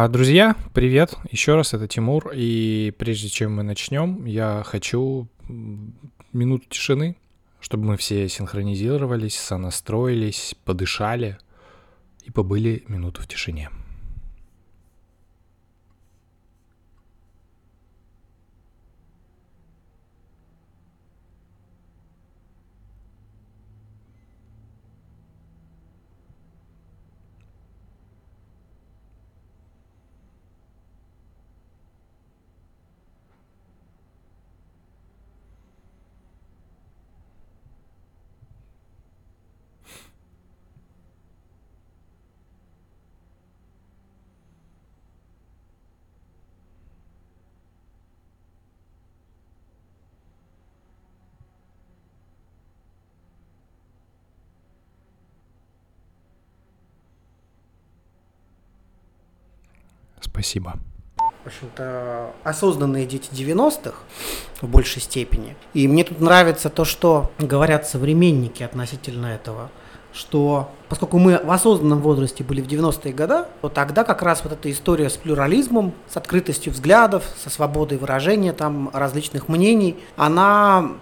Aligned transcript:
А, 0.00 0.06
друзья, 0.06 0.54
привет! 0.74 1.16
Еще 1.28 1.56
раз, 1.56 1.74
это 1.74 1.88
Тимур. 1.88 2.30
И 2.32 2.94
прежде 2.98 3.28
чем 3.28 3.56
мы 3.56 3.64
начнем, 3.64 4.26
я 4.26 4.62
хочу 4.64 5.26
минуту 6.32 6.66
тишины, 6.68 7.16
чтобы 7.58 7.84
мы 7.84 7.96
все 7.96 8.28
синхронизировались, 8.28 9.36
сонастроились, 9.36 10.54
подышали 10.64 11.36
и 12.22 12.30
побыли 12.30 12.84
минуту 12.86 13.22
в 13.22 13.26
тишине. 13.26 13.70
Спасибо. 60.38 60.74
В 61.16 61.46
общем-то, 61.48 62.30
осознанные 62.44 63.06
дети 63.06 63.28
90-х 63.32 63.96
в 64.60 64.68
большей 64.68 65.02
степени. 65.02 65.56
И 65.74 65.88
мне 65.88 66.04
тут 66.04 66.20
нравится 66.20 66.70
то, 66.70 66.84
что 66.84 67.32
говорят 67.40 67.88
современники 67.88 68.62
относительно 68.62 69.26
этого, 69.26 69.68
что 70.12 70.70
поскольку 70.88 71.18
мы 71.18 71.40
в 71.42 71.50
осознанном 71.50 72.00
возрасте 72.02 72.44
были 72.44 72.60
в 72.60 72.68
90-е 72.68 73.12
годы, 73.12 73.46
то 73.62 73.68
тогда 73.68 74.04
как 74.04 74.22
раз 74.22 74.44
вот 74.44 74.52
эта 74.52 74.70
история 74.70 75.10
с 75.10 75.16
плюрализмом, 75.16 75.92
с 76.08 76.16
открытостью 76.16 76.72
взглядов, 76.72 77.24
со 77.36 77.50
свободой 77.50 77.98
выражения 77.98 78.52
там 78.52 78.90
различных 78.92 79.48
мнений, 79.48 79.96
она, 80.16 80.92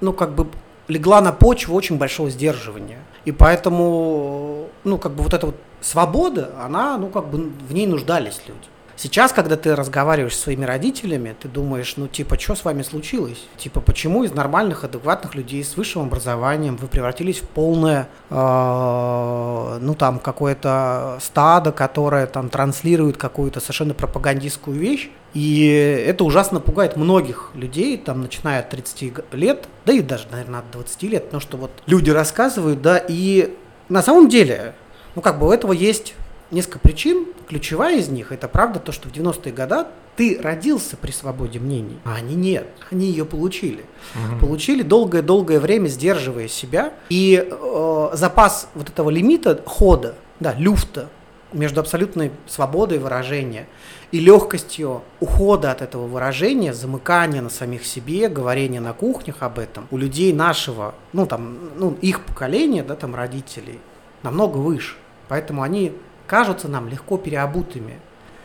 ну, 0.00 0.14
как 0.14 0.34
бы 0.34 0.46
легла 0.88 1.20
на 1.20 1.32
почву 1.32 1.74
очень 1.74 1.98
большого 1.98 2.30
сдерживания. 2.30 3.00
И 3.26 3.32
поэтому, 3.32 4.68
ну, 4.84 4.96
как 4.96 5.12
бы 5.12 5.22
вот 5.22 5.34
эта 5.34 5.44
вот 5.44 5.56
свобода, 5.82 6.54
она, 6.64 6.96
ну, 6.96 7.08
как 7.08 7.28
бы 7.28 7.50
в 7.68 7.74
ней 7.74 7.86
нуждались 7.86 8.40
люди. 8.48 8.68
Сейчас, 8.98 9.34
когда 9.34 9.56
ты 9.56 9.76
разговариваешь 9.76 10.34
со 10.34 10.44
своими 10.44 10.64
родителями, 10.64 11.36
ты 11.38 11.48
думаешь, 11.48 11.94
ну, 11.98 12.08
типа, 12.08 12.38
что 12.38 12.54
с 12.54 12.64
вами 12.64 12.80
случилось? 12.80 13.44
Типа, 13.58 13.82
почему 13.82 14.24
из 14.24 14.32
нормальных, 14.32 14.84
адекватных 14.84 15.34
людей 15.34 15.62
с 15.62 15.76
высшим 15.76 16.02
образованием 16.02 16.76
вы 16.76 16.88
превратились 16.88 17.40
в 17.40 17.42
полное, 17.46 18.08
э, 18.30 19.78
ну, 19.82 19.94
там, 19.94 20.18
какое-то 20.18 21.18
стадо, 21.20 21.72
которое 21.72 22.26
там 22.26 22.48
транслирует 22.48 23.18
какую-то 23.18 23.60
совершенно 23.60 23.92
пропагандистскую 23.92 24.78
вещь? 24.78 25.10
И 25.34 25.66
это 26.06 26.24
ужасно 26.24 26.60
пугает 26.60 26.96
многих 26.96 27.50
людей, 27.52 27.98
там, 27.98 28.22
начиная 28.22 28.60
от 28.60 28.70
30 28.70 29.12
лет, 29.32 29.68
да 29.84 29.92
и 29.92 30.00
даже, 30.00 30.28
наверное, 30.30 30.60
от 30.60 30.70
20 30.70 31.02
лет, 31.02 31.24
потому 31.26 31.42
что 31.42 31.58
вот 31.58 31.70
люди 31.84 32.08
рассказывают, 32.08 32.80
да, 32.80 32.96
и 33.06 33.54
на 33.90 34.00
самом 34.00 34.30
деле, 34.30 34.74
ну, 35.14 35.20
как 35.20 35.38
бы 35.38 35.48
у 35.48 35.52
этого 35.52 35.72
есть 35.72 36.14
несколько 36.50 36.78
причин. 36.78 37.26
Ключевая 37.48 37.98
из 37.98 38.08
них 38.08 38.32
это 38.32 38.48
правда 38.48 38.78
то, 38.80 38.92
что 38.92 39.08
в 39.08 39.12
90-е 39.12 39.52
годы 39.52 39.86
ты 40.16 40.38
родился 40.40 40.96
при 40.96 41.10
свободе 41.10 41.58
мнений, 41.58 41.98
а 42.04 42.14
они 42.14 42.34
нет. 42.34 42.66
Они 42.90 43.06
ее 43.06 43.24
получили. 43.24 43.84
Угу. 44.14 44.40
Получили 44.40 44.82
долгое-долгое 44.82 45.60
время, 45.60 45.88
сдерживая 45.88 46.48
себя. 46.48 46.94
И 47.10 47.46
э, 47.48 48.08
запас 48.14 48.68
вот 48.74 48.88
этого 48.88 49.10
лимита 49.10 49.62
хода, 49.66 50.14
да, 50.40 50.54
люфта 50.54 51.08
между 51.52 51.80
абсолютной 51.80 52.32
свободой 52.46 52.98
выражения 52.98 53.66
и 54.10 54.18
легкостью 54.18 55.02
ухода 55.20 55.70
от 55.70 55.82
этого 55.82 56.06
выражения, 56.06 56.72
замыкания 56.72 57.42
на 57.42 57.50
самих 57.50 57.84
себе, 57.84 58.28
говорения 58.28 58.80
на 58.80 58.92
кухнях 58.92 59.42
об 59.42 59.58
этом, 59.58 59.86
у 59.90 59.96
людей 59.96 60.32
нашего, 60.32 60.94
ну 61.12 61.26
там, 61.26 61.56
ну 61.76 61.96
их 62.00 62.24
поколения, 62.24 62.82
да, 62.82 62.94
там 62.94 63.14
родителей, 63.14 63.80
намного 64.22 64.58
выше. 64.58 64.96
Поэтому 65.28 65.62
они 65.62 65.92
кажутся 66.26 66.68
нам 66.68 66.88
легко 66.88 67.16
переобутыми. 67.16 67.98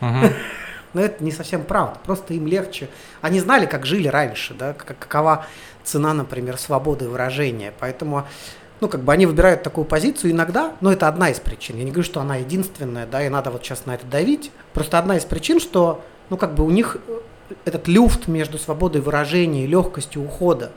Но 0.92 1.00
это 1.00 1.24
не 1.24 1.32
совсем 1.32 1.64
правда. 1.64 1.98
Просто 2.04 2.34
им 2.34 2.46
легче. 2.46 2.88
Они 3.22 3.40
знали, 3.40 3.66
как 3.66 3.86
жили 3.86 4.08
раньше, 4.08 4.52
да, 4.54 4.74
какова 4.74 5.46
цена, 5.84 6.12
например, 6.12 6.58
свободы 6.58 7.08
выражения. 7.08 7.72
Поэтому 7.80 8.26
ну, 8.82 8.88
как 8.88 9.02
бы 9.02 9.12
они 9.12 9.26
выбирают 9.26 9.62
такую 9.62 9.84
позицию 9.84 10.32
иногда, 10.32 10.72
но 10.80 10.92
это 10.92 11.06
одна 11.06 11.30
из 11.30 11.38
причин. 11.38 11.76
Я 11.76 11.84
не 11.84 11.92
говорю, 11.92 12.04
что 12.04 12.20
она 12.20 12.36
единственная, 12.36 13.06
да, 13.06 13.24
и 13.24 13.28
надо 13.28 13.52
вот 13.52 13.64
сейчас 13.64 13.86
на 13.86 13.94
это 13.94 14.04
давить. 14.06 14.50
Просто 14.74 14.98
одна 14.98 15.16
из 15.16 15.24
причин, 15.24 15.60
что, 15.60 16.04
ну, 16.30 16.36
как 16.36 16.54
бы 16.54 16.64
у 16.64 16.70
них 16.70 16.96
этот 17.64 17.86
люфт 17.86 18.26
между 18.26 18.58
свободой 18.58 19.00
выражения 19.00 19.64
и 19.64 19.66
легкостью 19.68 20.24
ухода 20.24 20.72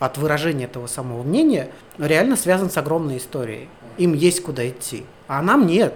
от 0.00 0.18
выражения 0.18 0.64
этого 0.64 0.88
самого 0.88 1.22
мнения 1.22 1.70
реально 1.98 2.34
связан 2.36 2.68
с 2.68 2.76
огромной 2.76 3.18
историей. 3.18 3.68
Им 3.96 4.12
есть 4.12 4.42
куда 4.42 4.68
идти, 4.68 5.04
а 5.28 5.40
нам 5.40 5.66
нет. 5.68 5.94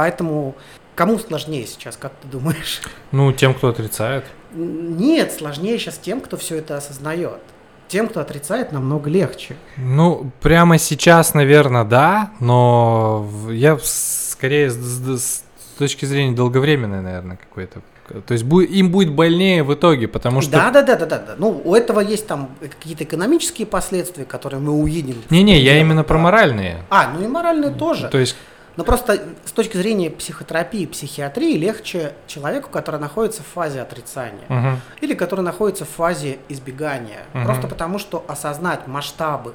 Поэтому 0.00 0.54
кому 0.94 1.18
сложнее 1.18 1.66
сейчас, 1.66 1.98
как 1.98 2.12
ты 2.22 2.26
думаешь? 2.26 2.80
Ну, 3.12 3.32
тем, 3.32 3.52
кто 3.52 3.68
отрицает. 3.68 4.24
Нет, 4.54 5.30
сложнее 5.30 5.78
сейчас 5.78 5.98
тем, 5.98 6.22
кто 6.22 6.38
все 6.38 6.56
это 6.56 6.78
осознает. 6.78 7.42
Тем, 7.88 8.08
кто 8.08 8.20
отрицает, 8.20 8.72
намного 8.72 9.10
легче. 9.10 9.56
Ну, 9.76 10.30
прямо 10.40 10.78
сейчас, 10.78 11.34
наверное, 11.34 11.84
да, 11.84 12.30
но 12.40 13.28
я 13.50 13.78
скорее 13.82 14.70
с, 14.70 14.76
с 14.78 15.44
точки 15.76 16.06
зрения 16.06 16.34
долговременной, 16.34 17.02
наверное, 17.02 17.36
какой-то 17.36 17.82
то 18.26 18.32
есть 18.32 18.44
им 18.44 18.90
будет 18.90 19.12
больнее 19.12 19.62
в 19.62 19.72
итоге, 19.72 20.08
потому 20.08 20.40
что... 20.40 20.50
Да, 20.50 20.70
да, 20.70 20.82
да, 20.82 20.96
да, 20.96 21.06
да. 21.06 21.18
да. 21.18 21.34
Ну, 21.36 21.60
у 21.64 21.76
этого 21.76 22.00
есть 22.00 22.26
там 22.26 22.48
какие-то 22.60 23.04
экономические 23.04 23.68
последствия, 23.68 24.24
которые 24.24 24.60
мы 24.60 24.72
увидим. 24.72 25.22
Не-не, 25.30 25.60
я 25.60 25.78
именно 25.78 26.02
про 26.02 26.18
моральные. 26.18 26.78
А, 26.90 27.12
ну 27.14 27.24
и 27.24 27.28
моральные 27.28 27.70
тоже. 27.70 28.08
То 28.08 28.18
есть 28.18 28.34
но 28.80 28.84
просто 28.84 29.20
с 29.44 29.52
точки 29.52 29.76
зрения 29.76 30.10
психотерапии, 30.10 30.86
психиатрии 30.86 31.58
легче 31.58 32.14
человеку, 32.26 32.70
который 32.70 32.98
находится 32.98 33.42
в 33.42 33.46
фазе 33.46 33.82
отрицания 33.82 34.46
uh 34.48 34.76
или 35.02 35.12
который 35.12 35.42
находится 35.42 35.84
в 35.84 35.90
фазе 35.90 36.38
избегания. 36.48 37.26
uh 37.34 37.44
Просто 37.44 37.68
потому, 37.68 37.98
что 37.98 38.24
осознать 38.26 38.86
масштабы 38.86 39.52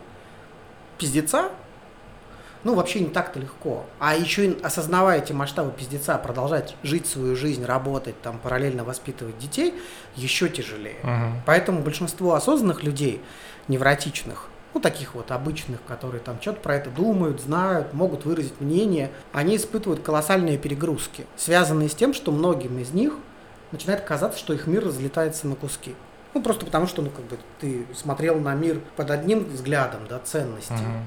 пиздеца, 0.99 1.49
ну, 2.63 2.75
вообще 2.75 2.99
не 2.99 3.07
так-то 3.09 3.39
легко. 3.39 3.87
А 3.97 4.13
еще 4.13 4.45
и 4.45 4.61
осознавая 4.61 5.17
эти 5.23 5.33
масштабы 5.33 5.71
пиздеца, 5.71 6.19
продолжать 6.19 6.75
жить 6.83 7.07
свою 7.07 7.35
жизнь, 7.35 7.65
работать, 7.65 8.21
там, 8.21 8.37
параллельно 8.37 8.83
воспитывать 8.83 9.39
детей, 9.39 9.73
еще 10.15 10.49
тяжелее. 10.49 10.97
uh 11.01 11.31
Поэтому 11.47 11.81
большинство 11.81 12.35
осознанных 12.35 12.83
людей, 12.83 13.23
невротичных, 13.67 14.49
ну, 14.75 14.81
таких 14.81 15.15
вот 15.15 15.31
обычных, 15.31 15.79
которые 15.87 16.19
там 16.19 16.37
что-то 16.41 16.59
про 16.59 16.75
это 16.75 16.89
думают, 16.89 17.39
знают, 17.39 17.93
могут 17.93 18.25
выразить 18.25 18.59
мнение, 18.59 19.09
они 19.31 19.55
испытывают 19.55 20.01
колоссальные 20.03 20.57
перегрузки, 20.57 21.25
связанные 21.37 21.87
с 21.87 21.95
тем, 21.95 22.13
что 22.13 22.33
многим 22.33 22.77
из 22.77 22.91
них 22.91 23.13
начинает 23.71 24.01
казаться, 24.01 24.37
что 24.37 24.53
их 24.53 24.67
мир 24.67 24.85
разлетается 24.85 25.47
на 25.47 25.55
куски. 25.55 25.95
Ну, 26.33 26.41
просто 26.41 26.65
потому 26.65 26.87
что, 26.87 27.01
ну, 27.01 27.09
как 27.09 27.23
бы 27.23 27.37
ты 27.61 27.85
смотрел 27.95 28.37
на 28.37 28.53
мир 28.53 28.81
под 28.97 29.11
одним 29.11 29.45
взглядом, 29.45 30.01
да, 30.09 30.19
ценностей. 30.19 30.73
Uh-huh. 30.73 31.03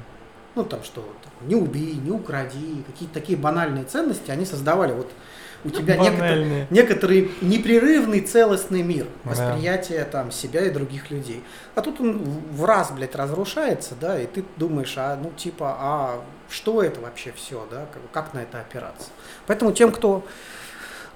Ну, 0.55 0.65
там 0.65 0.83
что, 0.83 1.03
там, 1.23 1.47
не 1.47 1.55
убей, 1.55 1.95
не 1.97 2.11
укради, 2.11 2.83
какие-то 2.87 3.13
такие 3.13 3.39
банальные 3.39 3.85
ценности, 3.85 4.31
они 4.31 4.47
создавали 4.47 4.93
вот 4.95 5.11
у 5.65 5.71
тебя 5.71 5.97
некоторый, 5.97 6.67
некоторый 6.71 7.31
непрерывный 7.41 8.21
целостный 8.21 8.83
мир 8.83 9.07
восприятия 9.25 10.05
там 10.05 10.31
себя 10.31 10.65
и 10.65 10.71
других 10.71 11.11
людей. 11.11 11.43
А 11.75 11.83
тут 11.83 12.01
он 12.01 12.23
в 12.51 12.65
раз, 12.65 12.91
блядь, 12.93 13.17
разрушается, 13.17 13.95
да, 14.01 14.21
и 14.21 14.27
ты 14.27 14.45
думаешь, 14.57 14.95
а 14.97 15.17
ну 15.17 15.33
типа, 15.37 15.77
а 15.79 16.25
что 16.49 16.83
это 16.83 17.01
вообще 17.01 17.33
все, 17.37 17.67
да, 17.71 17.87
как, 17.93 18.03
как 18.13 18.35
на 18.35 18.39
это 18.41 18.61
опираться. 18.61 19.09
Поэтому 19.47 19.73
тем, 19.73 19.91
кто 19.93 20.25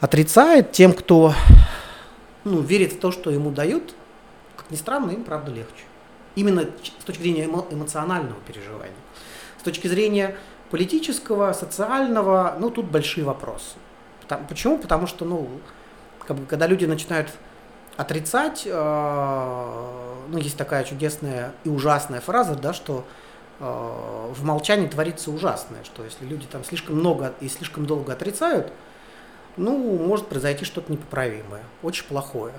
отрицает, 0.00 0.72
тем, 0.72 0.92
кто 0.92 1.34
ну, 2.44 2.60
верит 2.60 2.94
в 2.94 2.98
то, 2.98 3.12
что 3.12 3.30
ему 3.30 3.50
дают, 3.50 3.94
как 4.56 4.70
ни 4.70 4.76
странно, 4.76 5.12
им 5.12 5.24
правда 5.24 5.52
легче. 5.52 5.84
Именно 6.34 6.62
с 7.00 7.04
точки 7.04 7.22
зрения 7.22 7.46
эмо- 7.46 7.72
эмоционального 7.72 8.40
переживания. 8.46 8.94
С 9.60 9.62
точки 9.62 9.86
зрения 9.86 10.36
политического, 10.70 11.52
социального, 11.52 12.56
ну 12.58 12.70
тут 12.70 12.86
большие 12.86 13.24
вопросы. 13.24 13.76
Потому, 14.32 14.48
почему? 14.48 14.78
Потому 14.78 15.06
что, 15.06 15.24
ну, 15.26 15.48
как 16.26 16.36
бы, 16.38 16.46
когда 16.46 16.66
люди 16.66 16.86
начинают 16.86 17.30
отрицать, 17.98 18.62
э, 18.64 18.70
ну, 20.28 20.38
есть 20.38 20.56
такая 20.56 20.84
чудесная 20.84 21.52
и 21.64 21.68
ужасная 21.68 22.20
фраза, 22.20 22.54
да, 22.54 22.72
что 22.72 23.04
э, 23.60 23.64
в 23.64 24.42
молчании 24.42 24.86
творится 24.86 25.30
ужасное, 25.30 25.84
что 25.84 26.02
если 26.02 26.24
люди 26.24 26.46
там 26.46 26.64
слишком 26.64 26.96
много 26.96 27.34
и 27.40 27.48
слишком 27.48 27.84
долго 27.84 28.14
отрицают, 28.14 28.72
ну, 29.58 29.76
может 29.98 30.28
произойти 30.28 30.64
что-то 30.64 30.90
непоправимое, 30.90 31.64
очень 31.82 32.06
плохое. 32.06 32.54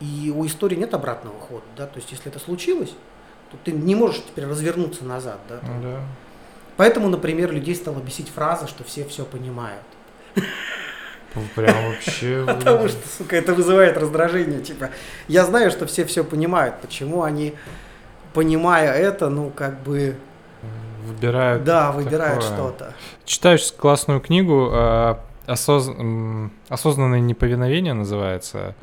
И 0.00 0.30
у 0.36 0.44
истории 0.44 0.76
нет 0.76 0.92
обратного 0.92 1.40
хода, 1.40 1.64
да, 1.78 1.86
то 1.86 1.96
есть 1.96 2.12
если 2.12 2.30
это 2.30 2.38
случилось, 2.38 2.94
то 3.50 3.56
ты 3.64 3.72
не 3.72 3.94
можешь 3.94 4.22
теперь 4.22 4.44
развернуться 4.46 5.02
назад, 5.04 5.38
да. 5.48 5.60
Ну 5.62 5.82
да. 5.82 6.00
Поэтому, 6.76 7.08
например, 7.08 7.52
людей 7.52 7.74
стала 7.74 8.00
бесить 8.00 8.28
фраза, 8.28 8.66
что 8.66 8.84
все 8.84 9.06
все 9.06 9.24
понимают. 9.24 9.82
Прям 11.54 11.74
вообще... 11.90 12.44
Потому 12.46 12.88
что, 12.88 12.98
сука, 13.18 13.36
это 13.36 13.54
вызывает 13.54 13.96
раздражение. 13.96 14.60
Типа, 14.60 14.90
я 15.28 15.44
знаю, 15.44 15.70
что 15.70 15.86
все 15.86 16.04
все 16.04 16.24
понимают. 16.24 16.76
Почему 16.80 17.22
они, 17.22 17.54
понимая 18.34 18.92
это, 18.92 19.28
ну, 19.28 19.50
как 19.50 19.82
бы... 19.82 20.16
Выбирают 21.06 21.62
Да, 21.64 21.92
выбирают 21.92 22.42
что-то. 22.42 22.92
Сейчас 23.24 23.70
классную 23.70 24.20
книгу 24.20 24.70
э, 24.72 25.14
осоз- 25.46 25.90
«Осознанное 26.68 27.20
неповиновение» 27.20 27.94
называется. 27.94 28.74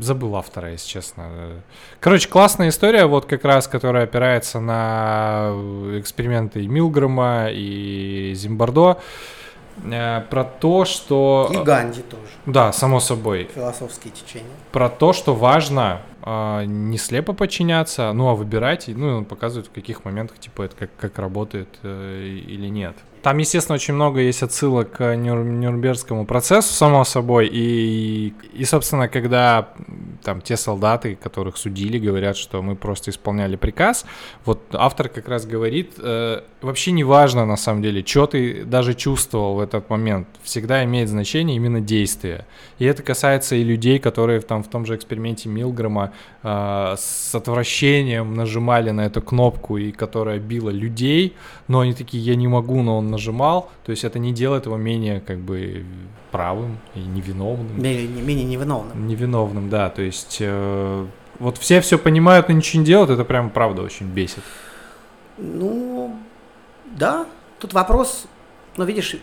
Забыл 0.00 0.36
автора, 0.36 0.72
если 0.72 0.88
честно. 0.88 1.62
Короче, 2.00 2.28
классная 2.28 2.70
история, 2.70 3.04
вот 3.06 3.26
как 3.26 3.44
раз, 3.44 3.68
которая 3.68 4.04
опирается 4.04 4.60
на 4.60 5.50
эксперименты 5.98 6.64
и 6.64 6.66
Милгрома, 6.66 7.48
и 7.50 8.32
Зимбардо, 8.34 8.92
э, 8.92 9.02
про 10.30 10.44
то, 10.44 10.84
что... 10.84 11.50
И 11.52 11.56
Ганди 11.58 12.02
тоже. 12.02 12.22
Да, 12.46 12.72
само 12.72 13.00
собой. 13.00 13.48
Философские 13.54 14.12
течения. 14.12 14.50
Про 14.72 14.88
то, 14.88 15.12
что 15.12 15.34
важно 15.34 16.02
а, 16.28 16.64
не 16.64 16.98
слепо 16.98 17.32
подчиняться, 17.32 18.12
ну, 18.12 18.28
а 18.28 18.34
выбирать. 18.34 18.88
Ну, 18.88 19.10
и 19.10 19.12
он 19.12 19.24
показывает, 19.24 19.68
в 19.68 19.70
каких 19.70 20.04
моментах, 20.04 20.38
типа, 20.38 20.62
это 20.62 20.76
как, 20.76 20.90
как 20.96 21.18
работает 21.20 21.68
э, 21.84 22.26
или 22.26 22.66
нет. 22.66 22.96
Там, 23.26 23.38
естественно, 23.38 23.74
очень 23.74 23.94
много 23.94 24.20
есть 24.20 24.44
отсылок 24.44 24.92
к 24.92 25.16
Нюр- 25.16 25.42
Нюрнбергскому 25.42 26.26
процессу, 26.26 26.72
само 26.72 27.02
собой. 27.02 27.50
И, 27.52 28.32
и, 28.52 28.64
собственно, 28.64 29.08
когда 29.08 29.70
там 30.22 30.40
те 30.40 30.56
солдаты, 30.56 31.16
которых 31.16 31.56
судили, 31.56 31.98
говорят, 31.98 32.36
что 32.36 32.62
мы 32.62 32.76
просто 32.76 33.10
исполняли 33.10 33.56
приказ, 33.56 34.06
вот 34.44 34.60
автор 34.72 35.08
как 35.08 35.28
раз 35.28 35.44
говорит, 35.44 35.94
э, 35.98 36.42
вообще 36.62 36.92
не 36.92 37.02
важно, 37.02 37.46
на 37.46 37.56
самом 37.56 37.82
деле, 37.82 38.04
что 38.06 38.28
ты 38.28 38.64
даже 38.64 38.94
чувствовал 38.94 39.56
в 39.56 39.60
этот 39.60 39.90
момент. 39.90 40.28
Всегда 40.44 40.84
имеет 40.84 41.08
значение 41.08 41.56
именно 41.56 41.80
действие. 41.80 42.46
И 42.78 42.84
это 42.84 43.02
касается 43.02 43.56
и 43.56 43.64
людей, 43.64 43.98
которые 43.98 44.40
там, 44.40 44.62
в 44.62 44.68
том 44.68 44.86
же 44.86 44.94
эксперименте 44.94 45.48
Милгрома 45.48 46.12
э, 46.44 46.94
с 46.96 47.34
отвращением 47.34 48.34
нажимали 48.34 48.90
на 48.90 49.06
эту 49.06 49.20
кнопку, 49.20 49.78
и 49.78 49.90
которая 49.90 50.38
била 50.38 50.70
людей, 50.70 51.34
но 51.66 51.80
они 51.80 51.92
такие, 51.92 52.22
я 52.22 52.36
не 52.36 52.46
могу, 52.46 52.82
но 52.82 52.98
он 52.98 53.15
нажимал. 53.16 53.70
То 53.84 53.90
есть 53.90 54.04
это 54.04 54.18
не 54.18 54.32
делает 54.32 54.66
его 54.66 54.76
менее 54.76 55.20
как 55.20 55.38
бы 55.38 55.84
правым 56.30 56.78
и 56.94 57.00
невиновным. 57.00 57.82
Менее, 57.82 58.06
менее 58.08 58.44
невиновным. 58.44 59.06
Невиновным, 59.08 59.68
да. 59.70 59.90
То 59.90 60.02
есть 60.02 60.38
э, 60.40 61.06
вот 61.38 61.58
все 61.58 61.80
все 61.80 61.98
понимают, 61.98 62.48
но 62.48 62.54
ничего 62.54 62.80
не 62.80 62.86
делают, 62.86 63.10
это 63.10 63.24
прям 63.24 63.50
правда 63.50 63.82
очень 63.82 64.06
бесит. 64.06 64.42
Ну, 65.38 66.16
да. 66.84 67.26
Тут 67.58 67.72
вопрос, 67.72 68.26
ну, 68.76 68.84
видишь, 68.84 69.16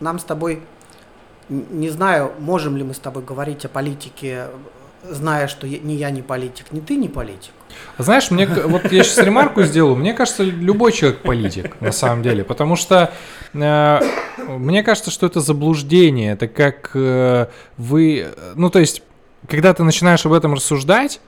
нам 0.00 0.18
с 0.18 0.24
тобой, 0.24 0.62
не 1.48 1.90
знаю, 1.90 2.32
можем 2.38 2.76
ли 2.76 2.82
мы 2.82 2.94
с 2.94 2.98
тобой 2.98 3.22
говорить 3.22 3.64
о 3.64 3.68
политике, 3.68 4.48
зная, 5.02 5.48
что 5.48 5.66
ни 5.66 5.92
я 5.92 6.10
не 6.10 6.22
политик, 6.22 6.66
ни 6.72 6.80
ты 6.80 6.96
не 6.96 7.08
политик. 7.08 7.52
Знаешь, 7.98 8.30
мне 8.30 8.46
вот 8.46 8.90
я 8.92 9.04
сейчас 9.04 9.18
ремарку 9.24 9.62
сделаю. 9.62 9.96
Мне 9.96 10.14
кажется, 10.14 10.42
любой 10.42 10.92
человек 10.92 11.20
политик 11.22 11.80
на 11.80 11.92
самом 11.92 12.22
деле, 12.22 12.44
потому 12.44 12.76
что 12.76 13.12
э, 13.52 14.00
мне 14.38 14.82
кажется, 14.82 15.10
что 15.10 15.26
это 15.26 15.40
заблуждение. 15.40 16.32
Это 16.32 16.48
как 16.48 16.90
э, 16.94 17.46
вы, 17.76 18.26
ну 18.54 18.70
то 18.70 18.78
есть, 18.78 19.02
когда 19.48 19.74
ты 19.74 19.82
начинаешь 19.84 20.24
об 20.26 20.32
этом 20.32 20.54
рассуждать. 20.54 21.20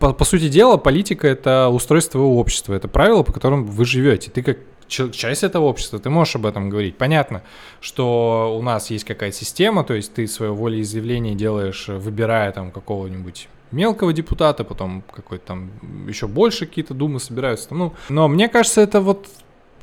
По, 0.00 0.12
по 0.12 0.24
сути 0.24 0.48
дела, 0.48 0.76
политика 0.76 1.28
это 1.28 1.68
устройство 1.68 2.18
общества, 2.18 2.74
это 2.74 2.88
правила, 2.88 3.22
по 3.22 3.32
которым 3.32 3.64
вы 3.64 3.84
живете. 3.84 4.28
Ты 4.28 4.42
как 4.42 4.58
часть 4.88 5.44
этого 5.44 5.64
общества, 5.64 5.98
ты 5.98 6.10
можешь 6.10 6.36
об 6.36 6.46
этом 6.46 6.70
говорить. 6.70 6.96
Понятно, 6.96 7.42
что 7.80 8.56
у 8.58 8.62
нас 8.62 8.90
есть 8.90 9.04
какая-то 9.04 9.36
система, 9.36 9.84
то 9.84 9.94
есть 9.94 10.14
ты 10.14 10.26
свое 10.26 10.52
волеизъявление 10.52 11.34
делаешь, 11.34 11.88
выбирая 11.88 12.52
там 12.52 12.70
какого-нибудь 12.70 13.48
мелкого 13.70 14.12
депутата, 14.12 14.64
потом 14.64 15.02
какой-то 15.12 15.46
там 15.46 15.70
еще 16.08 16.26
больше 16.26 16.66
какие-то 16.66 16.94
думы 16.94 17.20
собираются. 17.20 17.74
Ну, 17.74 17.92
но 18.08 18.28
мне 18.28 18.48
кажется, 18.48 18.80
это 18.80 19.00
вот 19.00 19.28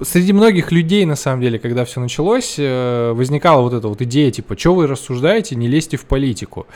среди 0.02 0.34
многих 0.34 0.72
людей, 0.72 1.06
на 1.06 1.16
самом 1.16 1.42
деле, 1.42 1.60
когда 1.60 1.86
все 1.86 2.00
началось, 2.00 2.56
э, 2.58 3.12
возникала 3.14 3.62
вот 3.62 3.74
эта 3.74 3.88
вот 3.88 4.02
идея, 4.02 4.32
типа, 4.32 4.58
что 4.58 4.76
вы 4.76 4.88
рассуждаете, 4.88 5.56
не 5.56 5.68
лезьте 5.68 5.98
в 5.98 6.06
политику. 6.06 6.68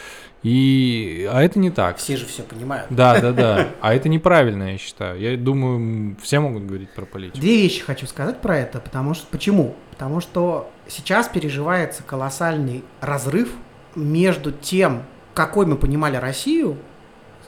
И... 0.42 1.28
А 1.32 1.42
это 1.42 1.60
не 1.60 1.70
так. 1.70 1.98
Все 1.98 2.16
же 2.16 2.26
все 2.26 2.44
понимают. 2.44 2.88
Да, 2.90 3.20
да, 3.20 3.34
да. 3.34 3.68
А 3.82 3.94
это 3.94 4.08
неправильно, 4.08 4.72
я 4.72 4.78
считаю. 4.78 5.20
Я 5.20 5.36
думаю, 5.38 6.16
все 6.22 6.40
могут 6.40 6.66
говорить 6.66 6.92
про 6.92 7.06
политику. 7.06 7.40
Две 7.40 7.58
вещи 7.58 7.82
хочу 7.82 8.08
сказать 8.08 8.40
про 8.40 8.58
это, 8.58 8.80
потому 8.80 9.14
что 9.14 9.28
почему? 9.28 9.76
Потому 9.92 10.22
что 10.22 10.70
сейчас 10.88 11.28
переживается 11.28 12.04
колоссальный 12.04 12.84
разрыв 13.02 13.50
между 13.96 14.52
тем, 14.52 15.04
какой 15.34 15.66
мы 15.66 15.76
понимали 15.76 16.16
Россию, 16.16 16.78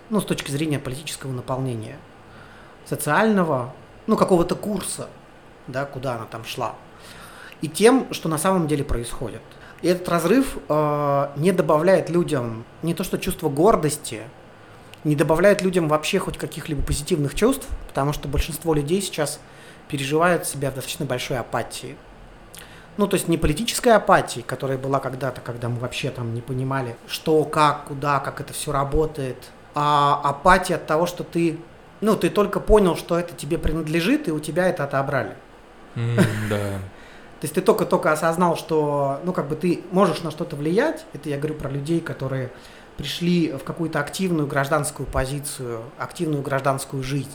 ну, 0.10 0.20
с 0.20 0.26
точки 0.26 0.52
зрения 0.52 0.80
политического 0.80 1.32
наполнения, 1.32 1.98
социального, 2.86 3.74
ну, 4.08 4.18
какого-то 4.18 4.56
курса, 4.56 5.08
да, 5.68 5.86
куда 5.86 6.16
она 6.16 6.26
там 6.26 6.46
шла, 6.46 6.76
и 7.62 7.68
тем, 7.68 8.08
что 8.12 8.30
на 8.30 8.38
самом 8.38 8.68
деле 8.68 8.84
происходит. 8.84 9.42
И 9.82 9.88
этот 9.88 10.08
разрыв 10.10 10.58
э, 10.70 11.28
не 11.38 11.52
добавляет 11.52 12.10
людям 12.10 12.66
не 12.84 12.94
то 12.94 13.04
что 13.04 13.18
чувство 13.18 13.50
гордости, 13.50 14.22
не 15.04 15.16
добавляет 15.16 15.62
людям 15.62 15.88
вообще 15.88 16.20
хоть 16.20 16.38
каких-либо 16.38 16.84
позитивных 16.84 17.34
чувств, 17.34 17.68
потому 17.88 18.14
что 18.14 18.28
большинство 18.28 18.74
людей 18.74 19.02
сейчас 19.02 19.40
переживают 19.88 20.46
себя 20.46 20.70
в 20.70 20.76
достаточно 20.76 21.06
большой 21.06 21.40
апатии. 21.40 21.96
Ну, 22.98 23.08
то 23.08 23.16
есть 23.16 23.28
не 23.28 23.38
политической 23.38 23.96
апатии, 23.96 24.42
которая 24.42 24.78
была 24.78 25.00
когда-то, 25.00 25.42
когда 25.42 25.70
мы 25.70 25.80
вообще 25.80 26.12
там 26.12 26.34
не 26.34 26.42
понимали, 26.42 26.96
что, 27.08 27.44
как, 27.46 27.86
куда, 27.86 28.20
как 28.20 28.42
это 28.42 28.54
все 28.54 28.72
работает, 28.72 29.38
а 29.74 30.22
апатия 30.24 30.76
от 30.76 30.86
того, 30.86 31.08
что 31.08 31.24
ты, 31.24 31.58
ну, 32.02 32.16
ты 32.16 32.30
только 32.30 32.60
понял, 32.60 32.96
что 32.96 33.18
это 33.18 33.34
тебе 33.34 33.58
принадлежит, 33.58 34.28
и 34.28 34.32
у 34.32 34.40
тебя 34.40 34.68
это 34.68 34.84
отобрали. 34.84 35.36
Да. 35.96 36.80
То 37.42 37.46
есть 37.46 37.56
ты 37.56 37.62
только-только 37.62 38.12
осознал, 38.12 38.56
что, 38.56 39.20
ну, 39.24 39.34
как 39.34 39.48
бы 39.48 39.56
ты 39.56 39.82
можешь 39.92 40.22
на 40.22 40.30
что-то 40.30 40.56
влиять. 40.56 41.06
Это 41.14 41.28
я 41.30 41.38
говорю 41.38 41.56
про 41.56 41.70
людей, 41.70 42.00
которые 42.00 42.52
пришли 42.98 43.52
в 43.52 43.64
какую-то 43.64 44.00
активную 44.00 44.48
гражданскую 44.48 45.08
позицию, 45.08 45.82
активную 45.98 46.44
гражданскую 46.44 47.02
жизнь. 47.02 47.32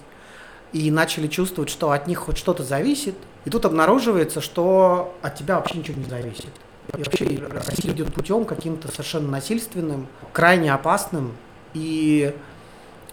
И 0.73 0.91
начали 0.93 1.27
чувствовать, 1.27 1.71
что 1.71 1.91
от 1.91 2.07
них 2.07 2.19
хоть 2.19 2.39
что-то 2.39 2.63
зависит. 2.63 3.17
И 3.45 3.51
тут 3.51 3.65
обнаруживается, 3.65 4.41
что 4.41 5.13
от 5.23 5.35
тебя 5.35 5.57
вообще 5.57 5.79
ничего 5.79 5.99
не 5.99 6.09
зависит. 6.09 6.53
И 6.97 7.03
вообще 7.03 7.41
Россия 7.67 7.93
идет 7.93 8.15
путем 8.15 8.45
каким-то 8.45 8.89
совершенно 8.89 9.29
насильственным, 9.29 10.07
крайне 10.33 10.73
опасным. 10.73 11.33
И 11.75 12.33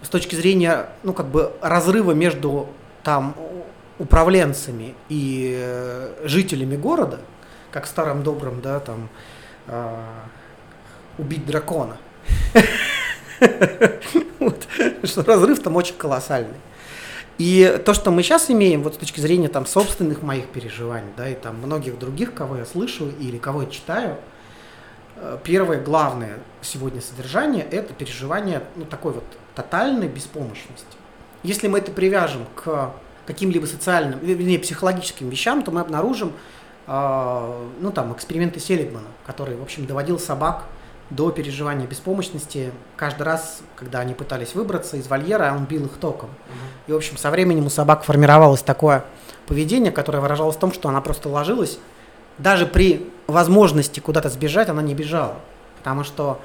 с 0.03 0.09
точки 0.09 0.35
зрения, 0.35 0.89
ну, 1.01 1.13
как 1.13 1.27
бы 1.27 1.53
разрыва 1.62 2.12
между 2.12 2.67
там 3.03 3.35
управленцами 4.03 4.93
и 5.10 5.57
э, 5.57 6.13
жителями 6.25 6.75
города, 6.75 7.22
как 7.72 7.86
в 7.86 7.88
старом 7.88 8.22
добром, 8.22 8.62
да, 8.62 8.79
там, 8.79 9.10
а, 9.67 10.25
убить 11.17 11.45
дракона. 11.45 11.98
Что 15.03 15.24
разрыв 15.24 15.62
там 15.62 15.75
очень 15.75 15.95
колоссальный. 15.95 16.57
И 17.38 17.81
то, 17.83 17.93
что 17.93 18.12
мы 18.12 18.22
сейчас 18.22 18.51
имеем, 18.51 18.83
вот 18.83 18.95
с 18.95 18.98
точки 18.98 19.19
зрения 19.19 19.48
там 19.48 19.65
собственных 19.65 20.22
моих 20.22 20.48
переживаний, 20.50 21.12
да, 21.17 21.27
и 21.29 21.33
там 21.33 21.55
многих 21.57 21.98
других, 21.98 22.33
кого 22.33 22.57
я 22.57 22.65
слышу 22.65 23.10
или 23.19 23.38
кого 23.38 23.63
я 23.63 23.69
читаю, 23.69 24.17
э, 25.15 25.38
первое 25.43 25.81
главное 25.81 26.39
сегодня 26.62 27.01
содержание– 27.01 27.65
это 27.72 27.93
переживание 27.93 28.62
ну, 28.75 28.86
такой 28.86 29.13
вот 29.13 29.24
тотальной 29.55 30.10
беспомощности. 30.10 30.86
Если 31.41 31.67
мы 31.67 31.79
это 31.79 31.91
привяжем 31.91 32.45
к 32.55 32.93
каким-либо 33.25 33.65
социальным, 33.65 34.20
вернее, 34.20 34.60
психологическим 34.60 35.30
вещам, 35.30 35.63
то 35.63 35.72
мы 35.72 35.82
обнаружим, 35.82 36.34
э, 36.88 37.68
ну 37.80 37.92
там, 37.92 38.13
эксперименты 38.13 38.60
Селигмана, 38.60 39.08
который, 39.25 39.56
в 39.56 39.62
общем, 39.62 39.86
доводил 39.86 40.20
собак 40.20 40.65
до 41.10 41.32
переживания 41.32 41.88
беспомощности. 41.88 42.72
Каждый 42.96 43.24
раз, 43.24 43.62
когда 43.75 44.00
они 44.00 44.13
пытались 44.13 44.56
выбраться 44.56 44.98
из 44.98 45.08
вольера, 45.08 45.53
он 45.56 45.65
бил 45.65 45.86
их 45.86 45.94
током. 45.94 46.30
И, 46.88 46.92
в 46.92 46.96
общем, 46.96 47.18
со 47.18 47.30
временем 47.30 47.65
у 47.65 47.70
собак 47.70 48.03
формировалось 48.03 48.62
такое 48.62 49.06
поведение, 49.46 49.92
которое 49.92 50.20
выражалось 50.20 50.56
в 50.56 50.60
том, 50.60 50.72
что 50.72 50.89
она 50.89 51.01
просто 51.01 51.30
ложилась. 51.30 51.77
Даже 52.38 52.65
при 52.65 53.12
возможности 53.27 54.00
куда-то 54.00 54.30
сбежать, 54.30 54.70
она 54.70 54.82
не 54.82 54.96
бежала. 54.96 55.36
Потому 55.77 56.03
что 56.03 56.39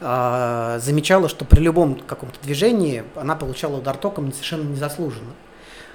э, 0.00 0.78
замечала, 0.82 1.28
что 1.28 1.44
при 1.44 1.60
любом 1.60 2.00
каком-то 2.00 2.40
движении 2.42 3.04
она 3.14 3.36
получала 3.36 3.76
удар 3.76 3.96
током 3.96 4.32
совершенно 4.32 4.68
незаслуженно. 4.68 5.32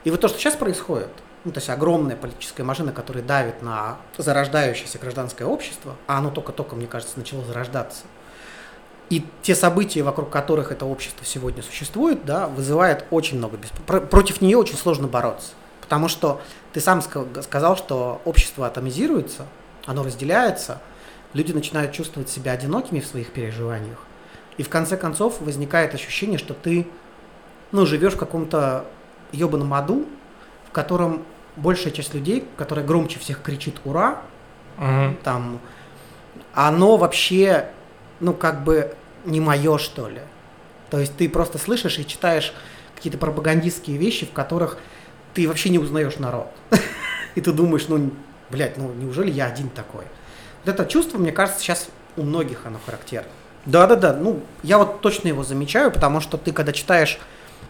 И 0.06 0.12
вот 0.12 0.22
то, 0.22 0.30
что 0.30 0.40
сейчас 0.40 0.56
происходит, 0.56 1.10
ну, 1.44 1.52
то 1.52 1.58
есть 1.58 1.70
огромная 1.70 2.16
политическая 2.16 2.64
машина, 2.64 2.94
которая 2.94 3.24
давит 3.24 3.62
на 3.62 3.98
зарождающееся 4.18 5.00
гражданское 5.00 5.46
общество, 5.46 5.96
а 6.08 6.20
оно 6.20 6.30
только-только, 6.30 6.76
мне 6.76 6.88
кажется, 6.88 7.18
начало 7.18 7.44
зарождаться. 7.44 8.04
И 9.10 9.26
те 9.42 9.54
события, 9.54 10.04
вокруг 10.04 10.30
которых 10.30 10.72
это 10.72 10.86
общество 10.86 11.26
сегодня 11.26 11.62
существует, 11.62 12.24
да, 12.24 12.48
вызывает 12.48 13.06
очень 13.12 13.38
много 13.38 13.58
беспокойства. 13.58 14.00
Против 14.08 14.42
нее 14.42 14.58
очень 14.58 14.78
сложно 14.78 15.08
бороться. 15.08 15.52
Потому 15.82 16.08
что 16.08 16.42
ты 16.74 16.82
сам 16.82 17.02
сказал, 17.02 17.76
что 17.76 18.22
общество 18.26 18.66
атомизируется, 18.66 19.46
оно 19.86 20.04
разделяется, 20.04 20.82
люди 21.34 21.52
начинают 21.52 21.92
чувствовать 21.92 22.30
себя 22.30 22.54
одинокими 22.54 23.00
в 23.00 23.06
своих 23.06 23.32
переживаниях. 23.32 24.00
И 24.58 24.64
в 24.64 24.70
конце 24.70 24.98
концов 24.98 25.42
возникает 25.42 25.94
ощущение, 25.94 26.40
что 26.40 26.54
ты 26.54 26.88
ну, 27.72 27.86
живешь 27.86 28.14
в 28.14 28.18
каком-то 28.18 28.86
ебаном 29.32 29.74
аду, 29.74 30.06
в 30.68 30.72
котором 30.72 31.24
большая 31.56 31.94
часть 31.94 32.14
людей, 32.14 32.46
которая 32.58 32.86
громче 32.86 33.20
всех 33.20 33.42
кричит 33.42 33.76
«Ура!», 33.86 34.22
угу. 34.78 35.16
там, 35.24 35.60
оно 36.54 36.98
вообще, 36.98 37.70
ну, 38.20 38.34
как 38.34 38.64
бы 38.64 38.96
не 39.26 39.40
мое, 39.40 39.78
что 39.78 40.08
ли. 40.08 40.22
То 40.90 41.00
есть 41.00 41.16
ты 41.18 41.28
просто 41.30 41.58
слышишь 41.58 41.98
и 42.00 42.08
читаешь 42.08 42.54
какие-то 42.96 43.18
пропагандистские 43.18 43.98
вещи, 43.98 44.26
в 44.26 44.32
которых 44.32 44.78
ты 45.34 45.48
вообще 45.48 45.70
не 45.70 45.80
узнаешь 45.80 46.18
народ. 46.18 46.48
И 47.36 47.42
ты 47.42 47.52
думаешь, 47.52 47.88
ну, 47.88 48.12
блядь, 48.50 48.78
ну 48.78 48.94
неужели 48.94 49.32
я 49.32 49.48
один 49.48 49.70
такой? 49.70 50.06
Вот 50.64 50.74
это 50.74 50.86
чувство, 50.86 51.18
мне 51.18 51.32
кажется, 51.32 51.62
сейчас 51.62 51.90
у 52.16 52.24
многих 52.24 52.66
оно 52.66 52.80
характерно. 52.86 53.30
Да-да-да, 53.66 54.14
ну, 54.14 54.42
я 54.64 54.78
вот 54.78 55.02
точно 55.02 55.28
его 55.28 55.44
замечаю, 55.44 55.92
потому 55.92 56.22
что 56.22 56.38
ты, 56.38 56.52
когда 56.52 56.72
читаешь 56.72 57.20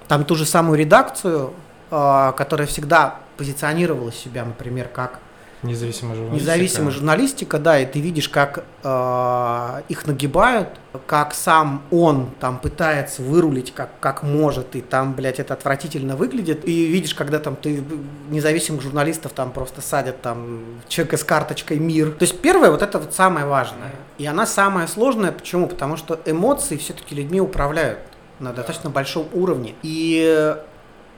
там 0.08 0.26
ту 0.26 0.36
же 0.36 0.46
самую 0.46 0.78
редакцию, 0.80 1.54
э, 1.92 2.34
которая 2.38 2.68
всегда 2.68 3.20
позиционировала 3.38 4.12
себя, 4.12 4.46
например, 4.46 4.88
как 4.88 5.20
Независимая 5.66 6.16
журналистика. 6.16 6.52
Независимая 6.52 6.92
журналистика, 6.92 7.60
да, 7.60 7.80
и 7.80 7.86
ты 7.86 8.00
видишь, 8.00 8.30
как 8.30 8.64
э, 8.84 9.82
их 9.90 10.06
нагибают, 10.06 10.70
как 11.08 11.34
сам 11.34 11.82
он 11.92 12.30
там 12.40 12.60
пытается 12.60 13.22
вырулить 13.22 13.74
как, 13.74 13.90
как 14.00 14.24
может, 14.24 14.76
и 14.76 14.82
там, 14.82 15.14
блядь, 15.14 15.40
это 15.40 15.54
отвратительно 15.54 16.16
выглядит. 16.16 16.68
И 16.68 16.86
видишь, 16.86 17.16
когда 17.16 17.40
там 17.40 17.56
ты 17.56 17.84
независимых 18.30 18.82
журналистов 18.82 19.34
там 19.34 19.52
просто 19.52 19.82
садят 19.82 20.22
там 20.22 20.60
человека 20.88 21.18
с 21.18 21.24
карточкой 21.24 21.80
мир. 21.80 22.12
То 22.12 22.24
есть 22.24 22.40
первое, 22.40 22.72
вот 22.72 22.82
это 22.82 23.00
вот 23.00 23.14
самое 23.14 23.46
важное. 23.46 23.92
И 24.18 24.26
она 24.26 24.46
самая 24.46 24.88
сложная, 24.88 25.32
почему? 25.32 25.68
Потому 25.68 25.98
что 25.98 26.20
эмоции 26.26 26.78
все-таки 26.78 27.16
людьми 27.16 27.42
управляют 27.42 28.00
на 28.39 28.54
достаточно 28.54 28.89
большом 28.89 29.27
уровне. 29.34 29.75
И 29.84 30.56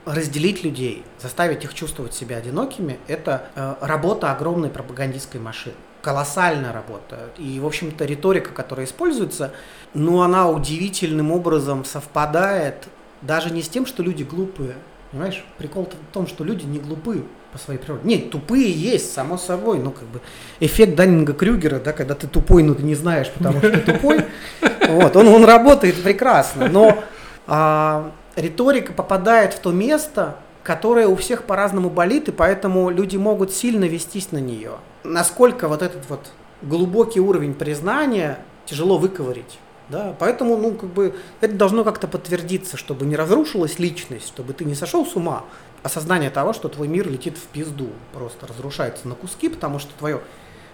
разделить 0.04 0.64
людей, 0.64 1.04
заставить 1.18 1.64
их 1.64 1.74
чувствовать 1.74 2.14
себя 2.14 2.38
одинокими, 2.38 2.98
это 3.08 3.50
э, 3.54 3.74
работа 3.80 4.32
огромной 4.32 4.70
пропагандистской 4.70 5.40
машины. 5.40 5.74
Колоссальная 6.00 6.72
работа. 6.72 7.30
И, 7.36 7.60
в 7.60 7.66
общем-то, 7.66 8.04
риторика, 8.04 8.50
которая 8.50 8.86
используется, 8.86 9.52
ну, 9.94 10.22
она 10.22 10.48
удивительным 10.48 11.32
образом 11.32 11.84
совпадает 11.84 12.88
даже 13.20 13.50
не 13.50 13.62
с 13.62 13.68
тем, 13.68 13.84
что 13.84 14.02
люди 14.02 14.22
глупые. 14.22 14.76
Понимаешь, 15.10 15.44
прикол 15.58 15.86
в 15.86 16.12
том, 16.12 16.26
что 16.26 16.44
люди 16.44 16.64
не 16.64 16.78
глупые 16.78 17.24
по 17.52 17.58
своей 17.58 17.78
природе. 17.78 18.02
Нет, 18.04 18.30
тупые 18.30 18.70
есть, 18.70 19.12
само 19.12 19.38
собой. 19.38 19.78
Ну, 19.78 19.90
как 19.90 20.04
бы 20.08 20.20
эффект 20.60 20.94
Даннинга 20.94 21.32
Крюгера, 21.32 21.78
да, 21.78 21.92
когда 21.92 22.14
ты 22.14 22.26
тупой, 22.26 22.62
но 22.62 22.74
ты 22.74 22.82
не 22.82 22.94
знаешь, 22.94 23.30
потому 23.30 23.58
что 23.58 23.70
ты 23.70 23.80
тупой. 23.80 24.24
Вот, 24.88 25.16
он, 25.16 25.28
он 25.28 25.44
работает 25.44 26.02
прекрасно. 26.02 26.68
Но 26.68 26.98
а, 27.46 28.10
риторика 28.36 28.94
попадает 28.94 29.52
в 29.52 29.58
то 29.58 29.70
место, 29.70 30.36
которое 30.62 31.08
у 31.08 31.16
всех 31.16 31.44
по-разному 31.44 31.90
болит, 31.90 32.28
и 32.28 32.32
поэтому 32.32 32.88
люди 32.88 33.16
могут 33.18 33.52
сильно 33.52 33.84
вестись 33.84 34.32
на 34.32 34.38
нее. 34.38 34.72
Насколько 35.04 35.68
вот 35.68 35.82
этот 35.82 36.08
вот 36.08 36.30
глубокий 36.62 37.20
уровень 37.20 37.54
признания 37.54 38.38
тяжело 38.64 38.98
выковырить. 38.98 39.58
Да, 39.88 40.14
поэтому, 40.18 40.58
ну, 40.58 40.72
как 40.72 40.90
бы, 40.90 41.14
это 41.40 41.54
должно 41.54 41.82
как-то 41.82 42.06
подтвердиться, 42.08 42.76
чтобы 42.76 43.06
не 43.06 43.16
разрушилась 43.16 43.78
личность, 43.78 44.28
чтобы 44.28 44.52
ты 44.52 44.66
не 44.66 44.74
сошел 44.74 45.06
с 45.06 45.16
ума. 45.16 45.44
Осознание 45.82 46.30
того, 46.30 46.52
что 46.52 46.68
твой 46.68 46.88
мир 46.88 47.08
летит 47.08 47.38
в 47.38 47.46
пизду, 47.46 47.90
просто 48.12 48.46
разрушается 48.46 49.06
на 49.06 49.14
куски, 49.14 49.48
потому 49.48 49.78
что 49.78 49.92
твое 49.96 50.20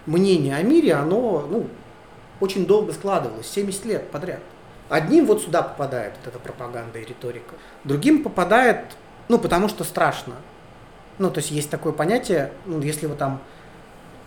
мнение 0.05 0.55
о 0.55 0.63
мире, 0.63 0.95
оно, 0.95 1.45
ну, 1.49 1.67
очень 2.39 2.65
долго 2.65 2.91
складывалось, 2.93 3.47
70 3.47 3.85
лет 3.85 4.11
подряд. 4.11 4.39
Одним 4.89 5.25
вот 5.25 5.41
сюда 5.41 5.61
попадает 5.61 6.13
вот 6.17 6.27
эта 6.27 6.39
пропаганда 6.39 6.99
и 6.99 7.05
риторика, 7.05 7.55
другим 7.83 8.23
попадает, 8.23 8.79
ну, 9.29 9.39
потому 9.39 9.67
что 9.67 9.83
страшно. 9.83 10.35
Ну, 11.17 11.31
то 11.31 11.39
есть 11.39 11.51
есть 11.51 11.69
такое 11.69 11.93
понятие, 11.93 12.51
ну, 12.65 12.81
если 12.81 13.05
вы 13.05 13.15
там 13.15 13.41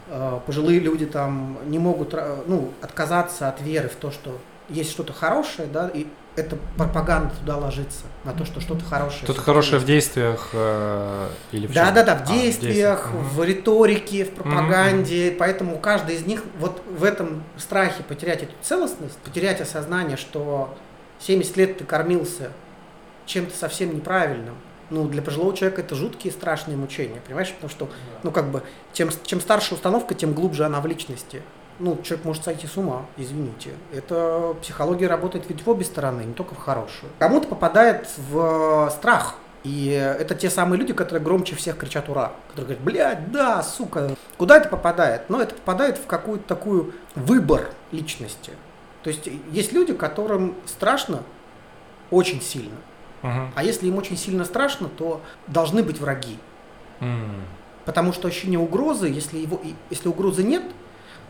э, 0.09 0.41
пожилые 0.47 0.81
люди 0.81 1.07
там 1.07 1.59
не 1.67 1.79
могут, 1.79 2.15
э, 2.15 2.43
ну, 2.47 2.73
отказаться 2.81 3.49
от 3.49 3.61
веры 3.61 3.89
в 3.89 3.97
то, 3.97 4.11
что 4.11 4.39
есть 4.69 4.91
что-то 4.91 5.13
хорошее, 5.13 5.69
да, 5.69 5.89
и 5.89 6.07
эта 6.39 6.57
пропаганда 6.77 7.35
туда 7.41 7.57
ложится, 7.57 8.05
на 8.25 8.33
то, 8.33 8.45
что 8.45 8.61
что-то 8.61 8.85
хорошее. 8.85 9.25
Что-то 9.25 9.41
хорошее 9.41 9.81
в 9.81 9.85
действиях 9.85 10.51
э, 10.53 11.29
или 11.53 11.67
в 11.67 11.73
Да, 11.73 11.91
да, 11.91 12.05
да, 12.05 12.15
в 12.15 12.25
действиях, 12.25 13.07
а, 13.07 13.09
в, 13.09 13.13
действиях. 13.13 13.35
в 13.35 13.45
риторике, 13.45 14.25
в 14.25 14.31
пропаганде. 14.31 15.31
Mm-hmm. 15.31 15.37
Поэтому 15.37 15.79
каждый 15.79 16.17
из 16.17 16.27
них 16.27 16.45
вот 16.59 16.83
в 16.87 17.05
этом 17.05 17.43
страхе 17.57 18.03
потерять 18.03 18.45
эту 18.45 18.53
целостность, 18.63 19.19
потерять 19.19 19.61
осознание, 19.61 20.17
что 20.17 20.75
70 21.21 21.57
лет 21.57 21.79
ты 21.79 21.85
кормился 21.85 22.51
чем-то 23.27 23.57
совсем 23.57 23.95
неправильным. 23.95 24.55
Ну, 24.91 25.07
для 25.07 25.21
пожилого 25.21 25.55
человека 25.55 25.83
это 25.83 25.95
жуткие 25.95 26.33
страшные 26.33 26.77
мучения, 26.79 27.21
понимаешь? 27.27 27.53
Потому 27.53 27.71
что, 27.71 27.91
ну, 28.23 28.31
как 28.31 28.51
бы, 28.51 28.63
чем, 28.95 29.11
чем 29.25 29.41
старше 29.41 29.75
установка, 29.75 30.15
тем 30.15 30.33
глубже 30.33 30.65
она 30.65 30.81
в 30.81 30.87
личности 30.87 31.43
ну, 31.79 31.99
человек 32.03 32.25
может 32.25 32.45
сойти 32.45 32.67
с 32.67 32.77
ума, 32.77 33.07
извините. 33.17 33.71
Это 33.93 34.57
психология 34.61 35.07
работает 35.07 35.45
ведь 35.49 35.65
в 35.65 35.71
обе 35.71 35.85
стороны, 35.85 36.23
не 36.23 36.35
только 36.35 36.55
в 36.55 36.59
хорошую. 36.59 37.11
Кому-то 37.19 37.49
попадает 37.49 38.09
в 38.31 38.91
страх, 38.91 39.37
и 39.65 39.89
это 39.89 40.35
те 40.35 40.51
самые 40.51 40.79
люди, 40.79 40.93
которые 40.93 41.23
громче 41.23 41.57
всех 41.57 41.77
кричат 41.77 42.09
«Ура!», 42.09 42.33
которые 42.49 42.77
говорят 42.77 42.81
«Блядь, 42.81 43.33
да, 43.33 43.63
сука!». 43.63 44.17
Куда 44.37 44.57
это 44.57 44.69
попадает? 44.69 45.29
Ну, 45.29 45.41
это 45.41 45.55
попадает 45.55 45.99
в 45.99 46.07
какую-то 46.07 46.47
такую 46.47 46.95
выбор 47.15 47.71
личности. 47.91 48.53
То 49.03 49.11
есть 49.11 49.29
есть 49.51 49.73
люди, 49.73 49.93
которым 49.93 50.55
страшно 50.67 51.23
очень 52.11 52.41
сильно. 52.41 52.77
Uh-huh. 53.23 53.49
А 53.55 53.65
если 53.65 53.89
им 53.89 53.97
очень 53.97 54.17
сильно 54.17 54.45
страшно, 54.45 54.89
то 54.89 55.21
должны 55.49 55.83
быть 55.83 56.01
враги. 56.01 56.39
Uh-huh. 57.01 57.41
Потому 57.85 58.13
что 58.13 58.29
ощущение 58.29 58.59
угрозы, 58.59 59.09
если, 59.09 59.39
его, 59.39 59.61
если 59.91 60.09
угрозы 60.09 60.43
нет, 60.45 60.63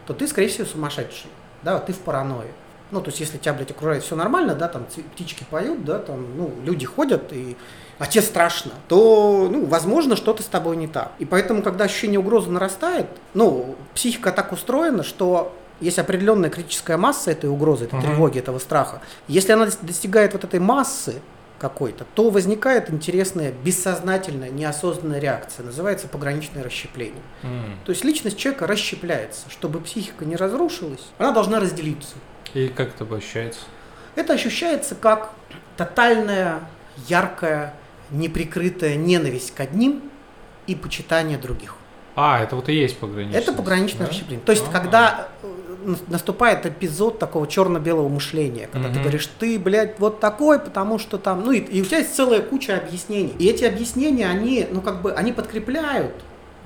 то 0.09 0.15
ты, 0.15 0.27
скорее 0.27 0.49
всего, 0.49 0.67
сумасшедший, 0.67 1.29
да, 1.62 1.79
ты 1.79 1.93
в 1.93 1.99
паранойи. 1.99 2.49
Ну, 2.91 3.03
то 3.03 3.11
есть, 3.11 3.21
если 3.21 3.37
тебя, 3.37 3.53
блядь, 3.53 3.71
окружает 3.71 4.03
все 4.03 4.17
нормально, 4.17 4.55
да, 4.55 4.67
там 4.67 4.87
птички 5.12 5.45
поют, 5.50 5.85
да, 5.85 5.99
там, 5.99 6.35
ну, 6.35 6.50
люди 6.65 6.87
ходят, 6.87 7.31
и, 7.31 7.59
а 7.99 8.07
тебе 8.07 8.23
страшно, 8.23 8.73
то, 8.88 9.50
ну, 9.53 9.67
возможно, 9.67 10.17
что-то 10.17 10.43
с 10.43 10.47
тобой 10.47 10.79
не 10.79 10.88
так. 10.88 11.12
И 11.19 11.27
поэтому, 11.27 11.62
когда 11.62 11.85
ощущение 11.85 12.19
угрозы 12.19 12.50
нарастает, 12.50 13.07
ну, 13.35 13.77
психика 13.93 14.33
так 14.33 14.50
устроена, 14.53 15.03
что 15.03 15.55
есть 15.79 15.99
определенная 15.99 16.49
критическая 16.49 16.97
масса 16.97 17.31
этой 17.31 17.50
угрозы, 17.50 17.85
этой 17.85 17.99
uh-huh. 17.99 18.03
тревоги, 18.03 18.38
этого 18.38 18.59
страха. 18.59 19.03
Если 19.27 19.53
она 19.53 19.69
достигает 19.83 20.33
вот 20.33 20.45
этой 20.45 20.59
массы, 20.59 21.21
какой-то, 21.59 22.05
то 22.15 22.31
возникает 22.31 22.91
интересная 22.91 23.53
бессознательная, 23.53 24.50
неосознанная 24.50 25.19
реакция, 25.19 25.65
называется 25.65 26.09
пограничное 26.09 26.62
расщепление. 26.62 27.23
Mm. 27.43 27.77
То 27.85 27.93
есть 27.93 28.05
личность 28.05 28.38
человека 28.38 28.67
расщепляется. 28.67 29.50
Чтобы 29.50 29.81
психика 29.81 30.25
не 30.25 30.37
разрушилась, 30.37 31.07
она 31.19 31.33
должна 31.33 31.61
разделиться. 31.61 32.15
И 32.55 32.69
как 32.69 32.95
это 32.95 33.15
ощущается? 33.15 33.61
Это 34.15 34.33
ощущается 34.33 34.95
как 34.95 35.33
тотальная, 35.77 36.61
яркая, 37.09 37.75
неприкрытая 38.11 38.97
ненависть 38.97 39.55
к 39.55 39.61
одним 39.61 40.03
и 40.67 40.75
почитание 40.75 41.38
других. 41.38 41.77
А, 42.15 42.43
это 42.43 42.57
вот 42.57 42.69
и 42.69 42.73
есть 42.75 42.99
пограничное. 42.99 43.41
Это 43.41 43.53
пограничное 43.53 44.07
да? 44.07 44.09
расщепление. 44.09 44.45
То 44.45 44.53
есть, 44.53 44.65
А-а-а. 44.65 44.81
когда 44.81 45.29
наступает 46.08 46.66
эпизод 46.66 47.18
такого 47.18 47.47
черно-белого 47.47 48.08
мышления, 48.08 48.68
когда 48.73 48.88
угу. 48.88 48.94
ты 48.94 49.00
говоришь, 49.00 49.26
ты, 49.38 49.58
блядь, 49.58 49.99
вот 49.99 50.20
такой, 50.20 50.58
потому 50.58 50.99
что 50.99 51.18
там, 51.18 51.44
ну 51.44 51.52
и, 51.52 51.58
и 51.58 51.80
у 51.80 51.85
тебя 51.85 51.99
есть 51.99 52.14
целая 52.14 52.40
куча 52.40 52.76
объяснений. 52.76 53.35
И 53.38 53.47
эти 53.47 53.64
объяснения, 53.64 54.26
они, 54.26 54.66
ну 54.70 54.80
как 54.80 55.02
бы, 55.02 55.12
они 55.12 55.32
подкрепляют 55.32 56.14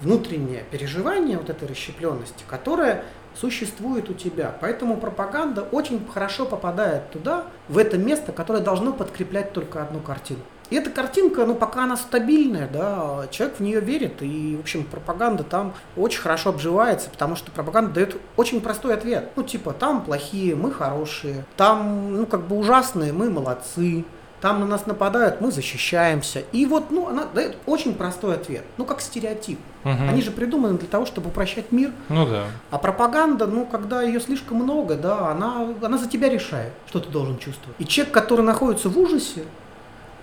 внутреннее 0.00 0.64
переживание 0.70 1.38
вот 1.38 1.50
этой 1.50 1.68
расщепленности, 1.68 2.44
которая 2.48 3.04
существует 3.34 4.10
у 4.10 4.14
тебя. 4.14 4.54
Поэтому 4.60 4.96
пропаганда 4.96 5.62
очень 5.62 6.06
хорошо 6.12 6.44
попадает 6.44 7.10
туда, 7.10 7.46
в 7.68 7.78
это 7.78 7.96
место, 7.98 8.32
которое 8.32 8.62
должно 8.62 8.92
подкреплять 8.92 9.52
только 9.52 9.82
одну 9.82 10.00
картину. 10.00 10.40
И 10.72 10.74
эта 10.74 10.88
картинка, 10.88 11.44
ну, 11.44 11.54
пока 11.54 11.84
она 11.84 11.98
стабильная, 11.98 12.66
да, 12.66 13.26
человек 13.30 13.58
в 13.58 13.60
нее 13.60 13.80
верит, 13.80 14.22
и, 14.22 14.56
в 14.56 14.60
общем, 14.60 14.84
пропаганда 14.84 15.44
там 15.44 15.74
очень 15.98 16.22
хорошо 16.22 16.48
обживается, 16.48 17.10
потому 17.10 17.36
что 17.36 17.50
пропаганда 17.50 17.90
дает 17.92 18.16
очень 18.38 18.62
простой 18.62 18.94
ответ. 18.94 19.32
Ну, 19.36 19.42
типа, 19.42 19.74
там 19.74 20.02
плохие, 20.02 20.56
мы 20.56 20.70
хорошие, 20.70 21.44
там, 21.58 22.16
ну, 22.16 22.24
как 22.24 22.46
бы 22.46 22.56
ужасные, 22.56 23.12
мы 23.12 23.28
молодцы, 23.28 24.06
там 24.40 24.60
на 24.60 24.66
нас 24.66 24.86
нападают, 24.86 25.42
мы 25.42 25.52
защищаемся. 25.52 26.42
И 26.52 26.64
вот, 26.64 26.90
ну, 26.90 27.06
она 27.06 27.26
дает 27.26 27.58
очень 27.66 27.94
простой 27.94 28.36
ответ, 28.36 28.64
ну, 28.78 28.86
как 28.86 29.02
стереотип. 29.02 29.58
Мгм. 29.84 30.08
Они 30.08 30.22
же 30.22 30.30
придуманы 30.30 30.78
для 30.78 30.88
того, 30.88 31.04
чтобы 31.04 31.28
упрощать 31.28 31.70
мир. 31.70 31.92
Ну 32.08 32.26
да. 32.26 32.44
А 32.70 32.78
пропаганда, 32.78 33.46
ну, 33.46 33.66
когда 33.66 34.00
ее 34.00 34.20
слишком 34.20 34.56
много, 34.56 34.94
да, 34.94 35.28
она, 35.32 35.68
она 35.82 35.98
за 35.98 36.08
тебя 36.08 36.30
решает, 36.30 36.72
что 36.86 36.98
ты 36.98 37.10
должен 37.10 37.36
чувствовать. 37.36 37.76
И 37.78 37.84
человек, 37.84 38.14
который 38.14 38.44
находится 38.44 38.88
в 38.88 38.98
ужасе, 38.98 39.44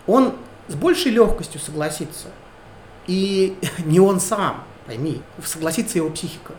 он 0.09 0.33
с 0.67 0.75
большей 0.75 1.11
легкостью 1.11 1.59
согласится. 1.61 2.27
И 3.07 3.57
не 3.85 3.99
он 3.99 4.19
сам, 4.19 4.63
пойми, 4.85 5.21
согласится 5.43 5.97
его 5.97 6.09
психика. 6.09 6.53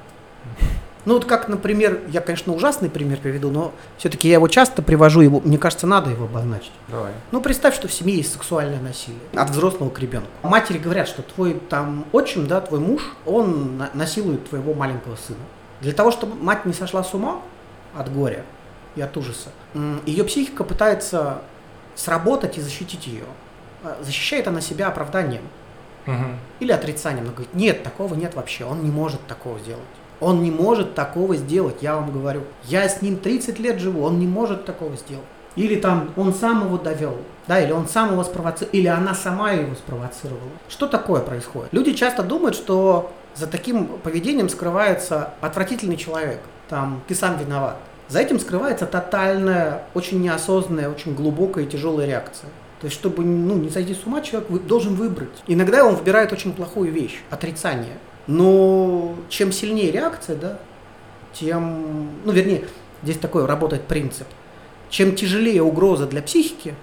Ну 1.06 1.14
вот 1.14 1.24
как, 1.24 1.48
например, 1.48 2.00
я, 2.08 2.20
конечно, 2.20 2.52
ужасный 2.52 2.90
пример 2.90 3.18
приведу, 3.18 3.50
но 3.50 3.72
все-таки 3.96 4.28
я 4.28 4.34
его 4.34 4.48
часто 4.48 4.82
привожу, 4.82 5.22
его, 5.22 5.40
мне 5.40 5.56
кажется, 5.56 5.86
надо 5.86 6.10
его 6.10 6.26
обозначить. 6.26 6.72
Давай. 6.88 7.12
Ну, 7.32 7.40
представь, 7.40 7.74
что 7.74 7.88
в 7.88 7.92
семье 7.92 8.16
есть 8.16 8.32
сексуальное 8.32 8.80
насилие 8.80 9.18
от 9.34 9.48
взрослого 9.48 9.88
к 9.88 9.98
ребенку. 9.98 10.28
Матери 10.42 10.76
говорят, 10.76 11.08
что 11.08 11.22
твой 11.22 11.54
там 11.70 12.04
отчим, 12.12 12.46
да, 12.46 12.60
твой 12.60 12.80
муж, 12.80 13.02
он 13.24 13.78
на- 13.78 13.90
насилует 13.94 14.46
твоего 14.50 14.74
маленького 14.74 15.16
сына. 15.16 15.38
Для 15.80 15.92
того, 15.94 16.10
чтобы 16.10 16.34
мать 16.42 16.66
не 16.66 16.74
сошла 16.74 17.02
с 17.02 17.14
ума 17.14 17.40
от 17.96 18.12
горя 18.12 18.44
и 18.94 19.00
от 19.00 19.16
ужаса, 19.16 19.48
ее 20.04 20.24
психика 20.24 20.64
пытается 20.64 21.40
сработать 21.94 22.58
и 22.58 22.60
защитить 22.60 23.06
ее. 23.06 23.24
А 23.82 23.98
Защищает 24.02 24.46
она 24.48 24.60
себя 24.60 24.88
оправданием 24.88 25.42
Мгм. 26.06 26.36
или 26.60 26.72
отрицанием. 26.72 27.24
Она 27.24 27.32
говорит, 27.32 27.54
нет, 27.54 27.82
такого 27.82 28.14
нет 28.14 28.34
вообще, 28.34 28.64
он 28.64 28.82
не 28.82 28.90
может 28.90 29.26
такого 29.26 29.58
сделать. 29.58 29.82
Он 30.20 30.42
не 30.42 30.50
может 30.50 30.94
такого 30.94 31.34
сделать, 31.36 31.76
я 31.80 31.96
вам 31.96 32.12
говорю. 32.12 32.42
Я 32.64 32.88
с 32.88 33.00
ним 33.00 33.16
30 33.16 33.58
лет 33.58 33.78
живу, 33.78 34.02
он 34.02 34.18
не 34.18 34.26
может 34.26 34.66
такого 34.66 34.96
сделать. 34.96 35.24
Или 35.56 35.76
там 35.76 36.10
он 36.16 36.32
сам 36.34 36.64
его 36.66 36.76
довел, 36.78 37.16
да, 37.48 37.58
или 37.60 37.72
он 37.72 37.88
сам 37.88 38.12
его 38.12 38.22
спровоцировал, 38.22 38.72
или 38.72 38.86
она 38.86 39.14
сама 39.14 39.52
его 39.52 39.74
спровоцировала. 39.74 40.42
Что 40.68 40.86
такое 40.86 41.22
происходит? 41.22 41.72
Люди 41.72 41.92
часто 41.94 42.22
думают, 42.22 42.54
что 42.54 43.10
за 43.34 43.46
таким 43.46 43.86
поведением 43.86 44.48
скрывается 44.48 45.32
отвратительный 45.40 45.96
человек. 45.96 46.40
Там, 46.68 47.02
ты 47.08 47.14
сам 47.14 47.36
виноват. 47.38 47.76
За 48.10 48.18
этим 48.18 48.40
скрывается 48.40 48.86
тотальная, 48.86 49.84
очень 49.94 50.20
неосознанная, 50.20 50.90
очень 50.90 51.14
глубокая 51.14 51.64
и 51.64 51.68
тяжелая 51.68 52.08
реакция. 52.08 52.50
То 52.80 52.86
есть, 52.86 52.96
чтобы 52.96 53.22
ну, 53.22 53.54
не 53.54 53.70
сойти 53.70 53.94
с 53.94 54.04
ума, 54.04 54.20
человек 54.20 54.50
должен 54.66 54.96
выбрать. 54.96 55.30
Иногда 55.46 55.84
он 55.84 55.94
выбирает 55.94 56.32
очень 56.32 56.52
плохую 56.52 56.90
вещь, 56.90 57.20
отрицание. 57.30 57.98
Но 58.26 59.14
чем 59.28 59.52
сильнее 59.52 59.92
реакция, 59.92 60.34
да, 60.34 60.58
тем, 61.32 62.10
ну, 62.24 62.32
вернее, 62.32 62.64
здесь 63.04 63.18
такой 63.18 63.46
работает 63.46 63.82
принцип. 63.82 64.26
Чем 64.88 65.14
тяжелее 65.14 65.62
угроза 65.62 66.06
для 66.06 66.20
психики, 66.20 66.74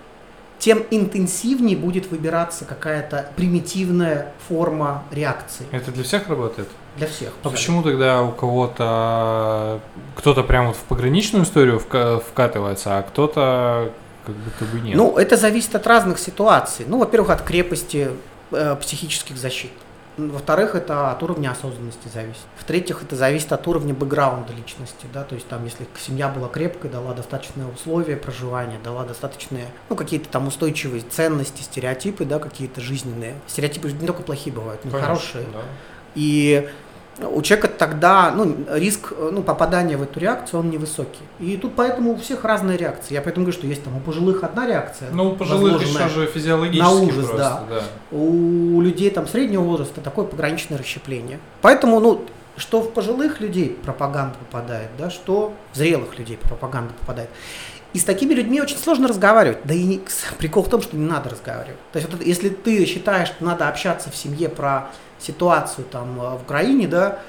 тем 0.59 0.83
интенсивнее 0.91 1.77
будет 1.77 2.09
выбираться 2.11 2.65
какая-то 2.65 3.29
примитивная 3.35 4.31
форма 4.47 5.03
реакции 5.11 5.65
Это 5.71 5.91
для 5.91 6.03
всех 6.03 6.27
работает? 6.29 6.67
для 6.97 7.05
всех. 7.07 7.31
А 7.43 7.49
почему 7.49 7.83
тогда 7.83 8.23
у 8.23 8.31
кого-то 8.31 9.79
кто-то 10.15 10.43
прям 10.43 10.67
вот 10.67 10.75
в 10.75 10.79
пограничную 10.81 11.43
историю 11.45 11.77
вка- 11.79 12.19
вкатывается, 12.21 12.97
а 12.97 13.03
кто-то 13.03 13.91
как 14.25 14.35
будто 14.35 14.65
бы 14.65 14.79
нет? 14.79 14.95
Ну, 14.97 15.15
это 15.15 15.37
зависит 15.37 15.75
от 15.75 15.85
разных 15.85 16.17
ситуаций. 16.19 16.85
Ну, 16.87 16.97
во-первых, 16.97 17.29
от 17.29 17.43
крепости 17.43 18.09
э, 18.51 18.75
психических 18.81 19.37
защит. 19.37 19.71
Во-вторых, 20.17 20.73
это 20.73 21.11
от 21.11 21.21
уровня 21.21 21.51
осознанности 21.51 22.07
зависит. 22.11 22.41
В-третьих, 22.57 23.03
это 23.03 23.15
зависит 23.15 23.51
от 23.53 23.67
уровня 23.67 23.93
бэкграунда 23.93 24.51
личности, 24.51 25.05
да, 25.13 25.23
то 25.23 25.35
есть 25.35 25.47
там, 25.47 25.63
если 25.63 25.85
семья 25.99 26.27
была 26.27 26.47
крепкой, 26.47 26.89
дала 26.89 27.13
достаточные 27.13 27.67
условия 27.67 28.17
проживания, 28.17 28.79
дала 28.83 29.05
достаточные, 29.05 29.67
ну, 29.89 29.95
какие-то 29.95 30.27
там 30.29 30.47
устойчивые 30.47 31.03
ценности, 31.03 31.61
стереотипы, 31.61 32.25
да, 32.25 32.39
какие-то 32.39 32.81
жизненные. 32.81 33.35
Стереотипы 33.45 33.91
не 33.91 34.07
только 34.07 34.23
плохие 34.23 34.55
бывают, 34.55 34.83
но 34.85 34.91
Конечно, 34.91 35.07
хорошие. 35.07 35.45
да. 35.53 35.59
И 36.15 36.67
у 37.19 37.41
человека 37.41 37.67
тогда 37.67 38.31
ну, 38.31 38.55
риск 38.73 39.13
ну, 39.17 39.41
попадания 39.41 39.97
в 39.97 40.03
эту 40.03 40.19
реакцию, 40.19 40.59
он 40.59 40.69
невысокий. 40.69 41.21
И 41.39 41.57
тут 41.57 41.73
поэтому 41.75 42.13
у 42.13 42.15
всех 42.17 42.43
разные 42.43 42.77
реакции. 42.77 43.13
Я 43.13 43.21
поэтому 43.21 43.45
говорю, 43.45 43.57
что 43.57 43.67
есть 43.67 43.83
там 43.83 43.97
у 43.97 43.99
пожилых 43.99 44.43
одна 44.43 44.67
реакция. 44.67 45.09
Ну, 45.11 45.31
у 45.31 45.35
пожилых 45.35 45.81
еще 45.81 46.07
же 46.09 46.27
физиологически 46.27 46.83
на 46.83 46.91
ужас, 46.91 47.25
просто, 47.25 47.63
да. 47.69 47.83
У 48.11 48.81
людей 48.81 49.09
там 49.09 49.27
среднего 49.27 49.63
возраста 49.63 50.01
такое 50.01 50.25
пограничное 50.25 50.77
расщепление. 50.77 51.39
Поэтому, 51.61 51.99
ну, 51.99 52.25
что 52.55 52.81
в 52.81 52.91
пожилых 52.91 53.39
людей 53.39 53.69
пропаганда 53.69 54.35
попадает, 54.39 54.89
да, 54.97 55.09
что 55.09 55.53
в 55.73 55.77
зрелых 55.77 56.17
людей 56.17 56.37
пропаганда 56.37 56.93
попадает. 56.99 57.29
И 57.93 57.99
с 57.99 58.03
такими 58.03 58.33
людьми 58.33 58.61
очень 58.61 58.77
сложно 58.77 59.07
разговаривать. 59.07 59.59
Да 59.63 59.73
и 59.73 59.99
прикол 60.37 60.63
в 60.63 60.69
том, 60.69 60.81
что 60.81 60.95
не 60.95 61.05
надо 61.05 61.29
разговаривать. 61.29 61.79
То 61.93 61.99
есть, 61.99 62.11
вот 62.11 62.23
если 62.23 62.49
ты 62.49 62.85
считаешь, 62.85 63.29
что 63.29 63.43
надо 63.43 63.67
общаться 63.67 64.11
в 64.11 64.15
семье 64.15 64.49
про 64.49 64.89
ситуацию 65.19 65.85
там 65.85 66.19
э, 66.21 66.37
в 66.37 66.41
Украине, 66.41 66.87
да, 66.87 67.19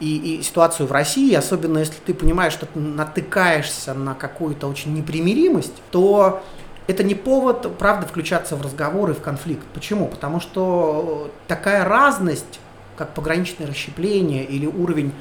и, 0.00 0.38
и 0.38 0.42
ситуацию 0.42 0.86
в 0.86 0.92
России, 0.92 1.34
особенно 1.34 1.78
если 1.78 1.96
ты 2.04 2.14
понимаешь, 2.14 2.52
что 2.52 2.66
ты 2.66 2.78
натыкаешься 2.78 3.94
на 3.94 4.14
какую-то 4.14 4.68
очень 4.68 4.94
непримиримость, 4.94 5.74
то 5.90 6.42
это 6.86 7.02
не 7.02 7.14
повод, 7.14 7.76
правда, 7.78 8.06
включаться 8.06 8.56
в 8.56 8.62
разговор 8.62 9.10
и 9.10 9.14
в 9.14 9.20
конфликт. 9.20 9.64
Почему? 9.74 10.06
Потому 10.06 10.40
что 10.40 11.30
такая 11.46 11.84
разность, 11.84 12.60
как 12.96 13.10
пограничное 13.10 13.66
расщепление 13.66 14.44
или 14.44 14.66
уровень 14.66 15.12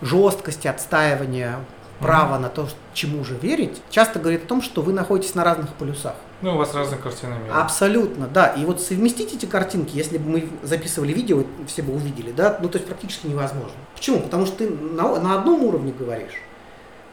жесткости 0.00 0.66
отстаивания 0.66 1.60
права 2.00 2.38
на 2.38 2.48
то, 2.48 2.68
чему 2.92 3.24
же 3.24 3.36
верить, 3.36 3.80
часто 3.90 4.18
говорит 4.18 4.44
о 4.44 4.46
том, 4.46 4.62
что 4.62 4.82
вы 4.82 4.92
находитесь 4.92 5.34
на 5.34 5.44
разных 5.44 5.72
полюсах. 5.74 6.14
Ну, 6.44 6.56
у 6.56 6.58
вас 6.58 6.74
разные 6.74 7.00
картины 7.00 7.36
мира. 7.42 7.62
Абсолютно, 7.62 8.26
да. 8.28 8.48
И 8.48 8.66
вот 8.66 8.78
совместить 8.78 9.32
эти 9.32 9.46
картинки, 9.46 9.96
если 9.96 10.18
бы 10.18 10.28
мы 10.28 10.48
записывали 10.62 11.12
видео, 11.14 11.42
все 11.66 11.80
бы 11.80 11.94
увидели, 11.94 12.32
да, 12.32 12.58
ну 12.60 12.68
то 12.68 12.76
есть 12.76 12.86
практически 12.86 13.26
невозможно. 13.26 13.72
Почему? 13.94 14.20
Потому 14.20 14.44
что 14.44 14.58
ты 14.58 14.68
на, 14.68 15.18
на 15.18 15.38
одном 15.38 15.62
уровне 15.64 15.94
говоришь, 15.98 16.34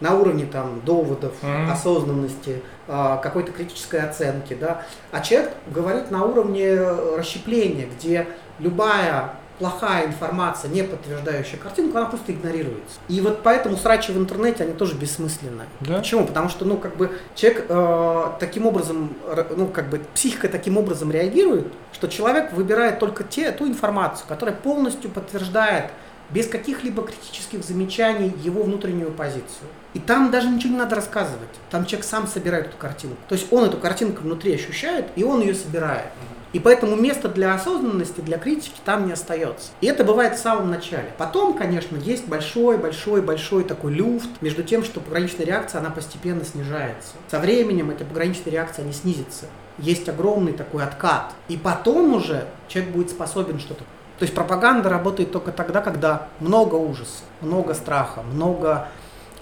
на 0.02 0.15
уровне 0.15 0.46
там 0.46 0.82
доводов, 0.84 1.32
Мгм. 1.41 1.72
осознанности, 1.72 2.62
а, 2.89 3.17
какой-то 3.17 3.54
критической 3.54 4.02
оценки, 4.02 4.54
да, 4.54 4.84
а 5.12 5.22
человек 5.22 5.54
говорит 5.67 6.12
на 6.12 6.26
уровне 6.26 6.65
э, 6.65 7.15
расщепления, 7.17 7.88
где 7.88 8.28
любая 8.60 9.36
плохая 9.62 10.08
информация, 10.08 10.71
не 10.71 10.84
подтверждающая 10.84 11.60
картинку, 11.60 11.95
она 12.00 12.08
просто 12.08 12.32
игнорируется. 12.32 12.97
И 13.08 13.21
вот 13.21 13.43
поэтому 13.43 13.78
срачи 13.78 14.12
в 14.12 14.17
интернете, 14.17 14.63
они 14.63 14.74
тоже 14.74 14.95
бессмысленны. 14.95 15.65
Да? 15.82 16.00
Почему? 16.00 16.26
Потому 16.26 16.50
что, 16.50 16.65
ну, 16.65 16.78
как 16.78 16.97
бы 16.97 17.12
человек 17.36 17.67
э, 17.69 18.26
таким 18.39 18.65
образом, 18.65 19.13
ну, 19.56 19.67
как 19.67 19.89
бы 19.91 20.02
психика 20.15 20.50
таким 20.50 20.80
образом 20.80 21.12
реагирует, 21.12 21.67
что 21.93 22.08
человек 22.08 22.54
выбирает 22.54 22.97
только 22.97 23.24
те, 23.24 23.52
ту 23.52 23.67
информацию, 23.67 24.26
которая 24.28 24.56
полностью 24.56 25.12
подтверждает 25.12 25.91
без 26.32 26.47
каких-либо 26.47 27.04
критических 27.04 27.63
замечаний 27.63 28.34
его 28.43 28.63
внутреннюю 28.63 29.12
позицию. 29.12 29.67
И 29.93 30.00
там 30.00 30.32
даже 30.32 30.50
ничего 30.50 30.74
не 30.74 30.80
надо 30.80 30.95
рассказывать. 30.95 31.50
Там 31.69 31.86
человек 31.86 32.08
сам 32.08 32.26
собирает 32.26 32.67
эту 32.67 32.78
картинку. 32.78 33.17
То 33.30 33.36
есть 33.36 33.54
он 33.54 33.65
эту 33.65 33.78
картинку 33.78 34.24
внутри 34.24 34.56
ощущает, 34.56 35.06
и 35.15 35.24
он 35.24 35.41
ее 35.41 35.54
собирает. 35.54 36.08
И 36.54 36.60
поэтому 36.60 36.96
места 36.96 37.30
для 37.30 37.54
осознанности, 37.54 38.22
для 38.22 38.38
критики 38.38 38.76
там 38.84 39.08
не 39.08 39.14
остается. 39.14 39.72
И 39.80 39.88
это 39.88 40.04
бывает 40.04 40.36
в 40.36 40.42
самом 40.42 40.70
начале. 40.70 41.14
Потом, 41.18 41.54
конечно, 41.54 41.96
есть 41.96 42.28
большой-большой-большой 42.28 43.64
такой 43.64 43.94
люфт 43.94 44.30
между 44.42 44.64
тем, 44.64 44.84
что 44.84 45.00
пограничная 45.00 45.46
реакция, 45.46 45.80
она 45.80 45.90
постепенно 45.90 46.44
снижается. 46.44 47.14
Со 47.30 47.40
временем 47.40 47.90
эта 47.90 48.04
пограничная 48.04 48.52
реакция 48.52 48.86
не 48.86 48.94
снизится. 48.94 49.46
Есть 49.78 50.10
огромный 50.10 50.54
такой 50.54 50.84
откат. 50.84 51.34
И 51.48 51.58
потом 51.58 52.14
уже 52.14 52.48
человек 52.68 52.92
будет 52.92 53.10
способен 53.10 53.60
что-то 53.60 53.84
то 54.22 54.26
есть 54.26 54.36
пропаганда 54.36 54.88
работает 54.88 55.32
только 55.32 55.52
тогда, 55.52 55.82
когда 55.82 56.28
много 56.40 56.76
ужаса, 56.76 57.24
много 57.42 57.74
страха, 57.74 58.22
много 58.22 58.88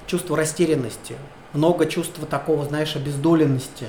чувства 0.08 0.38
растерянности, 0.38 1.17
много 1.52 1.86
чувства 1.86 2.26
такого, 2.26 2.63
знаешь, 2.63 2.95
обездоленности, 2.95 3.88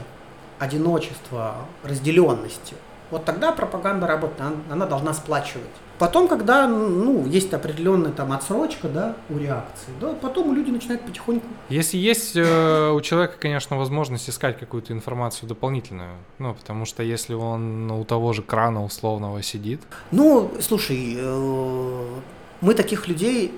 одиночества, 0.59 1.55
разделенности. 1.85 2.75
Вот 3.11 3.25
тогда 3.25 3.53
пропаганда 3.53 4.07
работает, 4.07 4.40
она, 4.40 4.57
она 4.70 4.87
должна 4.87 5.12
сплачивать. 5.14 5.66
Потом, 5.99 6.29
когда 6.29 6.66
ну, 6.66 7.27
есть 7.27 7.53
определенная 7.53 8.12
там 8.12 8.33
отсрочка 8.33 8.88
да, 8.88 9.16
у 9.29 9.37
реакции, 9.37 9.92
да, 10.01 10.14
потом 10.14 10.55
люди 10.55 10.70
начинают 10.70 11.03
потихоньку 11.03 11.46
Если 11.68 11.99
есть 11.99 12.37
э, 12.37 12.90
у 12.90 13.01
человека, 13.03 13.35
конечно, 13.38 13.77
возможность 13.77 14.31
искать 14.31 14.59
какую-то 14.59 14.94
информацию 14.94 15.46
дополнительную, 15.46 16.16
ну, 16.38 16.55
потому 16.55 16.87
что 16.87 17.03
если 17.03 17.35
он 17.35 17.90
у 17.90 18.05
того 18.05 18.33
же 18.33 18.42
крана 18.42 18.83
условного 18.83 19.42
сидит, 19.42 19.83
Ну, 20.11 20.51
слушай, 20.61 21.16
э, 21.18 22.07
мы 22.62 22.75
таких 22.75 23.07
людей 23.07 23.53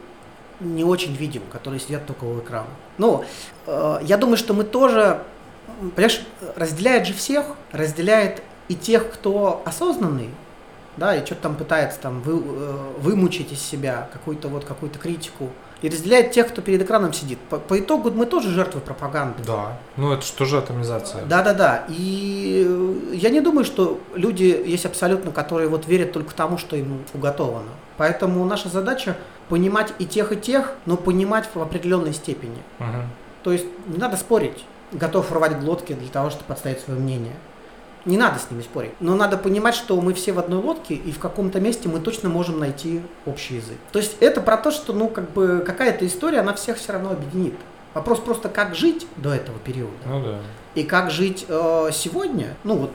не 0.58 0.82
очень 0.82 1.14
видим, 1.14 1.42
которые 1.52 1.78
сидят 1.78 2.06
только 2.06 2.24
у 2.24 2.40
экрана. 2.40 2.70
Ну, 2.98 3.24
э, 3.66 3.98
я 4.02 4.16
думаю, 4.16 4.36
что 4.36 4.52
мы 4.52 4.64
тоже, 4.64 5.22
понимаешь, 5.94 6.22
разделяет 6.56 7.06
же 7.06 7.14
всех, 7.14 7.46
разделяет 7.70 8.42
и 8.68 8.74
тех, 8.74 9.10
кто 9.12 9.62
осознанный, 9.64 10.30
да, 10.96 11.16
и 11.16 11.24
что-то 11.24 11.42
там 11.42 11.56
пытается 11.56 11.98
там 12.00 12.20
вы, 12.20 12.42
э, 12.44 12.92
вымучить 12.98 13.52
из 13.52 13.60
себя 13.60 14.08
какую-то 14.12 14.48
вот 14.48 14.64
какую-то 14.64 14.98
критику, 14.98 15.50
и 15.82 15.88
разделяет 15.88 16.30
тех, 16.30 16.48
кто 16.48 16.62
перед 16.62 16.80
экраном 16.80 17.12
сидит. 17.12 17.38
По, 17.50 17.58
по 17.58 17.78
итогу 17.78 18.10
мы 18.12 18.24
тоже 18.24 18.50
жертвы 18.50 18.80
пропаганды. 18.80 19.42
Да. 19.44 19.78
Ну 19.96 20.12
это 20.12 20.24
же 20.24 20.32
тоже 20.32 20.58
атомизация. 20.58 21.24
Да, 21.24 21.42
да, 21.42 21.54
да. 21.54 21.84
И 21.88 22.64
э, 22.66 23.14
я 23.14 23.30
не 23.30 23.40
думаю, 23.40 23.64
что 23.64 24.00
люди 24.14 24.44
есть 24.44 24.86
абсолютно, 24.86 25.32
которые 25.32 25.68
вот 25.68 25.86
верят 25.88 26.12
только 26.12 26.34
тому, 26.34 26.56
что 26.56 26.76
им 26.76 27.02
уготовано. 27.12 27.70
Поэтому 27.96 28.44
наша 28.44 28.68
задача 28.68 29.16
понимать 29.48 29.92
и 29.98 30.06
тех, 30.06 30.30
и 30.32 30.36
тех, 30.36 30.74
но 30.86 30.96
понимать 30.96 31.48
в 31.52 31.60
определенной 31.60 32.14
степени. 32.14 32.62
Угу. 32.78 32.88
То 33.42 33.52
есть 33.52 33.66
не 33.88 33.98
надо 33.98 34.16
спорить. 34.16 34.64
Готов 34.92 35.32
рвать 35.32 35.58
глотки 35.58 35.94
для 35.94 36.08
того, 36.08 36.30
чтобы 36.30 36.44
подставить 36.44 36.80
свое 36.80 37.00
мнение. 37.00 37.34
Не 38.04 38.16
надо 38.16 38.38
с 38.38 38.50
ними 38.50 38.62
спорить. 38.62 38.92
Но 39.00 39.14
надо 39.14 39.38
понимать, 39.38 39.74
что 39.74 40.00
мы 40.00 40.12
все 40.14 40.32
в 40.32 40.38
одной 40.38 40.60
лодке, 40.60 40.94
и 40.94 41.12
в 41.12 41.18
каком-то 41.18 41.60
месте 41.60 41.88
мы 41.88 42.00
точно 42.00 42.28
можем 42.28 42.58
найти 42.58 43.02
общий 43.26 43.56
язык. 43.56 43.76
То 43.92 43.98
есть 43.98 44.16
это 44.20 44.40
про 44.40 44.56
то, 44.56 44.70
что 44.70 44.92
ну 44.92 45.08
как 45.08 45.30
бы 45.30 45.62
какая-то 45.64 46.06
история, 46.06 46.40
она 46.40 46.54
всех 46.54 46.78
все 46.78 46.92
равно 46.92 47.10
объединит. 47.10 47.54
Вопрос 47.94 48.20
просто, 48.20 48.48
как 48.48 48.74
жить 48.74 49.06
до 49.16 49.32
этого 49.34 49.58
периода. 49.58 49.92
Ну 50.06 50.24
да. 50.24 50.38
И 50.74 50.82
как 50.84 51.10
жить 51.10 51.44
э, 51.48 51.90
сегодня, 51.92 52.56
ну 52.64 52.76
вот, 52.76 52.90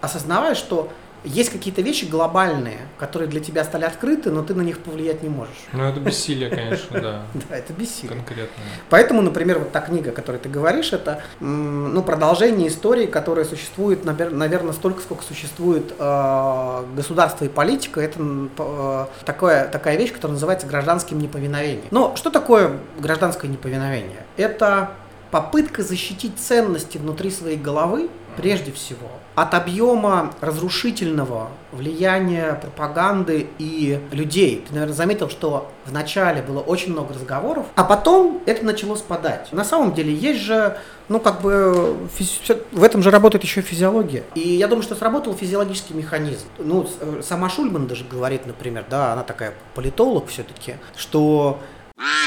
осознавая, 0.00 0.56
что 0.56 0.90
есть 1.24 1.50
какие-то 1.50 1.82
вещи 1.82 2.04
глобальные, 2.04 2.78
которые 2.98 3.28
для 3.28 3.40
тебя 3.40 3.64
стали 3.64 3.84
открыты, 3.84 4.30
но 4.30 4.42
ты 4.42 4.54
на 4.54 4.62
них 4.62 4.80
повлиять 4.80 5.22
не 5.22 5.28
можешь. 5.28 5.54
Ну, 5.72 5.84
это 5.84 6.00
бессилие, 6.00 6.50
конечно, 6.50 6.88
да. 7.00 7.22
Да, 7.48 7.56
это 7.56 7.72
бессилие. 7.72 8.16
Конкретно. 8.16 8.62
Поэтому, 8.90 9.22
например, 9.22 9.58
вот 9.58 9.72
та 9.72 9.80
книга, 9.80 10.10
о 10.10 10.12
которой 10.12 10.38
ты 10.38 10.48
говоришь, 10.48 10.92
это 10.92 11.22
ну, 11.40 12.02
продолжение 12.02 12.68
истории, 12.68 13.06
которая 13.06 13.44
существует, 13.44 14.04
наверное, 14.04 14.72
столько, 14.72 15.00
сколько 15.00 15.22
существует 15.22 15.94
э, 15.98 16.84
государство 16.96 17.44
и 17.44 17.48
политика. 17.48 18.00
Это 18.00 18.18
э, 18.58 19.06
такое, 19.24 19.68
такая 19.68 19.96
вещь, 19.96 20.12
которая 20.12 20.34
называется 20.34 20.66
гражданским 20.66 21.18
неповиновением. 21.18 21.86
Но 21.90 22.16
что 22.16 22.30
такое 22.30 22.78
гражданское 22.98 23.48
неповиновение? 23.48 24.24
Это 24.36 24.90
попытка 25.32 25.82
защитить 25.82 26.38
ценности 26.38 26.98
внутри 26.98 27.30
своей 27.30 27.56
головы, 27.56 28.10
прежде 28.36 28.72
всего, 28.72 29.08
от 29.34 29.54
объема 29.54 30.32
разрушительного 30.40 31.48
влияния 31.72 32.54
пропаганды 32.60 33.46
и 33.58 33.98
людей. 34.12 34.64
Ты, 34.66 34.74
наверное, 34.74 34.94
заметил, 34.94 35.30
что 35.30 35.70
вначале 35.86 36.42
было 36.42 36.60
очень 36.60 36.92
много 36.92 37.14
разговоров, 37.14 37.66
а 37.74 37.84
потом 37.84 38.42
это 38.46 38.64
начало 38.64 38.96
спадать. 38.96 39.52
На 39.52 39.64
самом 39.64 39.94
деле 39.94 40.12
есть 40.12 40.40
же, 40.40 40.76
ну, 41.08 41.18
как 41.18 41.40
бы, 41.40 41.96
физи- 42.18 42.62
в 42.72 42.82
этом 42.82 43.02
же 43.02 43.10
работает 43.10 43.42
еще 43.44 43.62
физиология. 43.62 44.22
И 44.34 44.40
я 44.40 44.68
думаю, 44.68 44.82
что 44.82 44.94
сработал 44.94 45.34
физиологический 45.34 45.94
механизм. 45.94 46.46
Ну, 46.58 46.86
сама 47.22 47.48
Шульман 47.48 47.86
даже 47.86 48.04
говорит, 48.04 48.46
например, 48.46 48.84
да, 48.90 49.12
она 49.14 49.22
такая 49.22 49.54
политолог 49.74 50.28
все-таки, 50.28 50.76
что 50.96 51.58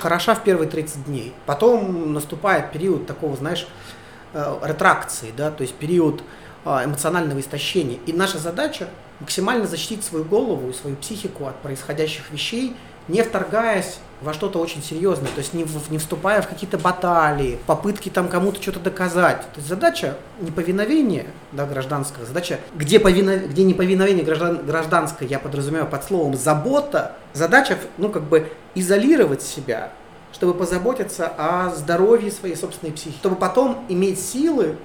хороша 0.02 0.36
в 0.36 0.44
первые 0.44 0.70
30 0.70 1.06
дней. 1.06 1.34
Потом 1.46 2.14
наступает 2.14 2.72
период 2.72 3.08
такого, 3.08 3.36
знаешь, 3.36 3.68
э, 3.68 3.85
ретракции, 4.64 5.34
да, 5.36 5.52
то 5.52 5.62
есть 5.62 5.76
период 5.76 6.24
а, 6.66 6.84
эмоционального 6.84 7.40
истощения. 7.40 8.00
И 8.06 8.14
наша 8.14 8.38
задача 8.38 8.88
максимально 9.20 9.66
защитить 9.66 10.04
свою 10.04 10.26
голову 10.26 10.70
и 10.70 10.74
свою 10.74 10.96
психику 10.98 11.46
от 11.46 11.56
происходящих 11.62 12.32
вещей, 12.32 12.76
не 13.08 13.22
вторгаясь 13.24 14.00
во 14.22 14.34
что-то 14.34 14.60
очень 14.60 14.82
серьезное, 14.82 15.30
то 15.30 15.40
есть 15.40 15.54
не, 15.54 15.64
в, 15.64 15.92
не 15.92 16.00
вступая 16.00 16.42
в 16.42 16.48
какие-то 16.48 16.78
баталии, 16.78 17.60
попытки 17.68 18.10
там 18.10 18.28
кому-то 18.28 18.62
что-то 18.62 18.80
доказать. 18.80 19.42
То 19.42 19.58
есть 19.58 19.68
задача 19.68 20.18
неповиновения 20.42 21.28
да, 21.52 21.66
гражданского, 21.66 22.26
задача, 22.26 22.60
где, 22.74 23.00
повино, 23.00 23.38
где 23.38 23.64
неповиновение 23.64 24.24
граждан, 24.24 24.66
гражданское, 24.66 25.28
я 25.28 25.38
подразумеваю 25.38 25.88
под 25.88 26.04
словом 26.04 26.36
забота, 26.36 27.14
задача, 27.34 27.78
ну, 27.98 28.10
как 28.10 28.24
бы 28.24 28.52
изолировать 28.74 29.44
себя, 29.44 29.92
чтобы 30.36 30.54
позаботиться 30.54 31.28
о 31.28 31.70
здоровье 31.70 32.30
своей 32.30 32.58
собственной 32.58 32.92
психики, 32.92 33.18
чтобы 33.20 33.38
потом 33.38 33.86
иметь 33.88 34.20
силы 34.20 34.76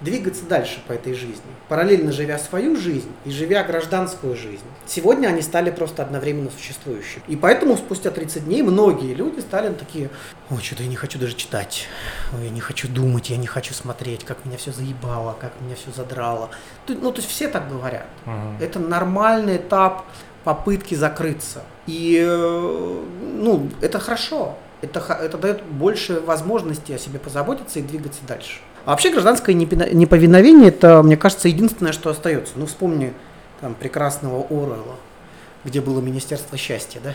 двигаться 0.00 0.44
дальше 0.44 0.80
по 0.86 0.92
этой 0.92 1.14
жизни, 1.14 1.42
параллельно 1.68 2.12
живя 2.12 2.38
свою 2.38 2.76
жизнь 2.76 3.10
и 3.24 3.30
живя 3.30 3.64
гражданскую 3.64 4.36
жизнь. 4.36 4.62
Сегодня 4.86 5.26
они 5.26 5.42
стали 5.42 5.70
просто 5.70 6.02
одновременно 6.02 6.48
существующими. 6.50 7.22
И 7.26 7.34
поэтому 7.34 7.76
спустя 7.76 8.10
30 8.10 8.44
дней 8.44 8.62
многие 8.62 9.12
люди 9.12 9.40
стали 9.40 9.74
такие, 9.74 10.08
ой, 10.48 10.62
что-то 10.62 10.84
я 10.84 10.88
не 10.88 10.96
хочу 10.96 11.18
даже 11.18 11.34
читать, 11.34 11.86
ой, 12.32 12.44
я 12.44 12.50
не 12.50 12.60
хочу 12.60 12.88
думать, 12.88 13.30
я 13.30 13.36
не 13.36 13.48
хочу 13.48 13.74
смотреть, 13.74 14.24
как 14.24 14.46
меня 14.46 14.56
все 14.58 14.70
заебало, 14.70 15.36
как 15.38 15.52
меня 15.60 15.74
все 15.74 15.90
задрало. 15.90 16.50
Ну, 16.86 17.10
то 17.10 17.20
есть 17.20 17.28
все 17.28 17.48
так 17.48 17.68
говорят. 17.68 18.06
Угу. 18.26 18.64
Это 18.64 18.78
нормальный 18.78 19.56
этап 19.56 20.04
попытки 20.44 20.94
закрыться. 20.94 21.62
И, 21.86 22.16
э, 22.24 23.04
ну, 23.34 23.68
это 23.82 23.98
хорошо. 23.98 24.56
Это, 24.82 25.00
это 25.12 25.38
дает 25.38 25.62
больше 25.62 26.20
возможности 26.20 26.92
о 26.92 26.98
себе 26.98 27.18
позаботиться 27.18 27.78
и 27.78 27.82
двигаться 27.82 28.20
дальше. 28.26 28.60
А 28.86 28.90
вообще 28.90 29.10
гражданское 29.10 29.52
неповиновение, 29.54 30.68
это, 30.68 31.02
мне 31.02 31.16
кажется, 31.16 31.48
единственное, 31.48 31.92
что 31.92 32.10
остается. 32.10 32.54
Ну, 32.56 32.66
вспомни 32.66 33.12
там 33.60 33.74
прекрасного 33.74 34.44
Оруэлла, 34.46 34.96
где 35.64 35.80
было 35.80 36.00
Министерство 36.00 36.56
счастья, 36.56 37.00
да? 37.04 37.14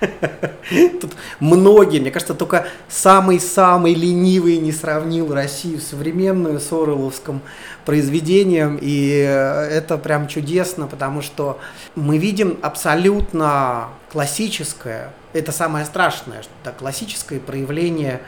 Тут 1.00 1.12
многие, 1.40 2.00
мне 2.00 2.10
кажется, 2.10 2.34
только 2.34 2.66
самый-самый 2.88 3.94
ленивый 3.94 4.58
не 4.58 4.72
сравнил 4.72 5.32
Россию 5.32 5.80
современную 5.80 6.60
с 6.60 6.70
Оруэлловским 6.72 7.40
произведением, 7.84 8.78
и 8.80 9.08
это 9.08 9.96
прям 9.98 10.28
чудесно, 10.28 10.86
потому 10.86 11.22
что 11.22 11.58
мы 11.94 12.18
видим 12.18 12.58
абсолютно 12.62 13.88
классическое, 14.12 15.12
это 15.38 15.52
самое 15.52 15.84
страшное, 15.84 16.42
что 16.42 16.52
это 16.62 16.72
классическое 16.76 17.40
проявление 17.40 18.20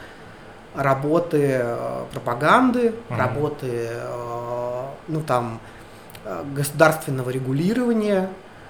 работы 0.75 1.59
э, 1.61 2.05
пропаганды, 2.13 2.89
mm-hmm. 2.89 3.17
работы, 3.17 3.89
э, 3.91 4.83
ну 5.09 5.23
там, 5.23 5.61
э, 6.25 6.45
государственного 6.55 7.31
регулирования, 7.31 8.29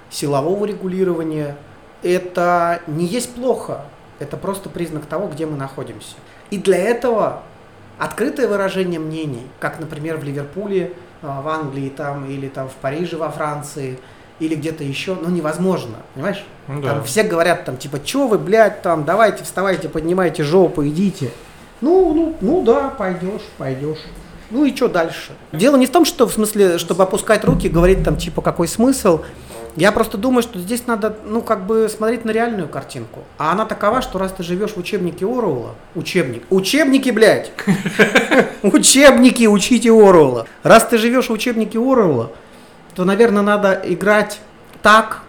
силового 0.09 0.65
регулирования. 0.65 1.55
Это 2.01 2.81
не 2.87 3.05
есть 3.05 3.35
плохо, 3.35 3.81
это 4.19 4.37
просто 4.37 4.69
признак 4.69 5.05
того, 5.05 5.27
где 5.27 5.45
мы 5.45 5.57
находимся. 5.57 6.15
И 6.49 6.57
для 6.57 6.77
этого 6.77 7.43
открытое 7.97 8.47
выражение 8.47 8.99
мнений, 8.99 9.45
как, 9.59 9.79
например, 9.79 10.17
в 10.17 10.23
Ливерпуле, 10.23 10.93
в 11.21 11.47
Англии 11.49 11.89
там, 11.89 12.25
или 12.29 12.47
там 12.47 12.69
в 12.69 12.73
Париже 12.75 13.17
во 13.17 13.29
Франции, 13.29 13.99
или 14.39 14.55
где-то 14.55 14.83
еще, 14.83 15.15
ну 15.15 15.29
невозможно, 15.29 15.97
понимаешь? 16.13 16.43
Ну, 16.67 16.81
да. 16.81 16.93
Там 16.93 17.03
все 17.03 17.23
говорят 17.23 17.65
там 17.65 17.77
типа, 17.77 17.99
что 18.03 18.27
вы, 18.27 18.37
блядь, 18.37 18.81
там, 18.81 19.03
давайте, 19.05 19.43
вставайте, 19.43 19.89
поднимайте 19.89 20.43
жопу, 20.43 20.85
идите. 20.85 21.31
Ну, 21.81 22.13
ну, 22.13 22.35
ну 22.41 22.63
да, 22.63 22.89
пойдешь, 22.89 23.43
пойдешь. 23.57 23.99
Ну 24.51 24.65
и 24.65 24.75
что 24.75 24.87
дальше? 24.87 25.33
Дело 25.51 25.77
не 25.77 25.85
в 25.85 25.91
том, 25.91 26.05
что 26.05 26.27
в 26.27 26.33
смысле, 26.33 26.77
чтобы 26.77 27.03
опускать 27.03 27.43
руки, 27.45 27.69
говорить 27.69 28.03
там 28.03 28.17
типа 28.17 28.41
какой 28.41 28.67
смысл. 28.67 29.21
Я 29.75 29.91
просто 29.91 30.17
думаю, 30.17 30.41
что 30.41 30.59
здесь 30.59 30.87
надо, 30.87 31.15
ну, 31.25 31.41
как 31.41 31.65
бы 31.65 31.87
смотреть 31.89 32.25
на 32.25 32.31
реальную 32.31 32.67
картинку. 32.67 33.19
А 33.37 33.51
она 33.51 33.65
такова, 33.65 34.01
что 34.01 34.17
раз 34.17 34.33
ты 34.33 34.43
живешь 34.43 34.71
в 34.71 34.77
учебнике 34.77 35.25
Оруэлла, 35.25 35.75
учебник, 35.95 36.43
учебники, 36.49 37.11
блядь, 37.11 37.51
учебники, 38.63 39.45
учите 39.45 39.91
Оруэлла. 39.91 40.47
Раз 40.63 40.87
ты 40.87 40.97
живешь 40.97 41.29
в 41.29 41.33
учебнике 41.33 41.77
Оруэлла, 41.77 42.31
то, 42.95 43.05
наверное, 43.05 43.43
надо 43.43 43.81
играть 43.83 44.39
так 44.81 45.21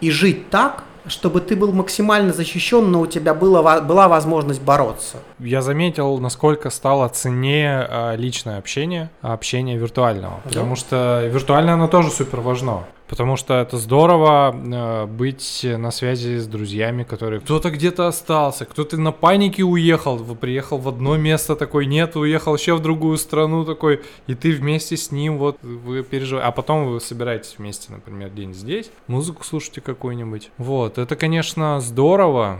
и 0.00 0.10
жить 0.10 0.50
так, 0.50 0.84
чтобы 1.08 1.40
ты 1.40 1.56
был 1.56 1.72
максимально 1.72 2.32
защищен, 2.32 2.90
но 2.90 3.00
у 3.00 3.06
тебя 3.06 3.34
было, 3.34 3.80
была 3.80 4.08
возможность 4.08 4.60
бороться. 4.60 5.18
Я 5.38 5.62
заметил, 5.62 6.18
насколько 6.18 6.70
стало 6.70 7.08
ценнее 7.08 7.86
э, 7.88 8.16
личное 8.16 8.58
общение, 8.58 9.10
а 9.22 9.32
общение 9.32 9.78
виртуального. 9.78 10.40
Да. 10.44 10.48
Потому 10.48 10.76
что 10.76 11.22
виртуальное 11.26 11.74
оно 11.74 11.88
тоже 11.88 12.10
супер 12.10 12.40
важно. 12.40 12.84
Потому 13.08 13.36
что 13.36 13.54
это 13.54 13.78
здорово 13.78 14.52
э, 14.52 15.06
быть 15.06 15.64
на 15.64 15.90
связи 15.92 16.38
с 16.38 16.46
друзьями, 16.46 17.04
которые 17.04 17.40
кто-то 17.40 17.70
где-то 17.70 18.08
остался, 18.08 18.64
кто-то 18.64 18.96
на 18.96 19.12
панике 19.12 19.62
уехал, 19.62 20.18
приехал 20.34 20.78
в 20.78 20.88
одно 20.88 21.16
место 21.16 21.54
такой, 21.54 21.86
нет, 21.86 22.16
уехал 22.16 22.56
еще 22.56 22.74
в 22.74 22.80
другую 22.80 23.16
страну 23.18 23.64
такой, 23.64 24.02
и 24.26 24.34
ты 24.34 24.50
вместе 24.52 24.96
с 24.96 25.12
ним 25.12 25.38
вот 25.38 25.58
вы 25.62 26.02
переживаете, 26.02 26.48
а 26.48 26.52
потом 26.52 26.86
вы 26.86 27.00
собираетесь 27.00 27.54
вместе, 27.58 27.92
например, 27.92 28.30
день 28.30 28.52
здесь, 28.52 28.90
музыку 29.06 29.44
слушаете 29.44 29.80
какую-нибудь. 29.80 30.50
Вот, 30.58 30.98
это, 30.98 31.14
конечно, 31.14 31.80
здорово, 31.80 32.58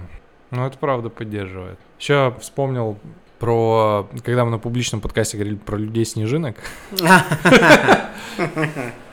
но 0.53 0.67
это 0.67 0.79
правда 0.79 1.11
поддерживает. 1.11 1.79
Еще 1.99 2.35
вспомнил 2.41 2.99
про, 3.41 4.09
когда 4.25 4.45
мы 4.45 4.53
на 4.53 4.59
публичном 4.59 5.01
подкасте 5.01 5.37
говорили 5.39 5.57
про 5.57 5.77
людей-снежинок. 5.77 6.57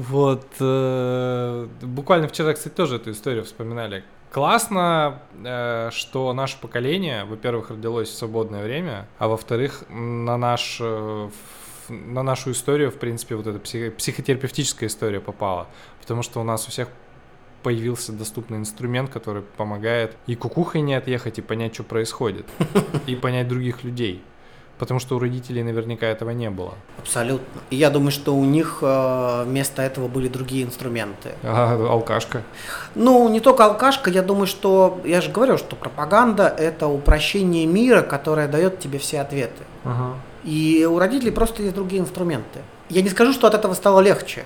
Вот. 0.00 0.46
Э, 0.60 1.68
буквально 1.82 2.26
вчера, 2.26 2.54
кстати, 2.54 2.72
тоже 2.72 2.96
эту 2.96 3.10
историю 3.10 3.44
вспоминали. 3.44 4.02
Классно, 4.30 5.20
э, 5.44 5.90
что 5.92 6.32
наше 6.32 6.58
поколение, 6.58 7.26
во-первых, 7.26 7.68
родилось 7.70 8.08
в 8.08 8.14
свободное 8.14 8.64
время, 8.64 9.06
а 9.18 9.28
во-вторых, 9.28 9.84
на 9.90 10.38
наш 10.38 10.78
э, 10.80 11.28
на 11.90 12.22
нашу 12.22 12.52
историю, 12.52 12.90
в 12.90 12.96
принципе, 12.96 13.34
вот 13.34 13.46
эта 13.46 13.58
психотерапевтическая 13.58 14.88
история 14.88 15.20
попала. 15.20 15.66
Потому 16.00 16.22
что 16.22 16.40
у 16.40 16.44
нас 16.44 16.66
у 16.66 16.70
всех 16.70 16.88
появился 17.62 18.12
доступный 18.12 18.56
инструмент, 18.56 19.10
который 19.10 19.42
помогает 19.42 20.16
и 20.26 20.34
кукухой 20.34 20.80
не 20.80 20.94
отъехать, 20.94 21.38
и 21.38 21.42
понять, 21.42 21.74
что 21.74 21.82
происходит, 21.82 22.46
и 23.06 23.16
понять 23.16 23.48
других 23.48 23.84
людей. 23.84 24.22
Потому 24.80 24.98
что 24.98 25.16
у 25.16 25.18
родителей 25.18 25.62
наверняка 25.62 26.06
этого 26.06 26.30
не 26.30 26.48
было. 26.48 26.72
Абсолютно. 26.98 27.60
И 27.68 27.76
я 27.76 27.90
думаю, 27.90 28.10
что 28.10 28.34
у 28.34 28.44
них 28.46 28.78
э, 28.80 29.44
вместо 29.44 29.82
этого 29.82 30.08
были 30.08 30.26
другие 30.26 30.64
инструменты. 30.64 31.32
А, 31.42 31.74
алкашка. 31.74 32.42
Ну, 32.94 33.28
не 33.28 33.40
только 33.40 33.66
алкашка, 33.66 34.08
я 34.08 34.22
думаю, 34.22 34.46
что, 34.46 34.98
я 35.04 35.20
же 35.20 35.30
говорю, 35.30 35.58
что 35.58 35.76
пропаганда– 35.76 36.48
это 36.58 36.86
упрощение 36.86 37.66
мира, 37.66 38.00
которое 38.00 38.48
дает 38.48 38.80
тебе 38.80 38.98
все 38.98 39.20
ответы. 39.20 39.64
Ага. 39.84 40.14
И 40.44 40.88
у 40.90 40.98
родителей 40.98 41.30
просто 41.30 41.62
есть 41.62 41.74
другие 41.74 42.00
инструменты. 42.00 42.60
Я 42.88 43.02
не 43.02 43.10
скажу, 43.10 43.34
что 43.34 43.46
от 43.48 43.52
этого 43.54 43.74
стало 43.74 44.00
легче. 44.00 44.44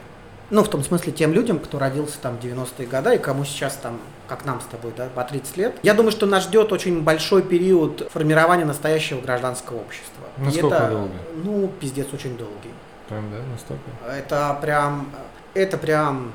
Ну, 0.51 0.63
в 0.63 0.69
том 0.69 0.85
смысле, 0.85 1.13
тем 1.13 1.33
людям, 1.33 1.59
кто 1.59 1.79
родился 1.79 2.19
там 2.21 2.37
в 2.37 2.45
90-е 2.45 2.87
годы 2.87 3.15
и 3.15 3.19
кому 3.19 3.45
сейчас 3.45 3.75
там, 3.77 3.99
как 4.29 4.45
нам 4.45 4.61
с 4.61 4.65
тобой, 4.65 4.93
да, 4.97 5.09
по 5.15 5.25
30 5.25 5.57
лет. 5.57 5.75
Я 5.83 5.95
думаю, 5.95 6.13
что 6.13 6.27
нас 6.27 6.45
ждет 6.45 6.71
очень 6.71 7.03
большой 7.03 7.43
период 7.43 8.09
формирования 8.13 8.65
настоящего 8.65 9.21
гражданского 9.21 9.79
общества. 9.79 10.14
Насколько 10.37 10.77
это, 10.77 10.89
долго? 10.89 11.13
Ну, 11.45 11.69
пиздец, 11.81 12.07
очень 12.13 12.37
долгий. 12.37 12.73
Прям, 13.09 13.31
да, 13.31 13.37
настолько? 13.51 13.83
Это 14.09 14.59
прям, 14.61 15.11
это 15.55 15.79
прям, 15.79 16.33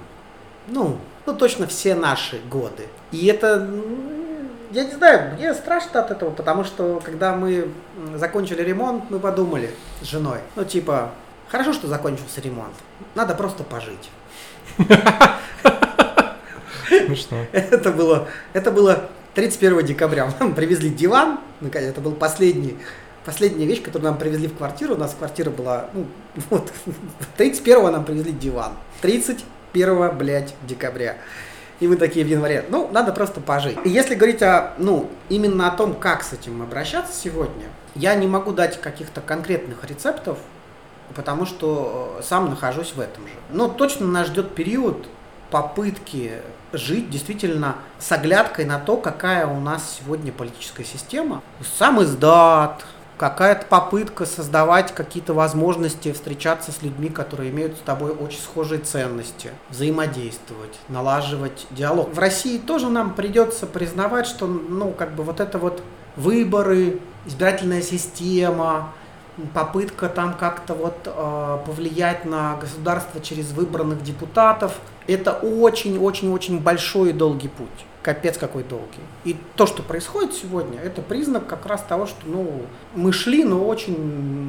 ну, 0.67 0.97
ну 1.25 1.35
точно 1.35 1.67
все 1.67 1.95
наши 1.95 2.39
годы. 2.49 2.87
И 3.11 3.25
это, 3.27 3.67
я 4.71 4.85
не 4.85 4.91
знаю, 4.91 5.35
мне 5.35 5.53
страшно 5.53 5.99
от 6.01 6.11
этого, 6.11 6.29
потому 6.29 6.63
что 6.63 7.01
когда 7.03 7.35
мы 7.35 7.69
закончили 8.15 8.61
ремонт, 8.61 9.09
мы 9.09 9.19
подумали 9.19 9.71
с 10.01 10.05
женой, 10.05 10.39
ну 10.55 10.63
типа, 10.63 11.11
хорошо, 11.49 11.73
что 11.73 11.87
закончился 11.87 12.39
ремонт, 12.41 12.73
надо 13.15 13.35
просто 13.35 13.63
пожить. 13.63 14.09
Смешно. 16.87 17.45
Это 17.51 17.91
было, 17.91 18.27
это 18.53 18.71
было 18.71 19.09
31 19.35 19.85
декабря. 19.85 20.31
Нам 20.39 20.55
привезли 20.55 20.89
диван, 20.89 21.39
это 21.61 22.01
был 22.01 22.13
последний 22.13 22.77
последняя 23.29 23.67
вещь, 23.67 23.83
которую 23.83 24.09
нам 24.09 24.17
привезли 24.17 24.47
в 24.47 24.57
квартиру, 24.57 24.95
у 24.95 24.97
нас 24.97 25.13
квартира 25.13 25.51
была, 25.51 25.85
ну, 25.93 26.07
вот, 26.49 26.73
31 27.37 27.91
нам 27.91 28.03
привезли 28.03 28.31
диван, 28.31 28.71
31, 29.01 30.17
блядь, 30.17 30.55
декабря. 30.63 31.17
И 31.79 31.87
мы 31.87 31.95
такие 31.95 32.25
в 32.25 32.27
январе, 32.27 32.65
ну, 32.69 32.89
надо 32.91 33.13
просто 33.13 33.39
пожить. 33.39 33.77
И 33.85 33.89
если 33.89 34.15
говорить 34.15 34.41
о, 34.41 34.73
ну, 34.79 35.11
именно 35.29 35.67
о 35.67 35.77
том, 35.77 35.93
как 35.93 36.23
с 36.23 36.33
этим 36.33 36.63
обращаться 36.63 37.13
сегодня, 37.13 37.67
я 37.93 38.15
не 38.15 38.25
могу 38.25 38.51
дать 38.51 38.81
каких-то 38.81 39.21
конкретных 39.21 39.83
рецептов, 39.83 40.39
потому 41.13 41.45
что 41.45 42.17
э, 42.17 42.23
сам 42.23 42.49
нахожусь 42.49 42.93
в 42.95 42.99
этом 42.99 43.27
же. 43.27 43.33
Но 43.51 43.67
точно 43.67 44.07
нас 44.07 44.25
ждет 44.25 44.55
период 44.55 45.07
попытки 45.51 46.41
жить 46.73 47.11
действительно 47.11 47.75
с 47.99 48.11
оглядкой 48.11 48.65
на 48.65 48.79
то, 48.79 48.97
какая 48.97 49.45
у 49.45 49.59
нас 49.59 49.99
сегодня 49.99 50.31
политическая 50.31 50.83
система. 50.83 51.43
Сам 51.77 52.01
издат, 52.03 52.83
какая-то 53.19 53.65
попытка 53.65 54.25
создавать 54.25 54.95
какие-то 54.95 55.33
возможности 55.33 56.13
встречаться 56.13 56.71
с 56.71 56.81
людьми, 56.81 57.09
которые 57.09 57.51
имеют 57.51 57.75
с 57.75 57.81
тобой 57.81 58.11
очень 58.11 58.39
схожие 58.39 58.79
ценности, 58.79 59.49
взаимодействовать, 59.69 60.79
налаживать 60.87 61.67
диалог. 61.71 62.13
В 62.13 62.17
России 62.17 62.57
тоже 62.57 62.87
нам 62.87 63.13
придется 63.13 63.67
признавать, 63.67 64.25
что, 64.25 64.47
ну, 64.47 64.91
как 64.91 65.15
бы 65.15 65.23
вот 65.23 65.41
это 65.41 65.57
вот 65.57 65.83
выборы, 66.15 67.01
избирательная 67.25 67.81
система, 67.81 68.93
попытка 69.53 70.07
там 70.07 70.33
как-то 70.33 70.73
вот 70.73 70.95
э, 71.05 71.57
повлиять 71.65 72.23
на 72.23 72.55
государство 72.55 73.19
через 73.19 73.51
выбранных 73.51 74.01
депутатов, 74.01 74.79
это 75.07 75.33
очень-очень-очень 75.33 76.59
большой 76.61 77.09
и 77.09 77.13
долгий 77.13 77.49
путь 77.49 77.67
капец 78.01 78.37
какой 78.37 78.63
долгий. 78.63 79.01
И 79.25 79.35
то, 79.55 79.65
что 79.65 79.83
происходит 79.83 80.33
сегодня, 80.33 80.79
это 80.79 81.01
признак 81.01 81.47
как 81.47 81.65
раз 81.65 81.83
того, 81.83 82.05
что 82.05 82.19
ну, 82.25 82.65
мы 82.95 83.11
шли, 83.11 83.43
но 83.43 83.65
очень, 83.65 83.97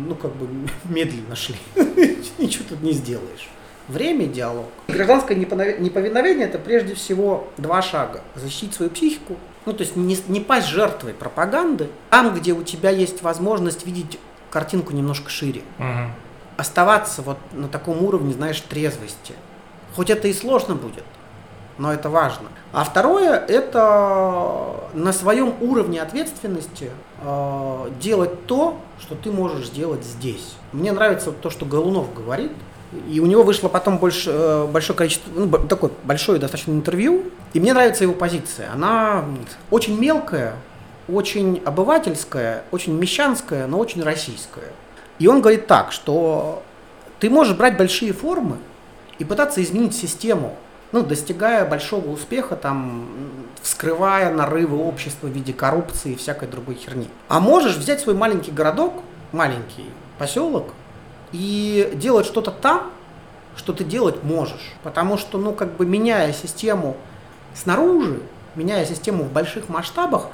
ну 0.08 0.14
как 0.14 0.34
бы 0.34 0.48
медленно 0.84 1.36
шли. 1.36 1.56
Ничего 2.38 2.64
тут 2.68 2.82
не 2.82 2.92
сделаешь. 2.92 3.48
Время 3.88 4.26
и 4.26 4.28
диалог. 4.28 4.68
Гражданское 4.86 5.34
неповиновение 5.34 6.46
это 6.46 6.58
прежде 6.58 6.94
всего 6.94 7.48
два 7.56 7.82
шага. 7.82 8.22
Защитить 8.36 8.74
свою 8.74 8.90
психику, 8.90 9.36
ну 9.66 9.72
то 9.72 9.82
есть 9.82 9.96
не, 9.96 10.16
не 10.28 10.40
пасть 10.40 10.68
жертвой 10.68 11.12
пропаганды, 11.12 11.88
там, 12.08 12.32
где 12.34 12.52
у 12.52 12.62
тебя 12.62 12.90
есть 12.90 13.22
возможность 13.22 13.84
видеть 13.84 14.18
картинку 14.50 14.92
немножко 14.92 15.28
шире. 15.28 15.62
Угу. 15.78 16.12
Оставаться 16.56 17.22
вот 17.22 17.38
на 17.52 17.66
таком 17.66 18.04
уровне, 18.04 18.32
знаешь, 18.32 18.60
трезвости. 18.60 19.34
Хоть 19.96 20.10
это 20.10 20.28
и 20.28 20.32
сложно 20.32 20.76
будет, 20.76 21.04
но 21.80 21.94
это 21.94 22.10
важно. 22.10 22.48
А 22.72 22.84
второе, 22.84 23.38
это 23.38 24.74
на 24.92 25.14
своем 25.14 25.54
уровне 25.62 26.02
ответственности 26.02 26.90
э, 27.22 27.90
делать 27.98 28.46
то, 28.46 28.76
что 29.00 29.14
ты 29.14 29.32
можешь 29.32 29.68
сделать 29.68 30.04
здесь. 30.04 30.56
Мне 30.72 30.92
нравится 30.92 31.32
то, 31.32 31.48
что 31.48 31.64
Голунов 31.64 32.12
говорит, 32.12 32.52
и 33.08 33.18
у 33.18 33.24
него 33.24 33.44
вышло 33.44 33.68
потом 33.68 33.96
больше, 33.96 34.30
э, 34.30 34.66
большое 34.66 34.94
количество, 34.94 35.30
ну, 35.34 35.48
такое 35.50 35.90
большое 36.04 36.38
достаточно 36.38 36.72
интервью, 36.72 37.24
и 37.54 37.60
мне 37.60 37.72
нравится 37.72 38.04
его 38.04 38.12
позиция. 38.12 38.70
Она 38.74 39.24
очень 39.70 39.98
мелкая, 39.98 40.56
очень 41.08 41.62
обывательская, 41.64 42.64
очень 42.72 42.92
мещанская, 42.92 43.66
но 43.66 43.78
очень 43.78 44.02
российская. 44.02 44.70
И 45.18 45.26
он 45.26 45.40
говорит 45.40 45.66
так, 45.66 45.92
что 45.92 46.62
ты 47.20 47.30
можешь 47.30 47.56
брать 47.56 47.78
большие 47.78 48.12
формы 48.12 48.58
и 49.18 49.24
пытаться 49.24 49.62
изменить 49.62 49.96
систему, 49.96 50.56
ну, 50.92 51.02
достигая 51.02 51.64
большого 51.64 52.08
успеха, 52.10 52.56
там, 52.56 53.08
вскрывая 53.62 54.32
нарывы 54.32 54.78
общества 54.78 55.26
в 55.26 55.30
виде 55.30 55.52
коррупции 55.52 56.12
и 56.12 56.16
всякой 56.16 56.48
другой 56.48 56.74
херни. 56.74 57.08
А 57.28 57.40
можешь 57.40 57.76
взять 57.76 58.00
свой 58.00 58.14
маленький 58.14 58.50
городок, 58.50 58.94
маленький 59.32 59.86
поселок, 60.18 60.74
и 61.32 61.92
делать 61.94 62.26
что-то 62.26 62.50
там, 62.50 62.90
что 63.56 63.72
ты 63.72 63.84
делать 63.84 64.24
можешь. 64.24 64.72
Потому 64.82 65.16
что, 65.18 65.38
ну, 65.38 65.52
как 65.52 65.76
бы 65.76 65.86
меняя 65.86 66.32
систему 66.32 66.96
снаружи, 67.54 68.20
меняя 68.54 68.84
систему 68.84 69.24
в 69.24 69.32
больших 69.32 69.68
масштабах, 69.68 70.26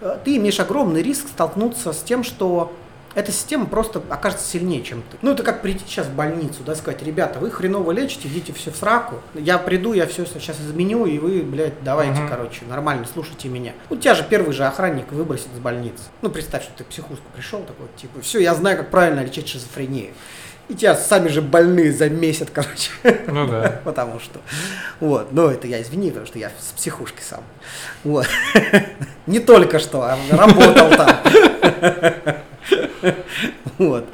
э, 0.00 0.18
ты 0.24 0.36
имеешь 0.36 0.60
огромный 0.60 1.02
риск 1.02 1.28
столкнуться 1.28 1.92
с 1.92 2.02
тем, 2.02 2.24
что 2.24 2.72
эта 3.18 3.32
система 3.32 3.66
просто 3.66 4.00
окажется 4.10 4.46
сильнее, 4.46 4.80
чем 4.84 5.02
ты. 5.02 5.18
Ну, 5.22 5.32
это 5.32 5.42
как 5.42 5.60
прийти 5.60 5.82
сейчас 5.84 6.06
в 6.06 6.14
больницу, 6.14 6.62
да, 6.64 6.76
сказать, 6.76 7.02
ребята, 7.02 7.40
вы 7.40 7.50
хреново 7.50 7.90
лечите, 7.90 8.28
идите 8.28 8.52
все 8.52 8.70
в 8.70 8.76
сраку, 8.76 9.16
я 9.34 9.58
приду, 9.58 9.92
я 9.92 10.06
все 10.06 10.24
сейчас 10.24 10.60
изменю, 10.60 11.04
и 11.04 11.18
вы, 11.18 11.42
блядь, 11.42 11.82
давайте, 11.82 12.20
uh-huh. 12.20 12.28
короче, 12.28 12.64
нормально, 12.68 13.06
слушайте 13.12 13.48
меня. 13.48 13.72
У 13.90 13.96
тебя 13.96 14.14
же 14.14 14.24
первый 14.28 14.52
же 14.52 14.64
охранник 14.64 15.10
выбросит 15.10 15.48
из 15.52 15.58
больницы. 15.58 16.04
Ну, 16.22 16.30
представь, 16.30 16.62
что 16.62 16.72
ты 16.76 16.84
в 16.84 16.86
психушку 16.86 17.24
пришел, 17.34 17.60
такой, 17.62 17.88
типа, 17.96 18.20
все, 18.20 18.38
я 18.38 18.54
знаю, 18.54 18.76
как 18.76 18.90
правильно 18.90 19.24
лечить 19.24 19.48
шизофрению. 19.48 20.12
И 20.68 20.74
тебя 20.74 20.94
сами 20.94 21.26
же 21.26 21.42
больные 21.42 21.92
замесят, 21.92 22.50
короче. 22.50 22.90
Ну 23.26 23.48
да. 23.48 23.80
потому 23.84 24.20
что. 24.20 24.38
Вот. 25.00 25.32
Но 25.32 25.50
это 25.50 25.66
я 25.66 25.80
извини, 25.80 26.10
потому 26.10 26.26
что 26.26 26.38
я 26.38 26.50
с 26.60 26.72
психушки 26.76 27.22
сам. 27.22 27.42
Вот. 28.04 28.26
Не 29.26 29.40
только 29.40 29.78
что, 29.78 30.02
а 30.02 30.18
работал 30.30 30.90
там. 30.90 31.18
Вот. 33.78 34.06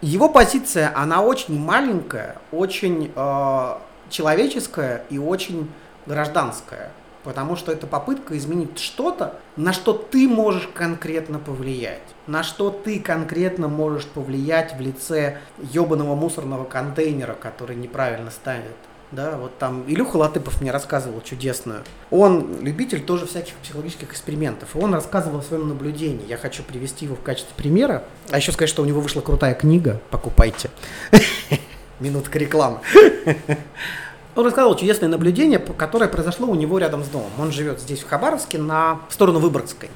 Его 0.00 0.28
позиция, 0.28 0.92
она 0.96 1.22
очень 1.22 1.58
маленькая, 1.58 2.36
очень 2.50 3.12
э, 3.14 3.74
человеческая 4.10 5.04
и 5.10 5.18
очень 5.18 5.70
гражданская. 6.06 6.90
Потому 7.22 7.54
что 7.54 7.70
это 7.70 7.86
попытка 7.86 8.36
изменить 8.36 8.80
что-то, 8.80 9.38
на 9.56 9.72
что 9.72 9.92
ты 9.92 10.28
можешь 10.28 10.68
конкретно 10.74 11.38
повлиять. 11.38 12.02
На 12.26 12.42
что 12.42 12.70
ты 12.70 12.98
конкретно 12.98 13.68
можешь 13.68 14.06
повлиять 14.06 14.74
в 14.76 14.80
лице 14.80 15.38
ебаного 15.58 16.16
мусорного 16.16 16.64
контейнера, 16.64 17.34
который 17.34 17.76
неправильно 17.76 18.32
ставит 18.32 18.74
да, 19.12 19.36
вот 19.36 19.58
там 19.58 19.84
Илюха 19.86 20.16
Латыпов 20.16 20.60
мне 20.62 20.70
рассказывал 20.70 21.20
чудесную. 21.20 21.82
Он 22.10 22.60
любитель 22.62 23.02
тоже 23.02 23.26
всяких 23.26 23.54
психологических 23.56 24.10
экспериментов, 24.10 24.74
и 24.74 24.78
он 24.78 24.94
рассказывал 24.94 25.40
о 25.40 25.42
своем 25.42 25.68
наблюдении. 25.68 26.26
Я 26.26 26.38
хочу 26.38 26.62
привести 26.62 27.04
его 27.04 27.14
в 27.14 27.20
качестве 27.20 27.52
примера. 27.54 28.04
А 28.30 28.38
еще 28.38 28.52
сказать, 28.52 28.70
что 28.70 28.82
у 28.82 28.86
него 28.86 29.02
вышла 29.02 29.20
крутая 29.20 29.54
книга, 29.54 30.00
покупайте. 30.10 30.70
Минутка 32.00 32.38
рекламы. 32.38 32.80
Он 34.34 34.46
рассказывал 34.46 34.76
чудесное 34.76 35.10
наблюдение, 35.10 35.58
которое 35.58 36.08
произошло 36.08 36.46
у 36.46 36.54
него 36.54 36.78
рядом 36.78 37.04
с 37.04 37.08
домом. 37.08 37.30
Он 37.38 37.52
живет 37.52 37.80
здесь, 37.80 38.00
в 38.00 38.08
Хабаровске, 38.08 38.56
на 38.56 39.00
сторону 39.10 39.40
Выборгской. 39.40 39.90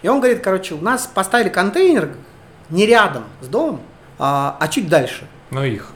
И 0.00 0.08
он 0.08 0.20
говорит, 0.20 0.40
короче, 0.42 0.74
у 0.74 0.80
нас 0.80 1.06
поставили 1.06 1.50
контейнер 1.50 2.14
не 2.70 2.86
рядом 2.86 3.24
с 3.42 3.48
домом, 3.48 3.82
а, 4.18 4.56
а 4.58 4.68
чуть 4.68 4.88
дальше. 4.88 5.26
Но 5.50 5.64
их. 5.64 5.92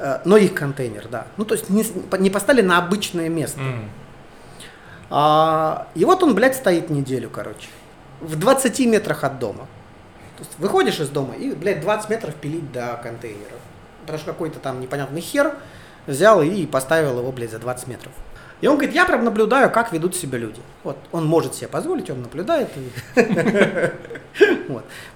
Э, 0.00 0.20
но 0.24 0.36
их 0.36 0.54
контейнер, 0.54 1.08
да. 1.08 1.26
Ну, 1.36 1.44
то 1.44 1.54
есть 1.54 1.70
не, 1.70 1.84
не 2.18 2.30
поставили 2.30 2.62
на 2.62 2.78
обычное 2.78 3.28
место. 3.28 3.60
Mm. 3.60 3.88
А, 5.10 5.88
и 5.94 6.04
вот 6.04 6.22
он, 6.22 6.34
блядь, 6.34 6.54
стоит 6.54 6.88
неделю, 6.88 7.30
короче. 7.30 7.68
В 8.20 8.38
20 8.38 8.78
метрах 8.86 9.24
от 9.24 9.38
дома. 9.38 9.66
То 10.36 10.44
есть 10.44 10.52
выходишь 10.58 11.00
из 11.00 11.08
дома 11.08 11.34
и, 11.34 11.50
блядь, 11.52 11.80
20 11.80 12.10
метров 12.10 12.34
пилить 12.36 12.70
до 12.70 12.98
контейнера. 13.02 13.56
Потому 14.02 14.18
что 14.18 14.32
какой-то 14.32 14.60
там 14.60 14.80
непонятный 14.80 15.20
хер 15.20 15.54
взял 16.06 16.42
и 16.42 16.66
поставил 16.66 17.18
его, 17.18 17.32
блядь, 17.32 17.50
за 17.50 17.58
20 17.58 17.88
метров. 17.88 18.12
И 18.60 18.66
он 18.66 18.74
говорит, 18.76 18.94
я 18.94 19.04
прям 19.04 19.24
наблюдаю, 19.24 19.70
как 19.70 19.92
ведут 19.92 20.16
себя 20.16 20.36
люди. 20.38 20.60
Вот, 20.82 20.96
он 21.12 21.26
может 21.26 21.54
себе 21.54 21.68
позволить, 21.68 22.10
он 22.10 22.22
наблюдает. 22.22 22.68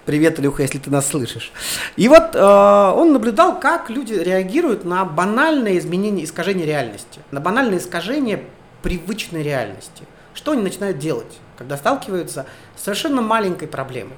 Привет, 0.04 0.38
Илюха, 0.38 0.62
если 0.62 0.78
ты 0.78 0.90
нас 0.90 1.08
слышишь. 1.08 1.52
И 1.96 2.08
вот 2.08 2.34
э, 2.34 2.40
он 2.40 3.12
наблюдал, 3.12 3.58
как 3.58 3.90
люди 3.90 4.14
реагируют 4.14 4.84
на 4.84 5.04
банальное 5.04 5.76
изменение, 5.78 6.24
искажение 6.24 6.66
реальности, 6.66 7.20
на 7.32 7.40
банальное 7.40 7.78
искажение 7.78 8.44
привычной 8.82 9.42
реальности. 9.42 10.04
Что 10.34 10.52
они 10.52 10.62
начинают 10.62 10.98
делать, 10.98 11.40
когда 11.58 11.76
сталкиваются 11.76 12.46
с 12.76 12.84
совершенно 12.84 13.22
маленькой 13.22 13.66
проблемой? 13.68 14.14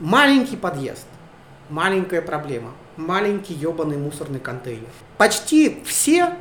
Маленький 0.00 0.56
подъезд, 0.56 1.06
маленькая 1.70 2.20
проблема, 2.20 2.72
маленький 2.96 3.54
ебаный 3.54 3.96
мусорный 3.96 4.40
контейнер. 4.40 4.88
Почти 5.16 5.82
все 5.84 6.34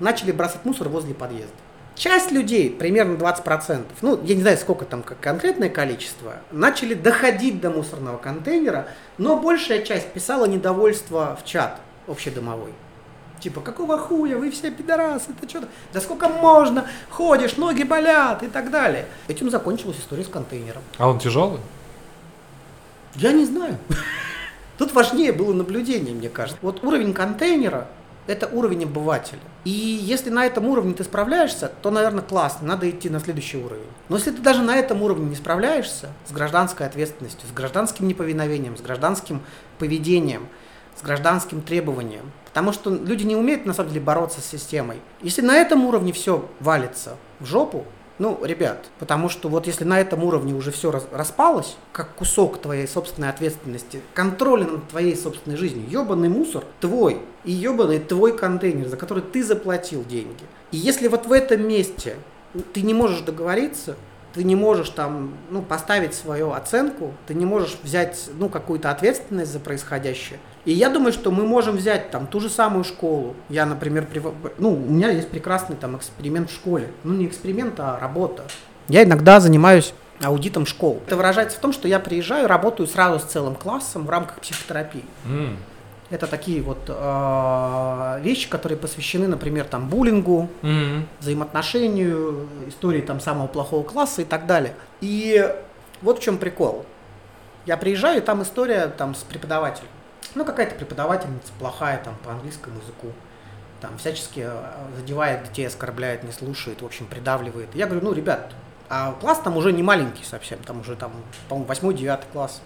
начали 0.00 0.32
бросать 0.32 0.64
мусор 0.64 0.88
возле 0.88 1.14
подъезда. 1.14 1.54
Часть 1.98 2.30
людей, 2.30 2.70
примерно 2.70 3.16
20%, 3.16 3.84
ну, 4.02 4.20
я 4.22 4.36
не 4.36 4.42
знаю, 4.42 4.56
сколько 4.56 4.84
там 4.84 5.02
как 5.02 5.18
конкретное 5.18 5.68
количество, 5.68 6.36
начали 6.52 6.94
доходить 6.94 7.60
до 7.60 7.70
мусорного 7.70 8.18
контейнера, 8.18 8.86
но 9.18 9.36
большая 9.36 9.82
часть 9.82 10.12
писала 10.12 10.46
недовольство 10.46 11.36
в 11.40 11.44
чат 11.44 11.80
общедомовой. 12.06 12.72
Типа, 13.40 13.60
какого 13.60 13.98
хуя, 13.98 14.36
вы 14.36 14.52
все 14.52 14.70
пидорасы, 14.70 15.32
ты 15.40 15.48
что 15.48 15.64
да 15.92 16.00
сколько 16.00 16.28
можно, 16.28 16.86
ходишь, 17.10 17.56
ноги 17.56 17.82
болят 17.82 18.44
и 18.44 18.46
так 18.46 18.70
далее. 18.70 19.06
Этим 19.26 19.50
закончилась 19.50 19.98
история 19.98 20.22
с 20.22 20.28
контейнером. 20.28 20.82
А 20.98 21.08
он 21.08 21.18
тяжелый? 21.18 21.60
Я 23.16 23.32
не 23.32 23.44
знаю. 23.44 23.76
Тут 24.78 24.92
важнее 24.92 25.32
было 25.32 25.52
наблюдение, 25.52 26.14
мне 26.14 26.28
кажется. 26.28 26.60
Вот 26.62 26.84
уровень 26.84 27.12
контейнера– 27.12 27.88
это 28.28 28.46
уровень 28.46 28.84
обывателя. 28.84 29.40
И 29.64 29.70
если 29.70 30.30
на 30.30 30.44
этом 30.44 30.66
уровне 30.66 30.94
ты 30.94 31.02
справляешься, 31.02 31.72
то, 31.82 31.90
наверное, 31.90 32.22
классно, 32.22 32.68
надо 32.68 32.88
идти 32.88 33.08
на 33.08 33.20
следующий 33.20 33.56
уровень. 33.56 33.86
Но 34.08 34.16
если 34.16 34.30
ты 34.30 34.42
даже 34.42 34.62
на 34.62 34.76
этом 34.76 35.02
уровне 35.02 35.30
не 35.30 35.34
справляешься 35.34 36.10
с 36.26 36.32
гражданской 36.32 36.86
ответственностью, 36.86 37.48
с 37.48 37.52
гражданским 37.52 38.06
неповиновением, 38.06 38.76
с 38.76 38.80
гражданским 38.80 39.40
поведением, 39.78 40.48
с 40.96 41.02
гражданским 41.02 41.62
требованием, 41.62 42.30
потому 42.44 42.72
что 42.72 42.90
люди 42.90 43.24
не 43.24 43.34
умеют, 43.34 43.66
на 43.66 43.72
самом 43.72 43.90
деле, 43.90 44.02
бороться 44.04 44.40
с 44.40 44.46
системой. 44.46 45.00
Если 45.22 45.42
на 45.42 45.56
этом 45.56 45.84
уровне 45.86 46.12
все 46.12 46.48
валится 46.60 47.16
в 47.40 47.46
жопу, 47.46 47.86
ну, 48.18 48.38
ребят, 48.44 48.86
потому 48.98 49.28
что 49.28 49.48
вот 49.48 49.66
если 49.66 49.84
на 49.84 50.00
этом 50.00 50.24
уровне 50.24 50.52
уже 50.52 50.72
все 50.72 50.90
распалось, 50.90 51.76
как 51.92 52.14
кусок 52.14 52.58
твоей 52.58 52.88
собственной 52.88 53.30
ответственности, 53.30 54.00
контроля 54.12 54.66
над 54.66 54.88
твоей 54.88 55.16
собственной 55.16 55.56
жизнью, 55.56 55.88
ебаный 55.88 56.28
мусор 56.28 56.64
твой 56.80 57.22
и 57.44 57.52
ебаный 57.52 58.00
твой 58.00 58.36
контейнер, 58.36 58.88
за 58.88 58.96
который 58.96 59.22
ты 59.22 59.44
заплатил 59.44 60.04
деньги. 60.04 60.44
И 60.72 60.76
если 60.76 61.06
вот 61.06 61.26
в 61.26 61.32
этом 61.32 61.66
месте 61.66 62.16
ты 62.72 62.82
не 62.82 62.94
можешь 62.94 63.20
договориться, 63.20 63.96
ты 64.34 64.44
не 64.44 64.56
можешь 64.56 64.90
там, 64.90 65.34
ну, 65.50 65.62
поставить 65.62 66.14
свою 66.14 66.52
оценку, 66.52 67.12
ты 67.26 67.34
не 67.34 67.46
можешь 67.46 67.76
взять, 67.82 68.28
ну, 68.38 68.48
какую-то 68.48 68.90
ответственность 68.90 69.52
за 69.52 69.60
происходящее. 69.60 70.38
И 70.64 70.72
я 70.72 70.90
думаю, 70.90 71.12
что 71.12 71.30
мы 71.30 71.46
можем 71.46 71.76
взять 71.76 72.10
там 72.10 72.26
ту 72.26 72.40
же 72.40 72.50
самую 72.50 72.84
школу. 72.84 73.34
Я, 73.48 73.64
например, 73.66 74.06
прив... 74.06 74.26
ну, 74.58 74.74
у 74.74 74.76
меня 74.76 75.10
есть 75.10 75.28
прекрасный 75.28 75.76
там 75.76 75.96
эксперимент 75.96 76.50
в 76.50 76.54
школе. 76.54 76.88
Ну, 77.04 77.14
не 77.14 77.26
эксперимент, 77.26 77.80
а 77.80 77.98
работа. 77.98 78.44
Я 78.88 79.04
иногда 79.04 79.40
занимаюсь 79.40 79.94
аудитом 80.22 80.66
школ. 80.66 81.00
Это 81.06 81.16
выражается 81.16 81.56
в 81.58 81.60
том, 81.60 81.72
что 81.72 81.88
я 81.88 82.00
приезжаю, 82.00 82.48
работаю 82.48 82.86
сразу 82.86 83.18
с 83.18 83.30
целым 83.30 83.54
классом 83.54 84.04
в 84.04 84.10
рамках 84.10 84.40
психотерапии. 84.40 85.04
М. 85.26 85.56
Это 86.10 86.26
такие 86.26 86.62
вот 86.62 86.78
э, 86.88 88.20
вещи, 88.22 88.48
которые 88.48 88.78
посвящены, 88.78 89.28
например, 89.28 89.66
там 89.66 89.88
буллингу, 89.88 90.48
М. 90.62 91.06
взаимоотношению, 91.20 92.48
истории 92.66 93.02
там 93.02 93.20
самого 93.20 93.46
плохого 93.46 93.84
класса 93.84 94.22
и 94.22 94.24
так 94.24 94.46
далее. 94.46 94.74
И 95.02 95.54
вот 96.00 96.18
в 96.18 96.22
чем 96.22 96.38
прикол. 96.38 96.86
Я 97.66 97.76
приезжаю, 97.76 98.18
и 98.18 98.20
там 98.24 98.42
история 98.42 98.86
там 98.88 99.14
с 99.14 99.18
преподавателем. 99.18 99.88
Ну, 100.34 100.44
какая-то 100.46 100.74
преподавательница 100.76 101.52
плохая 101.58 102.00
там 102.02 102.14
по 102.24 102.32
английскому 102.32 102.78
языку. 102.80 103.08
Там 103.82 103.98
всячески 103.98 104.40
э, 104.46 104.62
задевает 104.96 105.44
детей, 105.44 105.66
оскорбляет, 105.66 106.24
не 106.24 106.32
слушает, 106.32 106.80
в 106.80 106.86
общем, 106.86 107.06
придавливает. 107.06 107.68
Я 107.74 107.84
говорю, 107.86 108.06
ну, 108.06 108.12
ребят, 108.14 108.52
а 108.88 109.12
класс 109.20 109.40
там 109.44 109.58
уже 109.58 109.72
не 109.74 109.82
маленький 109.82 110.24
совсем, 110.24 110.58
там 110.60 110.80
уже 110.80 110.96
там, 110.96 111.12
по-моему, 111.50 111.68
восьмой, 111.68 111.92
девятый 111.92 112.26
класс. 112.32 112.62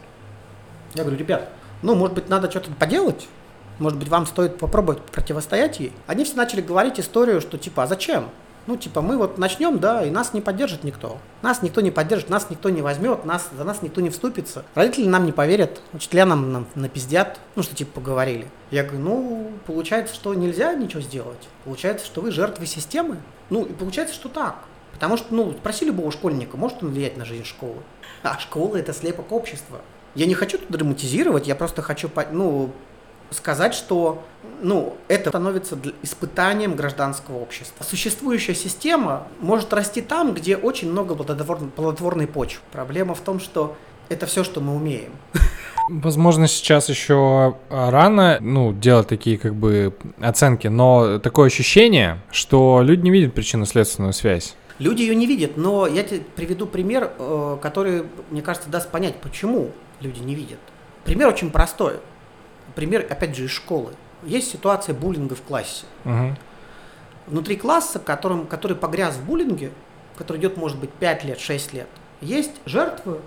Я 0.94 1.02
говорю, 1.02 1.18
ребят, 1.18 1.48
ну, 1.83 1.95
может 1.95 2.14
быть, 2.14 2.29
надо 2.29 2.51
что-то 2.51 2.71
поделать? 2.73 3.29
Может 3.79 3.99
быть, 3.99 4.09
вам 4.09 4.27
стоит 4.27 4.59
попробовать 4.59 5.03
противостоять 5.03 5.81
ей? 5.81 5.92
Они 6.07 6.25
все 6.25 6.37
начали 6.37 6.61
говорить 6.61 7.01
историю, 7.01 7.40
что 7.40 7.59
типа, 7.59 7.85
а 7.85 7.87
зачем? 7.87 8.29
Ну, 8.68 8.77
типа, 8.77 9.03
мы 9.03 9.18
вот 9.18 9.38
начнем, 9.38 9.81
да, 9.81 10.05
и 10.05 10.11
нас 10.11 10.35
не 10.35 10.40
поддержит 10.40 10.85
никто. 10.85 11.18
Нас 11.42 11.62
никто 11.62 11.81
не 11.81 11.90
поддержит, 11.90 12.31
нас 12.31 12.49
никто 12.49 12.71
не 12.71 12.81
возьмет, 12.81 13.25
нас, 13.25 13.49
за 13.57 13.64
нас 13.64 13.83
никто 13.83 14.01
не 14.01 14.09
вступится. 14.11 14.64
Родители 14.77 15.09
нам 15.09 15.27
не 15.27 15.33
поверят, 15.33 15.81
учителя 15.92 16.27
нам, 16.27 16.53
нам 16.53 16.66
напиздят, 16.77 17.40
ну, 17.57 17.64
что 17.64 17.75
типа 17.75 17.95
поговорили. 17.95 18.47
Я 18.71 18.85
говорю, 18.85 19.01
ну, 19.01 19.51
получается, 19.66 20.14
что 20.14 20.33
нельзя 20.35 20.75
ничего 20.75 21.01
сделать. 21.01 21.49
Получается, 21.64 22.07
что 22.07 22.21
вы 22.21 22.31
жертвы 22.31 22.66
системы. 22.66 23.16
Ну, 23.51 23.64
и 23.64 23.73
получается, 23.73 24.14
что 24.14 24.29
так. 24.29 24.59
Потому 24.92 25.16
что, 25.16 25.35
ну, 25.35 25.51
спроси 25.53 25.85
любого 25.85 26.12
школьника, 26.12 26.57
может 26.57 26.85
он 26.85 26.90
влиять 26.90 27.16
на 27.16 27.25
жизнь 27.25 27.45
школы. 27.45 27.79
А 28.23 28.38
школа 28.38 28.77
это 28.77 28.92
слепок 28.92 29.33
общества. 29.33 29.81
Я 30.14 30.27
не 30.27 30.35
хочу 30.35 30.59
тут 30.59 30.70
драматизировать, 30.70 31.46
я 31.46 31.55
просто 31.55 31.83
хочу, 31.83 32.11
ну, 32.33 32.70
сказать, 33.31 33.75
что 33.75 34.22
ну, 34.61 34.96
это 35.09 35.31
становится 35.31 35.79
испытанием 36.03 36.77
гражданского 36.77 37.38
общества. 37.38 37.85
Существующая 37.85 38.55
система 38.55 39.27
может 39.40 39.72
расти 39.72 40.03
там, 40.03 40.35
где 40.35 40.57
очень 40.57 40.90
много 40.90 41.14
плодотворной, 41.14 41.70
плодотворной 41.70 42.27
почвы. 42.27 42.61
Проблема 42.72 43.14
в 43.14 43.20
том, 43.20 43.40
что 43.40 43.77
это 44.09 44.27
все, 44.27 44.44
что 44.44 44.61
мы 44.61 44.75
умеем. 44.75 45.12
Возможно, 45.88 46.46
сейчас 46.46 46.88
еще 46.88 47.57
а, 47.70 47.90
рано, 47.90 48.38
ну, 48.40 48.72
делать 48.72 49.09
такие 49.09 49.37
как 49.37 49.55
бы 49.55 49.94
оценки, 50.20 50.68
но 50.68 51.18
такое 51.18 51.48
ощущение, 51.48 52.20
что 52.31 52.83
люди 52.83 53.03
не 53.03 53.11
видят 53.11 53.35
причинно-следственную 53.35 54.12
связь. 54.12 54.55
Люди 54.79 55.03
ее 55.03 55.14
не 55.14 55.27
видят, 55.27 55.57
но 55.57 55.87
я 55.87 56.03
тебе 56.03 56.20
приведу 56.37 56.66
пример, 56.66 57.12
э, 57.18 57.59
который, 57.61 58.05
мне 58.31 58.42
кажется, 58.42 58.70
даст 58.70 58.90
понять, 58.90 59.16
почему 59.16 59.70
люди 60.03 60.21
не 60.21 60.35
видят. 60.35 60.59
Пример 61.05 61.29
очень 61.29 61.51
простой. 61.51 62.01
Пример, 62.75 63.07
опять 63.09 63.37
же, 63.37 63.45
из 63.45 63.51
школы. 63.51 63.93
Есть 64.25 64.51
ситуация 64.51 64.95
буллинга 64.95 65.35
в 65.35 65.43
классе. 65.43 65.85
Мгм. 66.05 66.37
внутри 67.27 67.57
класса, 67.57 67.99
которым, 67.99 68.47
который 68.47 68.77
погряз 68.77 69.17
в 69.17 69.25
буллинге, 69.25 69.71
который 70.17 70.38
идет, 70.38 70.57
может 70.57 70.79
быть, 70.79 70.91
5 70.91 71.25
лет, 71.25 71.41
6 71.41 71.73
лет, 71.73 71.87
есть 72.21 72.53
жертвы, 72.67 73.21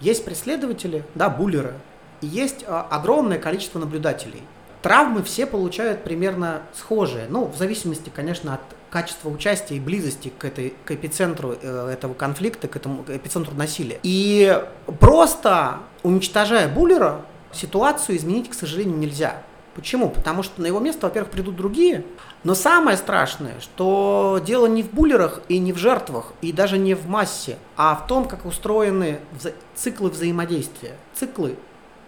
есть 0.00 0.24
преследователи, 0.24 1.04
да, 1.14 1.28
буллеры, 1.28 1.74
и 2.20 2.26
есть 2.26 2.64
а, 2.66 2.82
огромное 2.90 3.38
количество 3.38 3.78
наблюдателей. 3.78 4.42
Травмы 4.82 5.22
все 5.22 5.46
получают 5.46 6.04
примерно 6.04 6.62
схожие, 6.74 7.26
ну, 7.28 7.46
в 7.46 7.56
зависимости, 7.56 8.10
конечно, 8.14 8.54
от 8.54 8.60
качества 8.90 9.28
участия 9.28 9.76
и 9.76 9.80
близости 9.80 10.32
к, 10.36 10.44
этой, 10.44 10.74
к 10.84 10.90
эпицентру 10.90 11.54
э, 11.60 11.90
этого 11.92 12.14
конфликта, 12.14 12.68
к 12.68 12.76
этому 12.76 13.02
к 13.04 13.10
эпицентру 13.10 13.54
насилия. 13.54 13.98
И 14.02 14.62
просто 15.00 15.80
уничтожая 16.02 16.68
буллера, 16.68 17.22
ситуацию 17.52 18.16
изменить, 18.16 18.50
к 18.50 18.54
сожалению, 18.54 18.98
нельзя. 18.98 19.42
Почему? 19.74 20.10
Потому 20.10 20.42
что 20.42 20.60
на 20.60 20.66
его 20.66 20.80
место, 20.80 21.06
во-первых, 21.06 21.30
придут 21.30 21.54
другие. 21.54 22.04
Но 22.42 22.54
самое 22.54 22.96
страшное, 22.96 23.60
что 23.60 24.42
дело 24.44 24.66
не 24.66 24.82
в 24.82 24.90
буллерах 24.90 25.40
и 25.48 25.58
не 25.60 25.72
в 25.72 25.76
жертвах, 25.76 26.32
и 26.40 26.52
даже 26.52 26.78
не 26.78 26.94
в 26.94 27.08
массе, 27.08 27.58
а 27.76 27.94
в 27.94 28.08
том, 28.08 28.26
как 28.26 28.44
устроены 28.44 29.20
вза- 29.38 29.54
циклы 29.76 30.10
взаимодействия. 30.10 30.96
Циклы, 31.14 31.56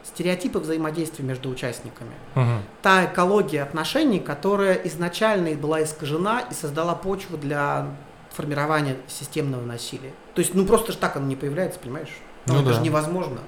стереотипы 0.04 0.58
взаимодействия 0.58 1.24
между 1.24 1.50
участниками. 1.50 2.12
Мгм. 2.34 2.62
Та 2.82 3.06
экология 3.06 3.62
отношений, 3.62 4.20
которая 4.20 4.74
изначально 4.84 5.54
была 5.54 5.82
искажена 5.82 6.40
и 6.50 6.54
создала 6.54 6.94
почву 6.94 7.36
для 7.36 7.86
формирования 8.32 8.96
системного 9.08 9.64
насилия. 9.64 10.12
То 10.34 10.40
есть, 10.40 10.54
ну 10.54 10.64
просто 10.64 10.92
же 10.92 10.98
так 10.98 11.16
оно 11.16 11.26
не 11.26 11.36
появляется, 11.36 11.78
понимаешь? 11.78 12.16
Ну 12.46 12.54
это 12.54 12.66
да. 12.66 12.72
же 12.74 12.80
невозможно. 12.80 13.40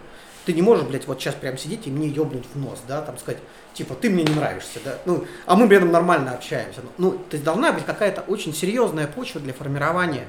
Ты 0.45 0.53
не 0.53 0.63
можешь, 0.63 0.85
блядь, 0.85 1.07
вот 1.07 1.21
сейчас 1.21 1.37
прям 1.37 1.57
сидеть 1.57 1.87
и 1.87 1.91
мне 1.91 2.09
ёбнуть 2.09 2.45
в 2.53 2.59
нос, 2.59 2.81
да, 2.89 3.01
там 3.01 3.17
сказать, 3.17 3.41
типа, 3.75 3.95
ты 3.95 4.11
мне 4.11 4.25
не 4.25 4.35
нравишься, 4.35 4.81
да, 4.85 4.99
ну, 5.05 5.25
а 5.47 5.55
мы 5.55 5.69
при 5.69 5.77
этом 5.77 5.93
нормально 5.93 6.33
общаемся. 6.33 6.81
Ну, 6.99 7.13
то 7.13 7.35
есть 7.35 7.45
должна 7.45 7.73
быть 7.73 7.85
какая-то 7.85 8.23
очень 8.23 8.53
серьезная 8.53 9.07
почва 9.07 9.41
для 9.41 9.53
формирования 9.53 10.27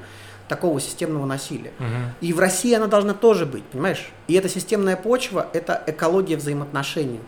такого 0.47 0.79
системного 0.79 1.25
насилия. 1.25 1.71
Мгм. 1.79 2.13
И 2.21 2.33
в 2.33 2.39
России 2.39 2.73
она 2.73 2.87
должна 2.87 3.13
тоже 3.13 3.45
быть, 3.45 3.63
понимаешь? 3.65 4.11
И 4.27 4.33
эта 4.33 4.49
системная 4.49 4.95
почва– 4.95 5.47
это 5.53 5.81
экология 5.87 6.37
взаимоотношений. 6.37 7.19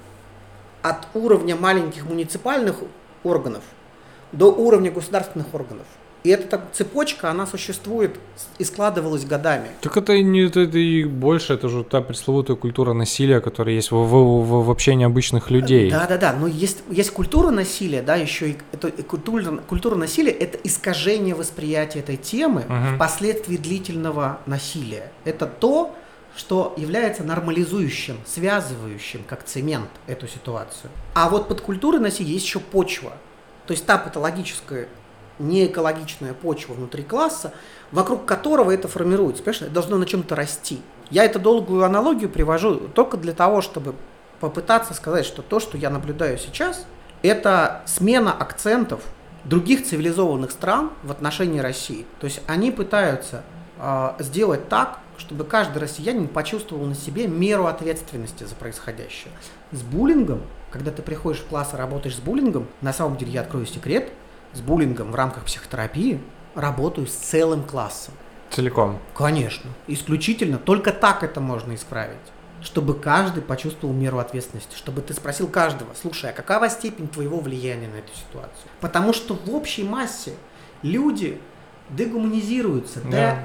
От 0.81 1.07
уровня 1.13 1.55
маленьких 1.55 2.05
муниципальных 2.05 2.77
органов 3.23 3.63
до 4.31 4.51
уровня 4.53 4.91
государственных 4.91 5.53
органов. 5.53 5.87
И 6.25 6.29
эта 6.29 6.59
цепочка, 6.73 7.29
она 7.29 7.45
существует 7.45 8.15
и 8.57 8.63
складывалась 8.63 9.25
годами. 9.25 9.67
Так 9.81 9.95
это 9.95 10.19
не 10.19 10.47
это, 10.47 10.61
это 10.61 10.79
и 10.79 11.03
больше, 11.03 11.53
это 11.53 11.69
же 11.69 11.83
та 11.83 12.01
пресловутая 12.01 12.57
культура 12.57 12.93
насилия, 12.93 13.41
которая 13.41 13.75
есть 13.75 13.91
в, 13.91 13.95
в, 13.95 14.41
в, 14.41 14.65
в 14.65 14.71
общении 14.71 15.05
обычных 15.05 15.51
людей. 15.51 15.91
Да, 15.91 16.07
да, 16.07 16.17
да. 16.17 16.33
Но 16.33 16.47
есть, 16.47 16.79
есть 16.89 17.11
культура 17.11 17.51
насилия, 17.51 18.01
да, 18.01 18.15
еще 18.15 18.49
и, 18.49 18.57
это, 18.71 18.87
и 18.87 19.03
культура, 19.03 19.57
культура 19.67 19.93
насилия 19.93 20.31
это 20.31 20.57
искажение 20.63 21.35
восприятия 21.35 21.99
этой 21.99 22.17
темы 22.17 22.61
угу. 22.61 22.95
впоследствии 22.95 23.57
длительного 23.57 24.39
насилия. 24.47 25.11
Это 25.25 25.45
то, 25.45 25.95
что 26.35 26.73
является 26.75 27.23
нормализующим, 27.23 28.17
связывающим, 28.25 29.23
как 29.29 29.43
цемент, 29.43 29.91
эту 30.07 30.27
ситуацию. 30.27 30.89
А 31.13 31.29
вот 31.29 31.47
под 31.47 31.61
культурой 31.61 32.01
насилия 32.01 32.33
есть 32.33 32.47
еще 32.47 32.59
почва. 32.59 33.13
То 33.67 33.73
есть 33.73 33.85
та 33.85 33.99
патологическая 33.99 34.87
неэкологичная 35.39 36.33
почва 36.33 36.73
внутри 36.73 37.03
класса, 37.03 37.53
вокруг 37.91 38.25
которого 38.25 38.71
это 38.71 38.87
формируется. 38.87 39.43
Понимаешь, 39.43 39.61
это 39.63 39.71
должно 39.71 39.97
на 39.97 40.05
чем-то 40.05 40.35
расти. 40.35 40.81
Я 41.09 41.25
эту 41.25 41.39
долгую 41.39 41.83
аналогию 41.83 42.29
привожу 42.29 42.75
только 42.93 43.17
для 43.17 43.33
того, 43.33 43.61
чтобы 43.61 43.95
попытаться 44.39 44.93
сказать, 44.93 45.25
что 45.25 45.41
то, 45.41 45.59
что 45.59 45.77
я 45.77 45.89
наблюдаю 45.89 46.37
сейчас, 46.37 46.85
это 47.21 47.83
смена 47.85 48.33
акцентов 48.33 49.01
других 49.43 49.85
цивилизованных 49.85 50.51
стран 50.51 50.91
в 51.03 51.11
отношении 51.11 51.59
России. 51.59 52.05
То 52.19 52.25
есть 52.25 52.41
они 52.47 52.71
пытаются 52.71 53.43
э, 53.77 54.13
сделать 54.19 54.67
так, 54.69 54.99
чтобы 55.17 55.45
каждый 55.45 55.77
россиянин 55.77 56.27
почувствовал 56.27 56.85
на 56.85 56.95
себе 56.95 57.27
меру 57.27 57.67
ответственности 57.67 58.43
за 58.43 58.55
происходящее. 58.55 59.31
С 59.71 59.81
буллингом, 59.81 60.41
когда 60.71 60.91
ты 60.91 61.01
приходишь 61.01 61.41
в 61.41 61.45
класс 61.45 61.73
и 61.73 61.77
работаешь 61.77 62.15
с 62.15 62.19
буллингом, 62.19 62.67
на 62.81 62.91
самом 62.91 63.17
деле 63.17 63.31
я 63.31 63.41
открою 63.41 63.65
секрет– 63.65 64.11
с 64.55 64.61
буллингом 64.61 65.11
в 65.11 65.15
рамках 65.15 65.43
психотерапии 65.45 66.21
работаю 66.55 67.07
с 67.07 67.11
целым 67.11 67.63
классом. 67.63 68.13
Целиком? 68.49 68.99
Конечно. 69.13 69.69
Исключительно. 69.87 70.57
Только 70.57 70.91
так 70.91 71.23
это 71.23 71.41
можно 71.41 71.75
исправить. 71.75 72.17
Чтобы 72.61 72.95
каждый 72.95 73.43
почувствовал 73.43 73.93
меру 73.93 74.17
ответственности. 74.17 74.75
Чтобы 74.75 75.01
ты 75.01 75.13
спросил 75.13 75.47
каждого, 75.47 75.89
слушай, 76.01 76.29
а 76.29 76.33
какова 76.33 76.69
степень 76.69 77.07
твоего 77.07 77.39
влияния 77.39 77.87
на 77.87 77.97
эту 77.97 78.15
ситуацию? 78.15 78.69
Потому 78.79 79.13
что 79.13 79.35
в 79.35 79.53
общей 79.53 79.83
массе 79.83 80.33
люди 80.81 81.39
дегуманизируются, 81.89 83.01
да. 83.01 83.43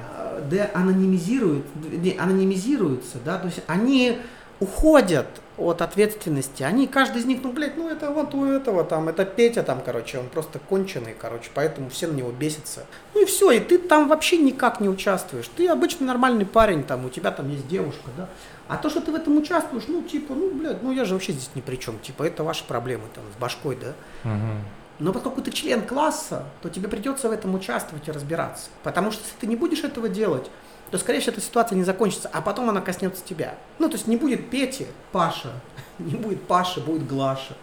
де, 0.49 0.71
деанонимизируют, 0.73 1.67
де, 1.75 2.17
анонимизируются, 2.19 3.19
да, 3.25 3.39
то 3.39 3.47
есть 3.47 3.61
они 3.67 4.19
уходят 4.61 5.27
от 5.61 5.83
ответственности. 5.83 6.63
Они, 6.63 6.87
каждый 6.87 7.19
из 7.19 7.27
них, 7.27 7.41
ну, 7.43 7.53
блядь, 7.53 7.77
ну, 7.77 7.89
это 7.89 8.11
вот 8.11 8.35
у 8.35 8.45
этого 8.45 8.85
там, 8.85 9.09
это 9.09 9.25
Петя 9.25 9.63
там, 9.63 9.81
короче, 9.85 10.19
он 10.19 10.29
просто 10.29 10.59
конченый, 10.59 11.15
короче, 11.19 11.51
поэтому 11.55 11.91
все 11.91 12.07
на 12.07 12.13
него 12.13 12.31
бесятся. 12.31 12.87
Ну 13.15 13.23
и 13.23 13.25
все, 13.27 13.51
и 13.53 13.61
ты 13.61 13.79
там 13.79 14.09
вообще 14.09 14.39
никак 14.39 14.81
не 14.81 14.89
участвуешь. 14.89 15.49
Ты 15.49 15.69
обычный 15.69 16.07
нормальный 16.07 16.47
парень, 16.47 16.83
там, 16.83 17.05
у 17.05 17.11
тебя 17.11 17.31
там 17.31 17.51
есть 17.51 17.69
девушка, 17.69 18.11
да. 18.17 18.29
А 18.69 18.77
то, 18.77 18.89
что 18.89 19.01
ты 19.01 19.13
в 19.13 19.15
этом 19.15 19.37
участвуешь, 19.37 19.85
ну, 19.89 20.03
типа, 20.03 20.35
ну, 20.35 20.51
блядь, 20.53 20.83
ну, 20.83 20.93
я 20.93 21.05
же 21.05 21.15
вообще 21.15 21.33
здесь 21.33 21.51
ни 21.55 21.61
при 21.61 21.77
чем, 21.77 21.99
типа, 21.99 22.23
это 22.23 22.45
ваши 22.45 22.65
проблемы 22.65 23.05
там 23.15 23.25
с 23.37 23.41
башкой, 23.41 23.77
да. 23.77 23.95
Угу. 24.31 24.53
Но 25.01 25.13
поскольку 25.13 25.41
ты 25.41 25.51
член 25.51 25.83
класса, 25.83 26.45
то 26.63 26.69
тебе 26.69 26.87
придется 26.87 27.29
в 27.29 27.33
этом 27.33 27.55
участвовать 27.55 28.07
и 28.07 28.13
разбираться. 28.13 28.69
Потому 28.83 29.11
что 29.11 29.23
если 29.25 29.37
ты 29.41 29.47
не 29.47 29.57
будешь 29.57 29.83
этого 29.83 30.09
делать, 30.09 30.51
то, 30.91 30.99
скорее 30.99 31.21
всего, 31.21 31.33
эта 31.33 31.41
ситуация 31.41 31.77
не 31.77 31.85
закончится, 31.85 32.29
а 32.33 32.41
потом 32.41 32.69
она 32.69 32.81
коснется 32.81 33.23
тебя. 33.25 33.55
Ну, 33.79 33.89
то 33.89 33.95
есть 33.95 34.07
не 34.07 34.17
будет 34.17 34.51
Пети, 34.51 34.87
Паша, 35.13 35.53
не 35.99 36.17
будет 36.17 36.43
Паши, 36.43 36.81
будет 36.81 37.07
Глаша. 37.07 37.57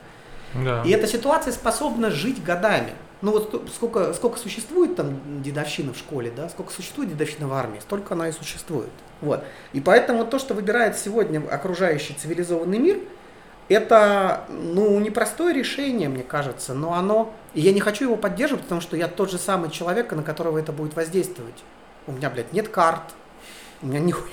Да. 0.54 0.82
И 0.84 0.92
эта 0.92 1.08
ситуация 1.08 1.52
способна 1.52 2.10
жить 2.10 2.44
годами. 2.44 2.94
Ну 3.22 3.32
вот 3.32 3.70
сколько, 3.74 4.14
сколько 4.14 4.38
существует 4.38 4.96
там 4.96 5.42
дедовщина 5.42 5.92
в 5.92 5.98
школе, 5.98 6.32
да, 6.36 6.50
сколько 6.50 6.72
существует 6.72 7.10
дедовщина 7.10 7.48
в 7.48 7.54
армии, 7.54 7.80
столько 7.80 8.14
она 8.14 8.30
и 8.30 8.32
существует. 8.32 8.92
Вот. 9.22 9.44
И 9.74 9.82
поэтому 9.82 10.24
то, 10.24 10.38
что 10.38 10.54
выбирает 10.54 10.98
сегодня 10.98 11.42
окружающий 11.50 12.14
цивилизованный 12.14 12.78
мир, 12.78 13.00
это, 13.70 14.46
ну, 14.50 15.00
непростое 15.00 15.54
решение, 15.54 16.08
мне 16.08 16.24
кажется, 16.24 16.74
но 16.74 16.94
оно... 16.94 17.34
И 17.54 17.62
я 17.62 17.74
не 17.74 17.82
хочу 17.82 18.06
его 18.06 18.16
поддерживать, 18.16 18.64
потому 18.64 18.82
что 18.82 18.96
я 18.96 19.08
тот 19.08 19.32
же 19.32 19.38
самый 19.38 19.72
человек, 19.72 20.12
на 20.14 20.24
которого 20.24 20.58
это 20.58 20.72
будет 20.72 20.96
воздействовать. 20.96 21.64
У 22.08 22.14
меня, 22.14 22.30
блядь, 22.30 22.54
нет 22.54 22.70
карт. 22.70 23.14
У 23.82 23.88
меня 23.88 24.00
нихуя 24.00 24.32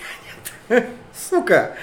нет. 0.69 0.89
Сука. 1.15 1.77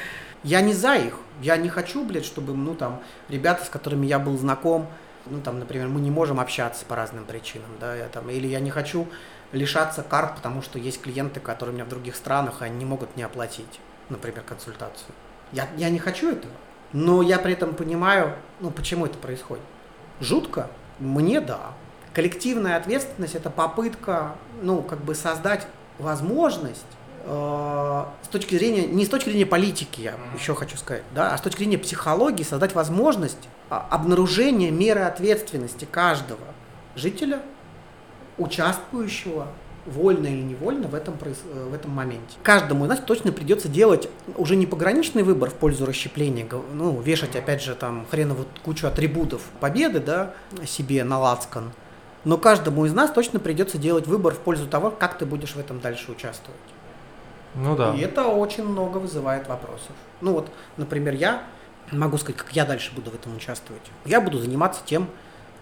Я 0.44 0.62
не 0.62 0.74
за 0.74 0.96
их. 0.96 1.16
Я 1.42 1.58
не 1.58 1.70
хочу, 1.70 2.04
блядь, 2.04 2.26
чтобы, 2.26 2.54
ну, 2.54 2.76
там, 2.76 3.02
ребята, 3.30 3.66
с 3.66 3.70
которыми 3.70 4.06
я 4.06 4.20
был 4.20 4.38
знаком, 4.38 4.88
ну, 5.26 5.42
там, 5.42 5.60
например, 5.60 5.88
мы 5.88 6.02
не 6.02 6.12
можем 6.12 6.40
общаться 6.40 6.86
по 6.86 6.96
разным 6.96 7.26
причинам, 7.26 7.70
да, 7.80 7.96
я 7.96 8.08
там, 8.08 8.30
или 8.30 8.48
я 8.48 8.60
не 8.60 8.70
хочу 8.72 9.08
лишаться 9.52 10.04
карт, 10.04 10.36
потому 10.36 10.62
что 10.62 10.80
есть 10.80 11.02
клиенты, 11.02 11.40
которые 11.40 11.74
у 11.74 11.76
меня 11.76 11.86
в 11.86 11.90
других 11.90 12.16
странах, 12.16 12.62
и 12.62 12.66
они 12.66 12.78
не 12.78 12.86
могут 12.86 13.16
не 13.18 13.24
оплатить, 13.24 13.80
например, 14.10 14.42
консультацию. 14.42 15.12
Я, 15.52 15.68
я 15.78 15.90
не 15.90 16.00
хочу 16.00 16.32
этого, 16.32 16.54
но 16.94 17.22
я 17.22 17.38
при 17.40 17.54
этом 17.54 17.76
понимаю, 17.76 18.36
ну, 18.60 18.72
почему 18.72 19.06
это 19.06 19.18
происходит. 19.18 19.64
Жутко? 20.20 20.70
Мне 21.00 21.42
да. 21.42 21.74
Коллективная 22.14 22.78
ответственность– 22.78 23.36
это 23.36 23.50
попытка, 23.50 24.36
ну, 24.62 24.82
как 24.82 25.00
бы 25.02 25.16
создать 25.16 25.68
возможность 26.02 26.86
э, 27.24 28.06
с 28.24 28.28
точки 28.28 28.56
зрения, 28.56 28.86
не 28.86 29.06
с 29.06 29.10
точки 29.10 29.30
зрения 29.30 29.46
политики, 29.46 30.02
я 30.02 30.16
еще 30.36 30.56
хочу 30.56 30.78
сказать, 30.78 31.04
да, 31.14 31.34
а 31.34 31.38
с 31.38 31.42
точки 31.42 31.60
зрения 31.60 31.78
психологии 31.78 32.44
создать 32.44 32.76
возможность 32.76 33.48
а, 33.70 33.88
обнаружения 33.90 34.72
меры 34.72 35.02
ответственности 35.02 35.86
каждого 35.86 36.46
жителя, 36.96 37.42
участвующего 38.38 39.48
вольно 39.86 40.28
или 40.28 40.42
невольно 40.42 40.88
в 40.88 40.96
этом, 40.96 41.16
э, 41.22 41.34
в 41.70 41.74
этом 41.74 41.92
моменте. 41.92 42.38
Каждому 42.44 42.86
из 42.86 42.90
нас 42.90 43.00
точно 43.00 43.32
придется 43.32 43.68
делать 43.68 44.10
уже 44.38 44.56
не 44.56 44.66
пограничный 44.66 45.24
выбор 45.24 45.50
в 45.50 45.56
пользу 45.56 45.86
расщепления, 45.86 46.48
ну, 46.74 47.00
вешать, 47.02 47.36
опять 47.36 47.62
же, 47.62 47.76
там, 47.76 48.06
хреновую 48.10 48.48
кучу 48.64 48.88
атрибутов 48.88 49.42
победы, 49.60 50.00
да, 50.00 50.34
себе 50.66 51.04
на 51.04 51.20
лацкан, 51.20 51.72
но 52.24 52.38
каждому 52.38 52.86
из 52.86 52.94
нас 52.94 53.12
точно 53.12 53.40
придется 53.40 53.78
делать 53.78 54.08
выбор 54.08 54.34
в 54.34 54.40
пользу 54.40 54.68
того, 54.68 54.92
как 54.92 55.18
ты 55.18 55.26
будешь 55.26 55.56
в 55.56 55.60
этом 55.60 55.80
дальше 55.80 56.12
участвовать. 56.12 56.60
Ну 57.56 57.76
да. 57.76 57.94
И 57.96 58.00
это 58.00 58.28
очень 58.28 58.64
много 58.64 58.98
вызывает 58.98 59.48
вопросов. 59.48 59.92
Ну 60.22 60.34
вот, 60.34 60.50
например, 60.78 61.14
я 61.16 61.44
могу 61.92 62.18
сказать, 62.18 62.38
как 62.38 62.52
я 62.54 62.66
дальше 62.66 62.92
буду 62.96 63.12
в 63.12 63.16
этом 63.16 63.36
участвовать. 63.36 63.84
Я 64.06 64.22
буду 64.22 64.40
заниматься 64.40 64.82
тем, 64.86 65.08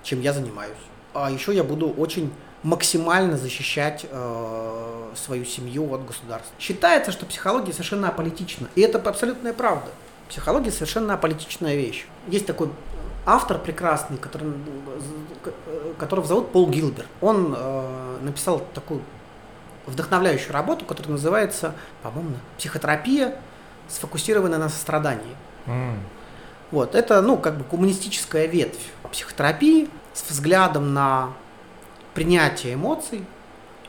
чем 0.03 0.21
я 0.21 0.33
занимаюсь. 0.33 0.77
А 1.13 1.31
еще 1.31 1.53
я 1.55 1.63
буду 1.63 1.89
очень 1.89 2.31
максимально 2.61 3.37
защищать 3.37 4.05
э, 4.09 5.11
свою 5.15 5.45
семью 5.45 5.91
от 5.93 6.05
государства. 6.05 6.53
Считается, 6.59 7.11
что 7.11 7.25
психология 7.25 7.71
совершенно 7.71 8.09
аполитична. 8.09 8.67
И 8.75 8.81
это 8.81 8.99
абсолютная 8.99 9.53
правда. 9.53 9.89
Психология 10.27 10.71
совершенно 10.71 11.15
аполитичная 11.15 11.75
вещь. 11.75 12.05
Есть 12.27 12.45
такой 12.45 12.69
автор 13.29 13.59
прекрасный, 13.59 14.17
который, 14.17 14.53
которого 15.97 16.25
зовут 16.25 16.51
Пол 16.51 16.69
Гилбер. 16.69 17.05
Он 17.21 17.55
э, 17.55 18.17
написал 18.21 18.65
такую 18.73 19.01
вдохновляющую 19.85 20.53
работу, 20.53 20.85
которая 20.85 21.13
называется, 21.13 21.75
по-моему, 22.03 22.35
«Психотерапия, 22.57 23.35
сфокусированная 23.87 24.59
на 24.59 24.69
сострадании». 24.69 25.35
Mm. 25.65 25.97
Вот, 26.71 26.95
это, 26.95 27.21
ну, 27.21 27.37
как 27.37 27.57
бы 27.57 27.63
коммунистическая 27.63 28.45
ветвь 28.45 28.91
психотерапии 29.11 29.89
с 30.13 30.29
взглядом 30.29 30.93
на 30.93 31.33
принятие 32.13 32.75
эмоций 32.75 33.25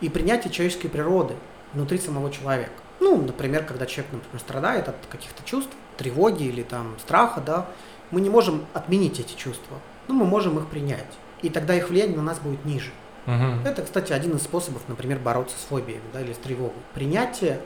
и 0.00 0.08
принятие 0.08 0.52
человеческой 0.52 0.88
природы 0.88 1.34
внутри 1.74 1.98
самого 1.98 2.30
человека. 2.30 2.72
Ну, 3.00 3.20
например, 3.20 3.64
когда 3.64 3.86
человек, 3.86 4.12
например, 4.12 4.40
страдает 4.40 4.88
от 4.88 4.96
каких-то 5.10 5.42
чувств, 5.44 5.72
тревоги 5.96 6.44
или 6.44 6.62
там 6.62 6.96
страха, 6.98 7.40
да, 7.40 7.66
мы 8.10 8.20
не 8.20 8.30
можем 8.30 8.64
отменить 8.74 9.20
эти 9.20 9.34
чувства, 9.34 9.78
но 10.08 10.14
мы 10.14 10.24
можем 10.24 10.58
их 10.58 10.66
принять. 10.66 11.06
И 11.42 11.48
тогда 11.48 11.74
их 11.74 11.88
влияние 11.88 12.16
на 12.16 12.22
нас 12.22 12.38
будет 12.38 12.64
ниже. 12.64 12.90
Угу. 13.26 13.68
Это, 13.68 13.82
кстати, 13.82 14.12
один 14.12 14.36
из 14.36 14.42
способов, 14.42 14.82
например, 14.88 15.18
бороться 15.18 15.56
с 15.56 15.68
фобиями 15.68 16.02
да, 16.12 16.20
или 16.20 16.32
с 16.32 16.38
тревогой. 16.38 16.82
Принятие 16.94 17.60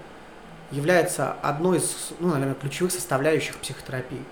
является 0.70 1.32
одной 1.42 1.78
из, 1.78 2.12
ну, 2.18 2.28
наверное, 2.28 2.54
ключевых 2.54 2.92
составляющих 2.92 3.56
психотерапии. 3.56 4.22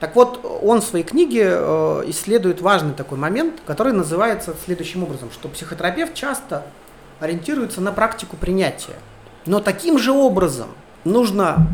Так 0.00 0.14
вот, 0.14 0.44
он 0.62 0.80
в 0.80 0.84
своей 0.84 1.04
книге 1.04 1.48
э, 1.48 2.02
исследует 2.08 2.60
важный 2.60 2.92
такой 2.92 3.16
момент, 3.16 3.54
который 3.66 3.92
называется 3.92 4.54
следующим 4.64 5.04
образом, 5.04 5.30
что 5.30 5.48
психотерапевт 5.48 6.12
часто 6.12 6.66
ориентируется 7.18 7.80
на 7.80 7.92
практику 7.92 8.36
принятия. 8.36 8.96
Но 9.46 9.60
таким 9.60 9.98
же 9.98 10.12
образом 10.12 10.68
нужно 11.04 11.66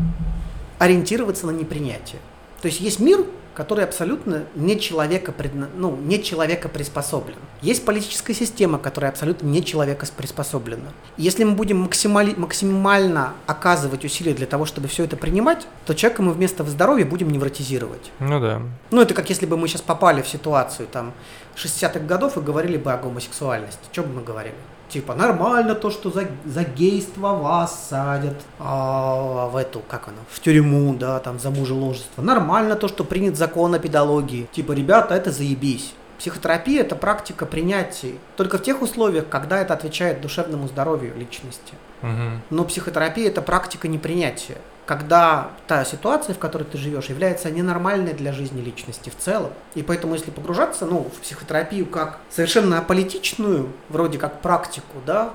ориентироваться 0.79 1.47
на 1.47 1.51
непринятие. 1.51 2.21
То 2.61 2.67
есть 2.67 2.79
есть 2.79 2.99
мир, 2.99 3.25
который 3.53 3.83
абсолютно 3.83 4.43
не 4.55 4.79
человека, 4.79 5.31
предна... 5.31 5.69
ну, 5.75 5.95
не 5.95 6.21
человека 6.21 6.69
приспособлен. 6.69 7.37
Есть 7.61 7.85
политическая 7.85 8.33
система, 8.33 8.79
которая 8.79 9.11
абсолютно 9.11 9.47
не 9.47 9.63
человека 9.63 10.05
приспособлена. 10.15 10.91
Если 11.17 11.43
мы 11.43 11.53
будем 11.53 11.79
максимали... 11.79 12.33
максимально 12.35 13.33
оказывать 13.45 14.05
усилия 14.05 14.33
для 14.33 14.47
того, 14.47 14.65
чтобы 14.65 14.87
все 14.87 15.03
это 15.03 15.15
принимать, 15.17 15.67
то 15.85 15.93
человека 15.93 16.21
мы 16.21 16.33
вместо 16.33 16.63
здоровья 16.63 17.05
будем 17.05 17.29
невротизировать. 17.29 18.11
Ну 18.19 18.39
да. 18.39 18.61
Ну 18.91 19.01
это 19.01 19.13
как 19.13 19.29
если 19.29 19.45
бы 19.45 19.57
мы 19.57 19.67
сейчас 19.67 19.81
попали 19.81 20.21
в 20.21 20.27
ситуацию 20.27 20.87
там 20.87 21.13
60-х 21.55 21.99
годов 21.99 22.37
и 22.37 22.41
говорили 22.41 22.77
бы 22.77 22.91
о 22.91 22.97
гомосексуальности. 22.97 23.81
Что 23.91 24.03
бы 24.03 24.13
мы 24.13 24.23
говорили? 24.23 24.55
Типа 24.93 25.15
нормально 25.15 25.73
то, 25.73 25.89
что 25.89 26.11
за, 26.11 26.27
за 26.45 26.63
гейство 26.63 27.33
вас 27.33 27.87
садят 27.89 28.35
а, 28.59 29.47
в 29.47 29.55
эту, 29.55 29.79
как 29.79 30.07
она, 30.07 30.17
в 30.29 30.39
тюрьму, 30.39 30.93
да, 30.93 31.19
там 31.19 31.39
за 31.39 31.49
мужеложество. 31.49 32.21
Нормально 32.21 32.75
то, 32.75 32.87
что 32.87 33.03
принят 33.03 33.35
закон 33.35 33.73
о 33.73 33.79
педагогии. 33.79 34.47
Типа, 34.51 34.73
ребята, 34.73 35.15
это 35.15 35.31
заебись. 35.31 35.95
Психотерапия– 36.19 36.81
это 36.83 36.95
практика 36.95 37.47
принятия 37.47 38.13
только 38.37 38.59
в 38.59 38.61
тех 38.61 38.83
условиях, 38.83 39.27
когда 39.29 39.59
это 39.59 39.73
отвечает 39.73 40.21
душевному 40.21 40.67
здоровью 40.67 41.13
личности. 41.17 41.73
Угу. 42.03 42.11
Но 42.51 42.63
психотерапия– 42.63 43.27
это 43.29 43.41
практика 43.41 43.87
непринятия, 43.87 44.57
когда 44.85 45.51
та 45.67 45.85
ситуация, 45.85 46.35
в 46.35 46.39
которой 46.39 46.63
ты 46.63 46.77
живешь, 46.77 47.05
является 47.05 47.49
ненормальной 47.49 48.13
для 48.13 48.33
жизни 48.33 48.61
личности 48.61 49.09
в 49.09 49.17
целом. 49.17 49.51
И 49.75 49.83
поэтому, 49.83 50.13
если 50.13 50.31
погружаться 50.31 50.85
ну, 50.85 51.09
в 51.15 51.21
психотерапию 51.21 51.85
как 51.85 52.19
совершенно 52.29 52.79
аполитичную, 52.79 53.69
вроде 53.89 54.17
как 54.17 54.41
практику, 54.41 54.97
да, 55.05 55.33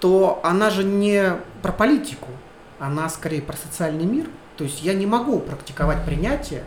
то 0.00 0.40
она 0.42 0.70
же 0.70 0.84
не 0.84 1.34
про 1.62 1.72
политику, 1.72 2.28
она 2.78 3.08
скорее 3.08 3.42
про 3.42 3.56
социальный 3.56 4.04
мир. 4.04 4.26
То 4.56 4.64
есть 4.64 4.82
я 4.82 4.94
не 4.94 5.06
могу 5.06 5.38
практиковать 5.38 6.04
принятие 6.04 6.64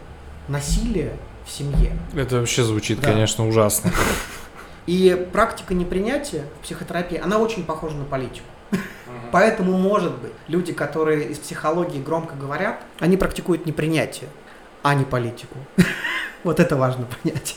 насилия 0.48 1.18
в 1.46 1.52
семье. 1.52 1.98
Это 2.16 2.38
вообще 2.38 2.64
звучит, 2.64 3.00
Да. 3.02 3.08
конечно, 3.12 3.48
ужасно. 3.48 3.92
И 4.88 5.28
практика 5.32 5.74
непринятия 5.74 6.46
в 6.60 6.64
психотерапии, 6.64 7.18
она 7.18 7.38
очень 7.38 7.64
похожа 7.64 7.96
на 7.96 8.06
политику. 8.06 8.46
Поэтому, 9.32 9.78
может 9.78 10.12
быть, 10.18 10.34
люди, 10.48 10.74
которые 10.74 11.30
из 11.30 11.40
психологии 11.40 12.02
громко 12.02 12.36
говорят, 12.36 12.82
они 13.00 13.16
практикуют 13.18 13.66
непринятие, 13.66 14.30
а 14.84 14.94
не 14.94 15.06
политику. 15.06 15.58
Вот 16.44 16.60
это 16.60 16.76
важно 16.76 17.06
понять. 17.06 17.56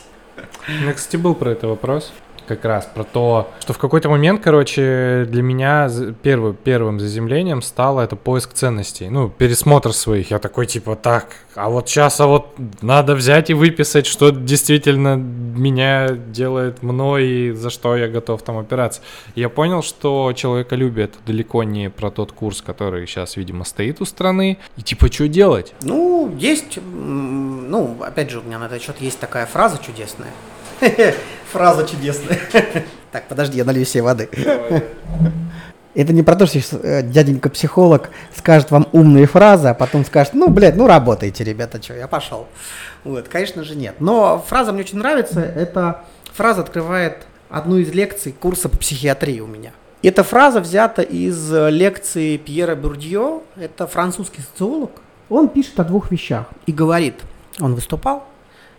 У 0.67 0.71
меня, 0.71 0.93
кстати, 0.93 1.17
был 1.17 1.33
про 1.33 1.49
это 1.49 1.67
вопрос. 1.67 2.13
Как 2.47 2.63
раз 2.63 2.87
про 2.93 3.03
то, 3.03 3.51
что 3.59 3.73
в 3.73 3.77
какой-то 3.77 4.09
момент, 4.09 4.41
короче, 4.43 5.25
для 5.29 5.41
меня 5.41 5.89
первый, 6.21 6.53
первым 6.53 6.99
заземлением 6.99 7.61
стало 7.61 8.01
это 8.01 8.15
поиск 8.15 8.53
ценностей. 8.53 9.09
Ну, 9.09 9.29
пересмотр 9.29 9.93
своих. 9.93 10.31
Я 10.31 10.39
такой, 10.39 10.67
типа, 10.67 10.95
так, 10.95 11.27
а 11.55 11.69
вот 11.69 11.89
сейчас, 11.89 12.19
а 12.19 12.27
вот 12.27 12.55
надо 12.81 13.15
взять 13.15 13.49
и 13.49 13.53
выписать, 13.53 14.05
что 14.05 14.29
действительно 14.29 15.15
меня 15.15 16.09
делает 16.09 16.83
мной 16.83 17.25
и 17.25 17.51
за 17.51 17.69
что 17.69 17.95
я 17.95 18.07
готов 18.07 18.41
там 18.43 18.57
опираться. 18.57 19.01
Я 19.35 19.49
понял, 19.49 19.81
что 19.81 20.33
человеколюбие 20.35 21.05
это 21.05 21.17
далеко 21.25 21.63
не 21.63 21.89
про 21.89 22.11
тот 22.11 22.31
курс, 22.31 22.61
который 22.61 23.07
сейчас, 23.07 23.37
видимо, 23.37 23.63
стоит 23.63 24.01
у 24.01 24.05
страны. 24.05 24.57
И 24.77 24.81
типа, 24.81 25.11
что 25.11 25.27
делать? 25.27 25.73
Ну, 25.81 26.35
есть, 26.37 26.77
ну, 26.83 27.97
опять 28.01 28.29
же, 28.29 28.39
у 28.39 28.43
меня 28.43 28.59
на 28.59 28.65
этот 28.65 28.81
счет 28.81 28.97
есть 28.99 29.19
такая 29.19 29.45
фраза 29.45 29.79
чудесная. 29.83 30.31
Фраза 31.51 31.87
чудесная. 31.87 32.39
Так, 33.11 33.29
подожди, 33.29 33.57
я 33.57 33.63
налью 33.63 33.85
себе 33.85 34.03
воды. 34.03 34.27
Это 35.95 36.11
не 36.11 36.21
про 36.21 36.35
то, 36.35 36.45
что 36.45 36.59
э, 36.59 37.01
дяденька-психолог 37.01 38.09
скажет 38.35 38.71
вам 38.71 38.89
умные 38.91 39.25
фразы, 39.25 39.69
а 39.69 39.73
потом 39.73 40.03
скажет, 40.03 40.33
ну, 40.33 40.49
блядь, 40.49 40.75
ну, 40.75 40.85
работайте, 40.85 41.45
ребята, 41.45 41.81
что, 41.81 41.93
я 41.93 42.09
пошел. 42.09 42.45
Вот, 43.05 43.29
конечно 43.29 43.63
же, 43.63 43.77
нет. 43.77 43.95
Но 43.99 44.43
фраза 44.45 44.73
мне 44.73 44.81
очень 44.81 44.97
нравится. 44.97 45.39
Эта 45.39 46.03
фраза 46.33 46.59
открывает 46.59 47.25
одну 47.49 47.77
из 47.77 47.93
лекций 47.93 48.33
курса 48.33 48.67
по 48.67 48.77
психиатрии 48.77 49.39
у 49.39 49.47
меня. 49.47 49.71
Эта 50.03 50.23
фраза 50.23 50.59
взята 50.59 51.01
из 51.01 51.53
э, 51.53 51.69
лекции 51.71 52.35
Пьера 52.35 52.75
Бурдье. 52.75 53.39
Это 53.55 53.87
французский 53.87 54.41
социолог. 54.41 54.91
Он 55.29 55.47
пишет 55.47 55.79
о 55.79 55.85
двух 55.85 56.11
вещах 56.11 56.47
и 56.65 56.73
говорит, 56.73 57.15
он 57.61 57.73
выступал, 57.73 58.25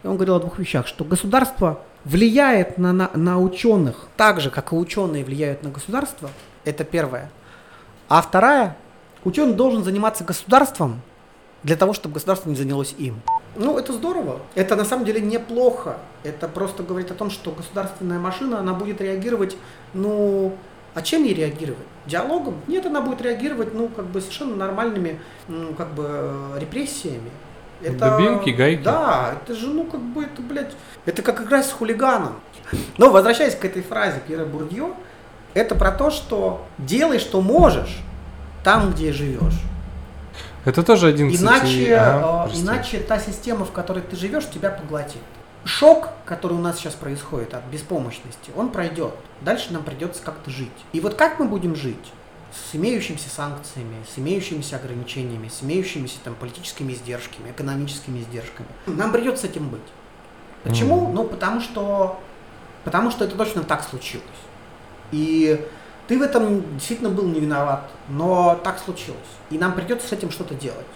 и 0.02 0.06
он 0.06 0.16
говорил 0.16 0.36
о 0.36 0.40
двух 0.40 0.58
вещах, 0.58 0.86
что 0.86 1.04
государство 1.04 1.80
влияет 2.06 2.78
на, 2.78 2.92
на, 2.92 3.10
на 3.14 3.38
ученых 3.40 4.06
так 4.16 4.40
же, 4.40 4.50
как 4.50 4.72
и 4.72 4.76
ученые 4.76 5.24
влияют 5.24 5.64
на 5.64 5.70
государство. 5.70 6.30
Это 6.64 6.84
первое. 6.84 7.30
А 8.08 8.22
вторая, 8.22 8.76
ученый 9.24 9.54
должен 9.54 9.82
заниматься 9.82 10.22
государством 10.22 11.02
для 11.64 11.76
того, 11.76 11.92
чтобы 11.92 12.14
государство 12.14 12.48
не 12.48 12.54
занялось 12.54 12.94
им. 12.96 13.20
Ну, 13.56 13.76
это 13.76 13.92
здорово. 13.92 14.40
Это 14.54 14.76
на 14.76 14.84
самом 14.84 15.04
деле 15.04 15.20
неплохо. 15.20 15.98
Это 16.22 16.46
просто 16.46 16.84
говорит 16.84 17.10
о 17.10 17.14
том, 17.14 17.28
что 17.28 17.50
государственная 17.50 18.20
машина, 18.20 18.60
она 18.60 18.72
будет 18.72 19.00
реагировать, 19.00 19.56
ну, 19.92 20.56
а 20.94 21.02
чем 21.02 21.24
ей 21.24 21.34
реагировать? 21.34 21.86
Диалогом? 22.06 22.54
Нет, 22.68 22.86
она 22.86 23.00
будет 23.00 23.20
реагировать, 23.20 23.74
ну, 23.74 23.88
как 23.88 24.06
бы 24.06 24.20
совершенно 24.20 24.54
нормальными, 24.54 25.18
ну, 25.48 25.74
как 25.74 25.92
бы, 25.94 26.04
э, 26.06 26.58
репрессиями. 27.80 28.26
Дубинки, 28.26 28.50
гайки. 28.50 28.82
Да, 28.82 29.34
это 29.42 29.54
же, 29.54 29.68
ну, 29.68 29.84
как 29.84 30.00
бы, 30.00 30.24
это, 30.24 30.42
блядь, 30.42 30.72
это 31.04 31.22
как 31.22 31.42
играть 31.42 31.66
с 31.66 31.72
хулиганом. 31.72 32.40
Но, 32.98 33.10
возвращаясь 33.10 33.54
к 33.54 33.64
этой 33.64 33.82
фразе 33.82 34.20
Пьера 34.26 34.44
Бурдье, 34.44 34.92
это 35.54 35.74
про 35.74 35.92
то, 35.92 36.10
что 36.10 36.66
делай, 36.78 37.18
что 37.18 37.40
можешь, 37.40 37.98
там, 38.64 38.92
где 38.92 39.12
живешь. 39.12 39.60
Это 40.64 40.82
тоже 40.82 41.06
один, 41.06 41.32
кстати, 41.32 41.64
Иначе, 41.64 41.96
ага, 41.96 42.50
э, 42.52 42.58
иначе 42.58 42.98
та 42.98 43.20
система, 43.20 43.64
в 43.64 43.70
которой 43.70 44.02
ты 44.02 44.16
живешь, 44.16 44.48
тебя 44.50 44.70
поглотит. 44.70 45.22
Шок, 45.64 46.08
который 46.24 46.54
у 46.54 46.60
нас 46.60 46.76
сейчас 46.76 46.94
происходит 46.94 47.54
от 47.54 47.64
беспомощности, 47.66 48.50
он 48.56 48.70
пройдет. 48.70 49.14
Дальше 49.42 49.72
нам 49.72 49.84
придется 49.84 50.22
как-то 50.24 50.50
жить. 50.50 50.68
И 50.92 51.00
вот 51.00 51.14
как 51.14 51.38
мы 51.38 51.46
будем 51.46 51.76
жить? 51.76 52.12
С 52.52 52.74
имеющимися 52.74 53.28
санкциями, 53.28 53.96
с 54.14 54.18
имеющимися 54.18 54.76
ограничениями, 54.76 55.48
с 55.48 55.62
имеющимися 55.62 56.16
там 56.24 56.34
политическими 56.34 56.92
издержками, 56.92 57.50
экономическими 57.50 58.20
издержками. 58.20 58.68
Нам 58.86 59.12
придется 59.12 59.46
с 59.46 59.50
этим 59.50 59.68
быть. 59.68 59.80
Почему? 60.64 61.02
Мгм. 61.02 61.14
Ну, 61.14 61.24
потому 61.24 61.60
что, 61.60 62.18
потому 62.84 63.10
что 63.10 63.24
это 63.24 63.36
точно 63.36 63.62
так 63.62 63.82
случилось. 63.82 64.24
И 65.12 65.64
ты 66.08 66.18
в 66.18 66.22
этом 66.22 66.62
действительно 66.74 67.10
был 67.10 67.26
не 67.26 67.40
виноват, 67.40 67.90
но 68.08 68.58
так 68.62 68.78
случилось. 68.78 69.18
И 69.50 69.58
нам 69.58 69.74
придется 69.74 70.08
с 70.08 70.12
этим 70.12 70.30
что-то 70.30 70.54
делать. 70.54 70.86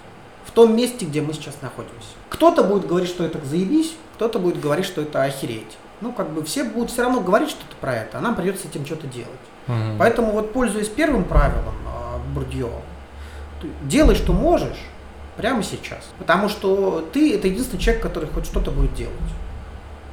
В 0.45 0.53
том 0.53 0.75
месте, 0.77 1.05
где 1.05 1.21
мы 1.21 1.33
сейчас 1.33 1.57
находимся. 1.63 2.09
Кто-то 2.29 2.65
будет 2.65 2.87
говорить, 2.87 3.09
что 3.09 3.25
это 3.25 3.45
заебись, 3.45 3.95
кто-то 4.15 4.39
будет 4.39 4.61
говорить, 4.61 4.87
что 4.87 5.03
это 5.03 5.23
охереть. 5.23 5.77
Ну, 6.01 6.13
как 6.13 6.31
бы 6.31 6.43
все 6.45 6.65
будут 6.65 6.91
все 6.91 7.03
равно 7.03 7.21
говорить 7.21 7.51
что-то 7.51 7.77
про 7.81 7.95
это, 7.95 8.19
а 8.19 8.21
нам 8.21 8.35
придется 8.35 8.69
этим 8.69 8.87
что-то 8.87 9.07
делать. 9.07 9.29
Мгм. 9.67 9.99
Поэтому 9.99 10.33
вот 10.33 10.53
пользуясь 10.53 10.89
первым 10.89 11.25
правилом 11.25 11.75
а, 11.87 12.19
Бурдье, 12.35 12.71
делай, 13.83 14.15
что 14.15 14.33
можешь, 14.33 14.79
прямо 15.37 15.63
сейчас. 15.63 16.11
Потому 16.19 16.49
что 16.49 17.07
ты 17.13 17.35
это 17.35 17.49
единственный 17.49 17.81
человек, 17.81 18.03
который 18.03 18.29
хоть 18.29 18.47
что-то 18.47 18.71
будет 18.71 18.95
делать. 18.95 19.15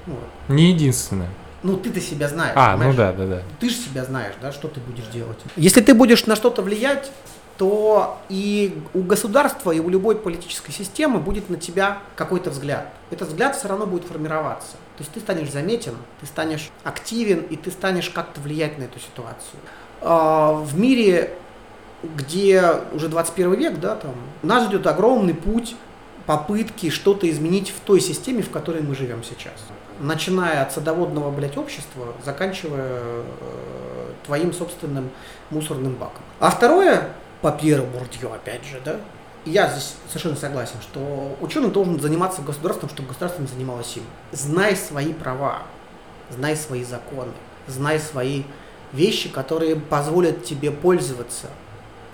Вот. 0.05 0.23
Не 0.47 0.71
единственное. 0.71 1.29
Ну, 1.63 1.75
ты-то 1.75 1.99
себя 1.99 2.29
знаешь. 2.29 2.53
А, 2.55 2.73
ну 2.73 2.77
понимаешь? 2.77 2.95
да, 2.95 3.11
да, 3.13 3.25
да. 3.25 3.41
Ты 3.59 3.69
же 3.69 3.75
себя 3.75 4.05
знаешь, 4.05 4.35
да, 4.41 4.51
что 4.51 4.67
ты 4.67 4.79
будешь 4.79 5.07
делать. 5.07 5.37
Если 5.55 5.81
ты 5.81 5.93
будешь 5.93 6.25
на 6.25 6.35
что-то 6.35 6.61
влиять, 6.61 7.11
то 7.57 8.19
и 8.29 8.79
у 8.93 9.01
государства, 9.01 9.71
и 9.71 9.79
у 9.79 9.89
любой 9.89 10.15
политической 10.15 10.71
системы 10.71 11.19
будет 11.19 11.49
на 11.49 11.57
тебя 11.57 11.99
какой-то 12.15 12.51
взгляд. 12.51 12.87
Этот 13.09 13.29
взгляд 13.29 13.55
все 13.55 13.67
равно 13.67 13.85
будет 13.85 14.05
формироваться. 14.05 14.77
То 14.97 15.03
есть 15.03 15.11
ты 15.13 15.19
станешь 15.19 15.51
заметен, 15.51 15.95
ты 16.19 16.25
станешь 16.25 16.71
активен, 16.83 17.41
и 17.41 17.55
ты 17.55 17.69
станешь 17.69 18.09
как-то 18.09 18.41
влиять 18.41 18.79
на 18.79 18.83
эту 18.83 18.99
ситуацию. 18.99 19.59
А, 20.01 20.53
В 20.53 20.77
мире, 20.77 21.35
где 22.03 22.63
уже 22.91 23.07
21 23.07 23.53
век, 23.53 23.79
да, 23.79 23.95
там, 23.95 24.15
нас 24.41 24.65
ждет 24.65 24.87
огромный 24.87 25.35
путь 25.35 25.75
попытки 26.25 26.89
что-то 26.89 27.29
изменить 27.29 27.69
в 27.69 27.79
той 27.79 28.01
системе, 28.01 28.41
в 28.41 28.49
которой 28.49 28.81
мы 28.81 28.95
живем 28.95 29.23
сейчас. 29.23 29.53
Начиная 29.99 30.63
от 30.63 30.73
садоводного, 30.73 31.31
блядь, 31.31 31.57
общества, 31.57 32.13
заканчивая 32.25 32.99
э, 33.01 33.23
твоим 34.25 34.51
собственным 34.51 35.09
мусорным 35.49 35.93
баком. 35.93 36.21
А 36.39 36.51
второе, 36.51 37.09
по 37.41 37.51
Пьеру 37.51 37.85
Бурдье, 37.85 38.29
опять 38.33 38.65
же, 38.65 38.81
да, 38.83 38.97
я 39.49 39.69
здесь 39.69 39.95
совершенно 40.07 40.35
согласен, 40.35 40.75
что 40.81 41.37
ученый 41.41 41.69
должен 41.69 41.99
заниматься 41.99 42.41
государством, 42.41 42.89
чтобы 42.89 43.09
государство 43.09 43.41
не 43.41 43.47
занималось 43.47 43.95
им. 43.97 44.03
Знай 44.31 44.75
свои 44.75 45.13
права, 45.13 45.63
знай 46.29 46.55
свои 46.55 46.83
законы, 46.83 47.31
знай 47.67 47.99
свои 47.99 48.43
вещи, 48.93 49.29
которые 49.29 49.75
позволят 49.75 50.45
тебе 50.45 50.71
пользоваться 50.71 51.47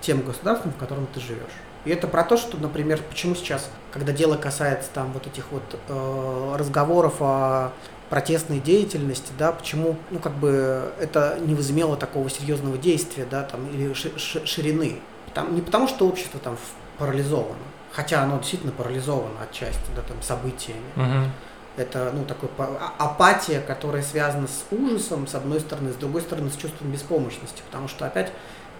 тем 0.00 0.22
государством, 0.22 0.72
в 0.72 0.76
котором 0.76 1.06
ты 1.14 1.20
живешь. 1.20 1.38
И 1.84 1.90
это 1.90 2.08
про 2.08 2.24
то, 2.24 2.36
что, 2.36 2.56
например, 2.56 3.00
почему 3.08 3.34
сейчас, 3.34 3.68
когда 3.92 4.12
дело 4.12 4.36
касается 4.36 4.88
там 4.92 5.12
вот 5.12 5.26
этих 5.26 5.44
вот 5.50 5.62
э, 5.88 6.56
разговоров 6.58 7.16
о 7.20 7.72
протестной 8.10 8.58
деятельности, 8.60 9.32
да, 9.38 9.52
почему, 9.52 9.96
ну, 10.10 10.18
как 10.18 10.34
бы 10.34 10.92
это 11.00 11.38
не 11.40 11.54
возымело 11.54 11.96
такого 11.96 12.30
серьезного 12.30 12.78
действия, 12.78 13.26
да, 13.30 13.42
там, 13.42 13.68
или 13.68 13.92
ши- 13.92 14.18
ши- 14.18 14.46
ширины. 14.46 15.00
Там, 15.34 15.54
не 15.54 15.60
потому, 15.60 15.88
что 15.88 16.06
общество 16.08 16.38
там 16.40 16.56
парализовано, 16.98 17.64
хотя 17.92 18.22
оно 18.22 18.38
действительно 18.38 18.72
парализовано 18.72 19.40
отчасти, 19.42 19.90
да, 19.94 20.02
там, 20.02 20.20
событиями. 20.22 20.82
Мгм. 20.96 21.32
Это, 21.76 22.12
ну, 22.14 22.24
такой 22.24 22.48
а- 22.58 22.94
апатия, 22.98 23.60
которая 23.60 24.02
связана 24.02 24.46
с 24.46 24.64
ужасом, 24.70 25.26
с 25.26 25.34
одной 25.34 25.60
стороны, 25.60 25.92
с 25.92 25.96
другой 25.96 26.22
стороны, 26.22 26.50
с 26.50 26.56
чувством 26.56 26.90
беспомощности, 26.92 27.62
потому 27.66 27.88
что 27.88 28.06
опять, 28.06 28.26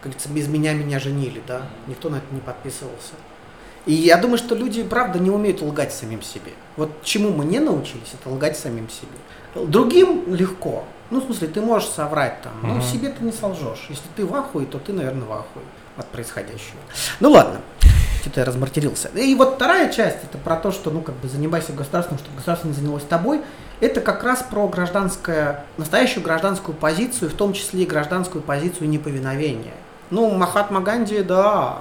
как 0.01 0.13
говорится, 0.13 0.29
без 0.29 0.47
меня 0.47 0.75
меня 0.75 1.01
женили, 1.01 1.43
да, 1.47 1.63
никто 1.89 2.09
на 2.09 2.17
это 2.17 2.27
не 2.31 2.41
подписывался. 2.41 3.15
И 3.87 3.93
я 3.93 4.17
думаю, 4.17 4.39
что 4.39 4.55
люди, 4.55 4.83
правда, 4.83 5.19
не 5.19 5.31
умеют 5.31 5.61
лгать 5.61 5.93
самим 5.93 6.23
себе. 6.23 6.53
Вот 6.77 7.03
чему 7.03 7.31
мы 7.31 7.45
не 7.45 7.59
научились, 7.59 8.15
это 8.19 8.31
лгать 8.31 8.57
самим 8.57 8.89
себе. 8.89 9.11
Другим 9.55 10.35
легко. 10.35 10.85
Ну, 11.11 11.21
в 11.21 11.25
смысле, 11.25 11.49
ты 11.49 11.61
можешь 11.61 11.89
соврать 11.89 12.41
там, 12.43 12.53
но 12.63 12.81
себе 12.81 13.11
ты 13.11 13.23
не 13.23 13.33
солжешь. 13.33 13.87
Если 13.91 14.05
ты 14.17 14.25
в 14.25 14.35
ахуе, 14.35 14.67
то 14.67 14.79
ты, 14.79 14.93
наверное, 14.93 15.27
в 15.27 15.33
ахуе 15.33 15.65
от 15.97 16.07
происходящего. 16.09 16.79
Ну 17.21 17.31
ладно, 17.31 17.61
что-то 18.25 18.41
я 18.41 18.47
размартерился. 18.47 19.09
И 19.15 19.35
вот 19.35 19.57
вторая 19.57 19.93
часть, 19.93 20.25
это 20.25 20.39
про 20.39 20.57
то, 20.57 20.73
что, 20.73 20.91
ну, 20.91 21.03
как 21.03 21.15
бы 21.17 21.29
занимайся 21.29 21.73
государством, 21.73 22.19
чтобы 22.19 22.37
государство 22.37 22.69
не 22.69 22.75
занялось 22.75 23.03
тобой. 23.03 23.43
Это 23.81 24.01
как 24.01 24.25
раз 24.25 24.43
про 24.43 24.67
гражданское, 24.67 25.65
настоящую 25.77 26.25
гражданскую 26.25 26.75
позицию, 26.75 27.31
в 27.31 27.35
том 27.35 27.53
числе 27.53 27.83
и 27.83 27.87
гражданскую 27.87 28.43
позицию 28.43 28.89
неповиновения. 28.89 29.75
Ну, 30.11 30.31
Махатма 30.31 30.81
Ганди, 30.81 31.23
да, 31.23 31.81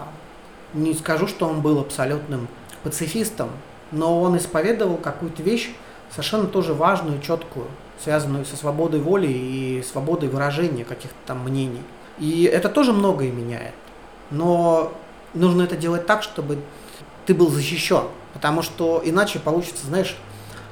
не 0.74 0.94
скажу, 0.94 1.28
что 1.28 1.48
он 1.48 1.62
был 1.62 1.80
абсолютным 1.80 2.50
пацифистом, 2.84 3.50
но 3.91 4.22
он 4.22 4.36
исповедовал 4.36 4.98
какую-то 4.98 5.41
вещь 5.44 5.72
совершенно 6.12 6.48
тоже 6.48 6.74
важную, 6.74 7.22
четкую, 7.22 7.68
связанную 8.04 8.44
со 8.44 8.58
свободой 8.58 9.00
воли 9.00 9.28
и 9.28 9.84
свободой 9.89 10.28
выражения 10.28 10.84
каких-то 10.84 11.16
там 11.26 11.39
мнений. 11.44 11.84
И 12.20 12.44
это 12.44 12.68
тоже 12.68 12.91
многое 12.91 13.32
меняет. 13.32 13.74
Но 14.30 14.91
нужно 15.34 15.63
это 15.63 15.75
делать 15.75 16.05
так, 16.05 16.23
чтобы 16.23 16.59
ты 17.25 17.34
был 17.34 17.49
защищен. 17.49 18.03
Потому 18.34 18.61
что 18.61 19.01
иначе 19.05 19.39
получится, 19.39 19.86
знаешь, 19.86 20.15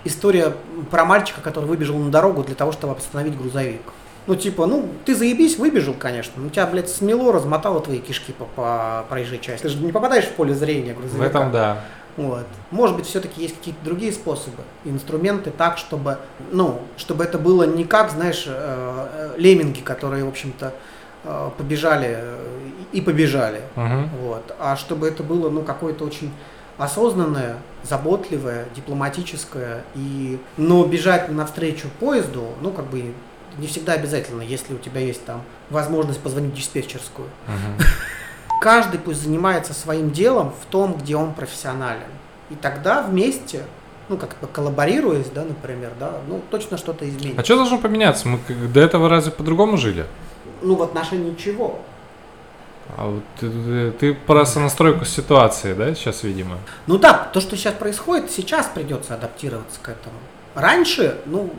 история 0.03 0.53
про 0.89 1.05
мальчика, 1.05 1.41
который 1.41 1.65
выбежал 1.65 1.97
на 1.97 2.09
дорогу 2.09 2.43
для 2.43 2.55
того, 2.55 2.71
чтобы 2.71 2.95
остановить 2.95 3.37
грузовик. 3.37 3.81
Ну, 4.27 4.35
типа, 4.35 4.67
ну, 4.67 4.87
ты 5.05 5.15
заебись, 5.15 5.57
выбежал, 5.57 5.95
конечно, 5.95 6.33
но 6.41 6.49
тебя, 6.49 6.67
блядь, 6.67 6.89
смело, 6.89 7.33
размотало 7.33 7.81
твои 7.81 7.99
кишки 7.99 8.33
по, 8.33 8.45
по 8.45 9.05
проезжей 9.09 9.39
части. 9.39 9.63
Ты 9.63 9.69
же 9.69 9.79
не 9.79 9.91
попадаешь 9.91 10.25
в 10.25 10.31
поле 10.33 10.53
зрения 10.53 10.93
В 10.93 10.99
грузовика. 10.99 11.25
этом 11.25 11.51
да. 11.51 11.81
Вот. 12.17 12.45
Может 12.69 12.97
быть, 12.97 13.07
все-таки 13.07 13.41
есть 13.41 13.57
какие-то 13.57 13.79
другие 13.83 14.11
способы, 14.11 14.63
инструменты 14.85 15.49
так, 15.49 15.77
чтобы, 15.77 16.17
ну, 16.51 16.81
чтобы 16.97 17.23
это 17.23 17.39
было 17.39 17.63
не 17.63 17.83
как, 17.83 18.11
знаешь, 18.11 18.43
э, 18.45 18.51
э, 18.53 19.33
лемминги, 19.37 19.79
которые, 19.79 20.25
в 20.25 20.27
общем-то, 20.27 20.73
э, 21.23 21.49
побежали 21.57 22.17
э, 22.19 22.37
и 22.91 23.01
побежали, 23.01 23.61
Мгм. 23.75 24.09
вот, 24.21 24.55
а 24.59 24.75
чтобы 24.75 25.07
это 25.07 25.23
было, 25.23 25.49
ну, 25.49 25.61
какое-то 25.63 26.03
очень 26.05 26.31
осознанное, 26.77 27.57
заботливое, 27.83 28.65
дипломатическое, 28.75 29.83
и, 29.95 30.39
но 30.57 30.83
бежать 30.85 31.29
навстречу 31.31 31.87
поезду, 31.99 32.45
ну, 32.61 32.71
как 32.71 32.85
бы 32.85 33.13
не 33.57 33.67
всегда 33.67 33.93
обязательно, 33.93 34.41
если 34.41 34.73
у 34.73 34.77
тебя 34.77 35.01
есть 35.01 35.25
там 35.25 35.41
возможность 35.69 36.19
позвонить 36.21 36.53
в 36.53 36.55
диспетчерскую. 36.55 37.27
Мгм. 37.47 37.85
Каждый 38.61 38.99
пусть 38.99 39.21
занимается 39.23 39.73
своим 39.73 40.11
делом 40.11 40.53
в 40.61 40.65
том, 40.67 40.95
где 40.95 41.15
он 41.15 41.33
профессионален. 41.33 42.03
И 42.49 42.55
тогда 42.55 43.01
вместе, 43.01 43.63
ну, 44.09 44.17
как 44.17 44.35
бы 44.41 44.47
коллаборируясь, 44.47 45.27
да, 45.33 45.43
например, 45.43 45.91
да, 45.99 46.13
ну, 46.27 46.41
точно 46.51 46.77
что-то 46.77 47.05
А 47.05 47.07
изменится. 47.09 47.43
что 47.43 47.55
должно 47.57 47.77
поменяться? 47.77 48.27
Мы 48.27 48.39
до 48.67 48.79
этого 48.79 49.09
разве 49.09 49.31
по-другому 49.31 49.77
жили? 49.77 50.05
Ну, 50.61 50.75
в 50.75 50.83
отношении 50.83 51.33
чего? 51.35 51.79
А 52.97 53.07
вот 53.09 53.23
ты, 53.39 53.91
ты- 53.91 54.13
про 54.13 54.45
сонастройку 54.45 55.05
ситуации, 55.05 55.73
да, 55.73 55.93
сейчас, 55.95 56.23
видимо? 56.23 56.57
Ну 56.87 56.97
да, 56.97 57.29
то, 57.33 57.39
что 57.39 57.55
сейчас 57.55 57.73
происходит, 57.73 58.31
сейчас 58.31 58.67
придется 58.67 59.13
адаптироваться 59.15 59.79
к 59.81 59.89
этому. 59.89 60.15
Раньше, 60.55 61.17
ну, 61.25 61.51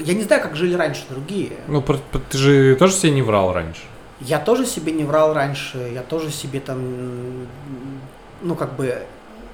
я 0.00 0.14
не 0.14 0.22
знаю, 0.22 0.42
как 0.42 0.56
жили 0.56 0.74
раньше 0.74 1.04
другие. 1.08 1.52
Ну, 1.68 1.82
ты 1.82 2.38
же 2.38 2.76
тоже 2.76 2.94
себе 2.94 3.12
не 3.12 3.22
врал 3.22 3.52
раньше. 3.52 3.82
Я 4.20 4.38
тоже 4.38 4.66
себе 4.66 4.92
не 4.92 5.04
врал 5.04 5.34
раньше, 5.34 5.78
я 5.92 6.02
тоже 6.02 6.30
себе 6.30 6.60
там, 6.60 7.46
ну, 8.40 8.54
как 8.54 8.74
бы 8.74 9.02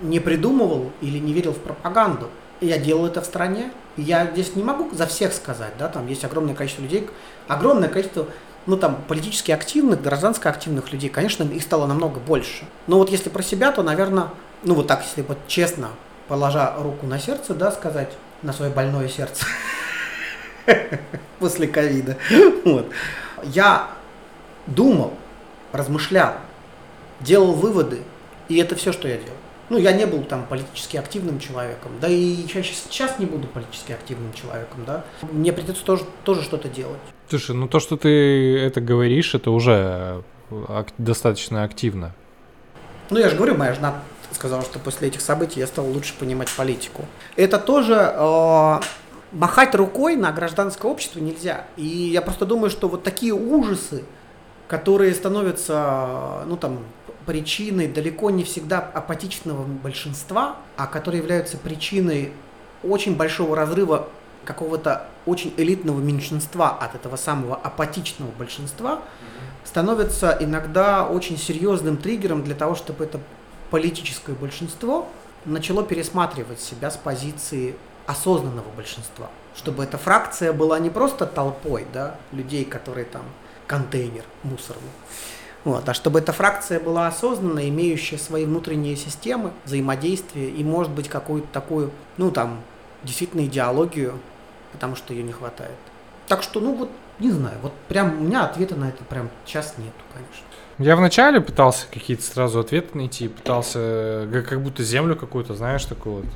не 0.01 0.20
придумывал 0.20 0.91
или 1.01 1.18
не 1.18 1.33
верил 1.33 1.53
в 1.53 1.59
пропаганду. 1.59 2.29
Я 2.61 2.79
делал 2.79 3.07
это 3.07 3.20
в 3.22 3.24
стране. 3.24 3.70
Я 3.97 4.26
здесь 4.26 4.57
не 4.57 4.62
могу 4.62 4.89
за 4.95 5.07
всех 5.07 5.33
сказать, 5.33 5.72
да, 5.79 5.89
там 5.89 6.07
есть 6.07 6.24
огромное 6.24 6.55
количество 6.55 6.83
людей, 6.83 7.09
огромное 7.49 7.89
количество, 7.89 8.26
ну, 8.69 8.77
там, 8.77 8.99
политически 9.09 9.51
активных, 9.51 10.03
гражданско 10.03 10.51
активных 10.51 10.93
людей, 10.93 11.09
конечно, 11.09 11.43
их 11.43 11.62
стало 11.62 11.87
намного 11.87 12.21
больше. 12.21 12.66
Но 12.87 12.99
вот 12.99 13.09
если 13.09 13.31
про 13.31 13.43
себя, 13.43 13.73
то, 13.73 13.83
наверное, 13.83 14.29
ну, 14.62 14.75
вот 14.75 14.87
так, 14.87 15.03
если 15.03 15.23
вот 15.23 15.39
честно, 15.49 15.89
положа 16.29 16.75
руку 16.77 17.07
на 17.07 17.19
сердце, 17.19 17.55
да, 17.55 17.73
сказать, 17.73 18.12
на 18.43 18.53
свое 18.53 18.71
больное 18.71 19.09
сердце 19.09 19.47
после 21.39 21.66
ковида, 21.66 22.19
вот, 22.66 22.91
я 23.43 23.89
думал, 24.66 25.14
размышлял, 25.73 26.35
делал 27.21 27.55
выводы, 27.55 28.03
и 28.49 28.59
это 28.59 28.77
все, 28.77 28.93
что 28.93 29.09
я 29.09 29.16
делал. 29.16 29.39
Ну, 29.71 29.79
я 29.79 29.93
не 29.93 30.05
был 30.05 30.23
там 30.25 30.45
политически 30.45 30.99
активным 30.99 31.41
человеком, 31.41 31.93
да 32.03 32.09
и 32.09 32.47
чаще 32.47 32.75
сейчас 32.75 33.19
не 33.19 33.25
буду 33.25 33.49
политически 33.49 33.93
активным 33.93 34.35
человеком, 34.35 34.85
да. 34.87 35.05
Мне 35.23 35.55
придется 35.55 35.83
тоже, 35.87 36.05
тоже 36.23 36.43
что-то 36.43 36.69
делать. 36.69 37.01
Слушай, 37.29 37.55
ну 37.57 37.68
то, 37.68 37.79
что 37.79 37.97
ты 37.97 38.59
это 38.59 38.81
говоришь, 38.81 39.35
это 39.35 39.51
уже 39.51 40.22
ак- 40.68 40.93
достаточно 40.99 41.62
активно. 41.62 42.14
Ну, 43.11 43.18
я 43.18 43.29
же 43.29 43.37
говорю, 43.37 43.55
моя 43.57 43.74
жена 43.74 44.03
сказала, 44.33 44.62
что 44.62 44.79
после 44.79 45.09
этих 45.09 45.20
событий 45.20 45.61
я 45.61 45.66
стал 45.66 45.87
лучше 45.87 46.14
понимать 46.18 46.51
политику. 46.57 47.05
Это 47.37 47.59
тоже 47.59 47.95
э, 47.95 48.81
махать 49.33 49.74
рукой 49.74 50.16
на 50.16 50.33
гражданское 50.33 50.91
общество 50.91 51.18
нельзя. 51.20 51.66
И 51.76 51.85
я 51.87 52.22
просто 52.22 52.47
думаю, 52.47 52.70
что 52.70 52.89
вот 52.89 53.03
такие 53.03 53.33
ужасы, 53.35 54.05
которые 54.66 55.14
становятся, 55.14 56.45
ну 56.47 56.57
там, 56.57 56.79
причиной 57.26 57.89
далеко 57.89 58.31
не 58.31 58.45
всегда 58.45 58.79
апатичного 58.79 59.64
большинства, 59.64 60.57
а 60.76 60.87
которые 60.87 61.20
являются 61.20 61.59
причиной 61.59 62.33
очень 62.83 63.16
большого 63.16 63.57
разрыва 63.57 64.09
какого-то 64.49 65.05
очень 65.26 65.53
элитного 65.59 66.01
меньшинства 66.01 66.70
от 66.70 66.94
этого 66.94 67.16
самого 67.16 67.55
апатичного 67.55 68.30
большинства, 68.30 69.01
становится 69.62 70.34
иногда 70.40 71.07
очень 71.07 71.36
серьезным 71.36 71.99
триггером 71.99 72.42
для 72.42 72.55
того, 72.55 72.74
чтобы 72.74 73.05
это 73.05 73.20
политическое 73.70 74.32
большинство 74.32 75.07
начало 75.44 75.84
пересматривать 75.84 76.61
себя 76.61 76.90
с 76.90 76.96
позиции 76.96 77.76
осознанного 78.07 78.70
большинства. 78.74 79.28
Чтобы 79.55 79.84
эта 79.84 79.99
фракция 79.99 80.55
была 80.55 80.78
не 80.78 80.88
просто 80.88 81.26
толпой 81.26 81.86
да, 81.92 82.14
людей, 82.32 82.64
которые 82.64 83.05
там 83.05 83.24
контейнер 83.66 84.24
мусорный, 84.44 84.90
вот, 85.64 85.86
а 85.86 85.92
чтобы 85.92 86.20
эта 86.20 86.32
фракция 86.32 86.80
была 86.80 87.07
осознанная, 87.07 87.68
имеющая 87.68 88.16
свои 88.16 88.46
внутренние 88.46 88.96
системы 88.96 89.51
взаимодействия 89.66 90.49
и, 90.49 90.64
может 90.64 90.90
быть, 90.92 91.11
какую-то 91.11 91.49
такую, 91.53 91.90
ну, 92.16 92.30
там, 92.30 92.61
действительно 93.05 93.44
идеологию, 93.44 94.18
потому 94.73 94.97
что 94.97 95.12
ее 95.12 95.23
не 95.23 95.33
хватает. 95.33 95.77
Так 96.27 96.43
что, 96.43 96.61
ну, 96.61 96.75
вот, 96.75 96.91
не 97.19 97.31
знаю, 97.31 97.57
вот 97.62 97.73
прям 97.89 98.19
у 98.19 98.25
меня 98.25 98.45
ответа 98.45 98.77
на 98.77 98.89
это 98.91 99.03
прям 99.05 99.31
сейчас 99.45 99.77
нету, 99.79 99.93
конечно. 100.12 100.45
Я 100.79 100.95
вначале 100.95 101.41
пытался 101.41 101.87
какие-то 101.91 102.23
сразу 102.23 102.61
ответы 102.61 102.97
найти, 102.97 103.27
пытался 103.27 104.29
как 104.49 104.62
будто 104.62 104.85
землю 104.85 105.16
какую-то, 105.16 105.55
знаешь, 105.55 105.85
такую 105.85 106.16
вот. 106.16 106.27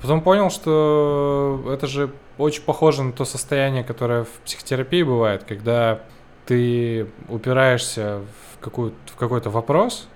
Потом 0.00 0.22
понял, 0.22 0.48
что 0.48 1.62
это 1.70 1.86
же 1.86 2.10
очень 2.38 2.62
похоже 2.62 3.02
на 3.02 3.12
то 3.12 3.26
состояние, 3.26 3.84
которое 3.84 4.24
в 4.24 4.30
психотерапии 4.44 5.02
бывает, 5.02 5.44
когда 5.44 6.00
ты 6.46 7.08
упираешься 7.28 8.20
в, 8.54 8.64
какую 8.64 8.94
в 9.06 9.16
какой-то 9.16 9.50
вопрос 9.50 10.08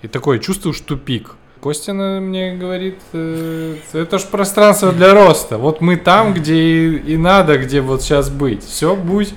и 0.00 0.08
такой 0.08 0.38
чувствуешь 0.38 0.80
тупик. 0.80 1.32
Костина 1.64 2.20
мне 2.20 2.54
говорит, 2.56 2.98
э, 3.14 3.76
это 3.94 4.18
же 4.18 4.26
пространство 4.26 4.92
для 4.92 5.14
роста. 5.14 5.56
Вот 5.56 5.80
мы 5.80 5.96
там, 5.96 6.34
где 6.34 6.54
и, 6.54 6.96
и 7.14 7.16
надо, 7.16 7.56
где 7.56 7.80
вот 7.80 8.02
сейчас 8.02 8.28
быть. 8.28 8.62
Все, 8.62 8.94
будь. 8.94 9.32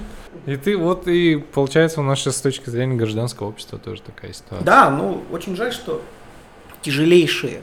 И 0.45 0.57
ты 0.57 0.75
вот 0.75 1.07
и 1.07 1.38
получается 1.38 2.01
у 2.01 2.03
нас 2.03 2.19
сейчас 2.19 2.36
с 2.36 2.41
точки 2.41 2.69
зрения 2.69 2.97
гражданского 2.97 3.47
общества 3.47 3.80
тоже 3.80 4.01
такая 4.01 4.34
ситуация. 4.34 4.65
Да, 4.65 4.89
ну, 4.89 5.23
очень 5.32 5.55
жаль, 5.55 5.71
что 5.71 6.01
тяжелейшие 6.82 7.61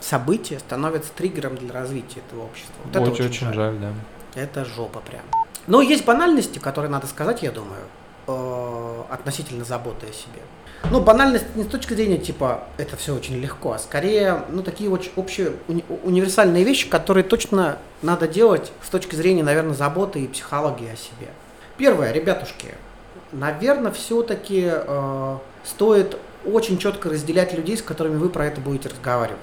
события 0.00 0.60
становятся 0.60 1.10
триггером 1.12 1.56
для 1.56 1.72
развития 1.72 2.20
этого 2.28 2.44
общества. 2.44 2.72
Вот 2.84 2.94
это 2.94 3.10
очень, 3.10 3.24
очень 3.24 3.52
жаль, 3.52 3.74
да. 3.80 3.92
Это 4.40 4.64
жопа 4.64 5.00
прям. 5.00 5.22
Но 5.66 5.82
есть 5.82 6.04
банальности, 6.04 6.60
которые 6.60 6.88
надо 6.88 7.08
сказать, 7.08 7.42
я 7.42 7.50
думаю, 7.50 7.82
э, 8.28 9.02
относительно 9.10 9.64
заботы 9.64 10.06
о 10.06 10.12
себе. 10.12 10.40
Ну, 10.90 11.00
банальность 11.00 11.56
не 11.56 11.64
с 11.64 11.66
точки 11.66 11.94
зрения, 11.94 12.18
типа, 12.18 12.64
это 12.76 12.96
все 12.96 13.14
очень 13.14 13.40
легко, 13.40 13.72
а 13.72 13.78
скорее, 13.78 14.42
ну, 14.50 14.62
такие 14.62 14.90
очень 14.90 15.10
общие, 15.16 15.52
уни- 15.66 15.84
универсальные 16.02 16.62
вещи, 16.62 16.88
которые 16.88 17.24
точно 17.24 17.78
надо 18.02 18.28
делать 18.28 18.70
с 18.82 18.88
точки 18.90 19.14
зрения, 19.16 19.42
наверное, 19.42 19.74
заботы 19.74 20.20
и 20.20 20.28
психологии 20.28 20.92
о 20.92 20.96
себе. 20.96 21.30
Первое, 21.76 22.12
ребятушки, 22.12 22.74
наверное, 23.32 23.90
все-таки 23.92 24.70
стоит 25.64 26.16
очень 26.44 26.78
четко 26.78 27.08
разделять 27.08 27.54
людей, 27.54 27.76
с 27.76 27.82
которыми 27.82 28.16
вы 28.16 28.28
про 28.28 28.46
это 28.46 28.60
будете 28.60 28.90
разговаривать. 28.90 29.40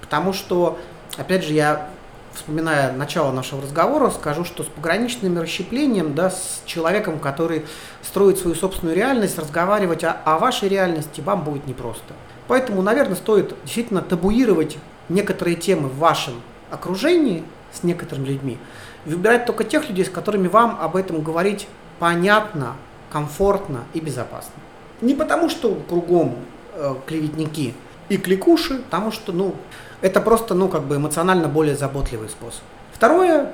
Потому 0.00 0.32
что, 0.32 0.78
опять 1.16 1.44
же, 1.44 1.52
я 1.52 1.90
вспоминая 2.38 2.92
начало 2.92 3.32
нашего 3.32 3.62
разговора, 3.62 4.10
скажу, 4.10 4.44
что 4.44 4.62
с 4.62 4.66
пограничным 4.66 5.38
расщеплением, 5.38 6.14
да, 6.14 6.30
с 6.30 6.62
человеком, 6.64 7.18
который 7.18 7.66
строит 8.02 8.38
свою 8.38 8.54
собственную 8.56 8.96
реальность, 8.96 9.38
разговаривать 9.38 10.04
о, 10.04 10.12
о 10.24 10.38
вашей 10.38 10.68
реальности 10.68 11.20
вам 11.20 11.44
будет 11.44 11.66
непросто. 11.66 12.14
Поэтому, 12.46 12.80
наверное, 12.82 13.16
стоит 13.16 13.54
действительно 13.64 14.00
табуировать 14.00 14.78
некоторые 15.08 15.56
темы 15.56 15.88
в 15.88 15.98
вашем 15.98 16.34
окружении 16.70 17.44
с 17.72 17.82
некоторыми 17.82 18.26
людьми, 18.26 18.58
выбирать 19.04 19.44
только 19.44 19.64
тех 19.64 19.88
людей, 19.88 20.04
с 20.04 20.10
которыми 20.10 20.48
вам 20.48 20.78
об 20.80 20.96
этом 20.96 21.22
говорить 21.22 21.68
понятно, 21.98 22.76
комфортно 23.10 23.84
и 23.92 24.00
безопасно. 24.00 24.52
Не 25.00 25.14
потому, 25.14 25.48
что 25.48 25.74
кругом 25.88 26.36
э, 26.74 26.94
клеветники 27.06 27.74
и 28.08 28.16
кликуши, 28.16 28.78
потому 28.78 29.12
что, 29.12 29.32
ну, 29.32 29.54
это 30.00 30.20
просто, 30.20 30.54
ну, 30.54 30.68
как 30.68 30.84
бы 30.84 30.96
эмоционально 30.96 31.48
более 31.48 31.76
заботливый 31.76 32.28
способ. 32.28 32.62
Второе, 32.92 33.52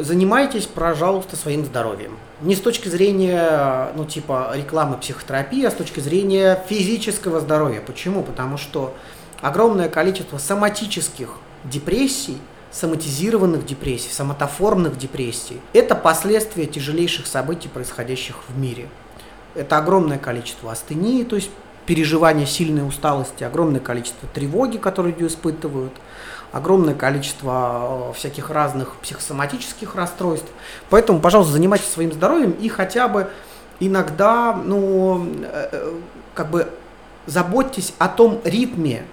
занимайтесь, 0.00 0.66
пожалуйста, 0.66 1.36
своим 1.36 1.64
здоровьем. 1.64 2.18
Не 2.40 2.56
с 2.56 2.60
точки 2.60 2.88
зрения, 2.88 3.90
ну, 3.94 4.04
типа 4.04 4.52
рекламы 4.54 4.96
психотерапии, 4.96 5.64
а 5.64 5.70
с 5.70 5.74
точки 5.74 6.00
зрения 6.00 6.60
физического 6.68 7.38
здоровья. 7.38 7.80
Почему? 7.80 8.24
Потому 8.24 8.56
что 8.56 8.94
огромное 9.40 9.88
количество 9.88 10.38
соматических 10.38 11.28
депрессий, 11.62 12.38
соматизированных 12.72 13.64
депрессий, 13.64 14.10
соматоформных 14.10 14.98
депрессий– 14.98 15.60
это 15.72 15.94
последствия 15.94 16.66
тяжелейших 16.66 17.28
событий, 17.28 17.68
происходящих 17.68 18.36
в 18.48 18.58
мире. 18.58 18.88
Это 19.54 19.78
огромное 19.78 20.18
количество 20.18 20.72
астении, 20.72 21.22
то 21.22 21.36
есть 21.36 21.50
переживания 21.86 22.46
сильной 22.46 22.86
усталости, 22.86 23.44
огромное 23.44 23.80
количество 23.80 24.28
тревоги, 24.28 24.76
которые 24.76 25.14
люди 25.14 25.28
испытывают, 25.30 25.92
огромное 26.52 26.94
количество 26.94 28.10
э, 28.10 28.12
всяких 28.14 28.50
разных 28.50 28.96
психосоматических 28.96 29.94
расстройств. 29.94 30.48
Поэтому, 30.90 31.20
пожалуйста, 31.20 31.52
занимайтесь 31.52 31.88
своим 31.88 32.12
здоровьем 32.12 32.50
и 32.52 32.68
хотя 32.68 33.08
бы 33.08 33.30
иногда, 33.80 34.52
ну, 34.52 35.26
э, 35.42 35.68
э, 35.72 35.94
как 36.34 36.50
бы 36.50 36.68
заботьтесь 37.26 37.94
о 37.98 38.08
том 38.08 38.40
ритме 38.44 39.04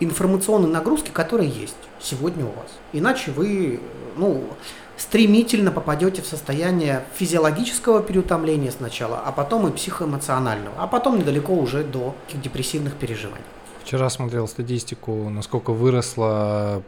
информационной 0.00 0.68
нагрузки, 0.68 1.10
которая 1.10 1.46
есть 1.46 1.76
сегодня 2.00 2.44
у 2.44 2.48
вас. 2.48 2.68
Иначе 2.92 3.32
вы, 3.32 3.80
ну, 4.16 4.44
стремительно 4.98 5.70
попадете 5.70 6.20
в 6.22 6.26
состояние 6.26 7.04
физиологического 7.14 8.02
переутомления 8.02 8.70
сначала, 8.70 9.22
а 9.24 9.32
потом 9.32 9.68
и 9.68 9.72
психоэмоционального, 9.72 10.74
а 10.78 10.86
потом 10.86 11.18
недалеко 11.18 11.54
уже 11.54 11.84
до 11.84 12.14
депрессивных 12.34 12.94
переживаний. 12.94 13.44
Вчера 13.84 14.10
смотрел 14.10 14.46
статистику, 14.48 15.30
насколько 15.30 15.72
выросла 15.72 16.82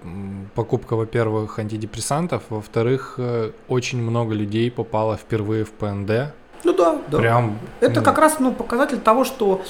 покупка, 0.54 0.96
во-первых, 0.96 1.58
антидепрессантов, 1.58 2.42
во-вторых, 2.50 3.14
э, 3.16 3.52
очень 3.68 4.02
много 4.02 4.34
людей 4.34 4.70
попало 4.70 5.16
впервые 5.16 5.64
в 5.64 5.70
ПНД. 5.70 6.34
Ну 6.62 6.74
да, 6.74 6.98
да. 7.08 7.18
Прям. 7.18 7.58
Это 7.80 8.00
ну... 8.00 8.04
как 8.04 8.18
раз 8.18 8.38
ну, 8.38 8.52
показатель 8.52 8.98
того, 8.98 9.24
что 9.24 9.62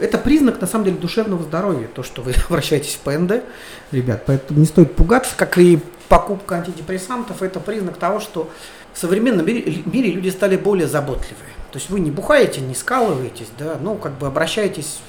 это 0.00 0.18
признак, 0.18 0.60
на 0.60 0.66
самом 0.66 0.84
деле, 0.84 0.96
душевного 0.96 1.42
здоровья, 1.42 1.88
то, 1.88 2.02
что 2.02 2.22
вы 2.22 2.34
обращаетесь 2.48 2.94
в 2.94 3.00
ПНД, 3.00 3.44
ребят, 3.92 4.24
поэтому 4.26 4.60
не 4.60 4.66
стоит 4.66 4.94
пугаться, 4.94 5.32
как 5.36 5.58
и 5.58 5.80
покупка 6.08 6.56
антидепрессантов, 6.56 7.42
это 7.42 7.60
признак 7.60 7.96
того, 7.96 8.20
что 8.20 8.50
в 8.92 8.98
современном 8.98 9.46
мире, 9.46 10.10
люди 10.10 10.28
стали 10.30 10.56
более 10.56 10.88
заботливые. 10.88 11.52
То 11.70 11.78
есть 11.78 11.90
вы 11.90 12.00
не 12.00 12.10
бухаете, 12.10 12.60
не 12.60 12.74
скалываетесь, 12.74 13.48
да, 13.58 13.76
ну, 13.80 13.94
как 13.94 14.12
бы 14.18 14.26
обращаетесь 14.26 15.00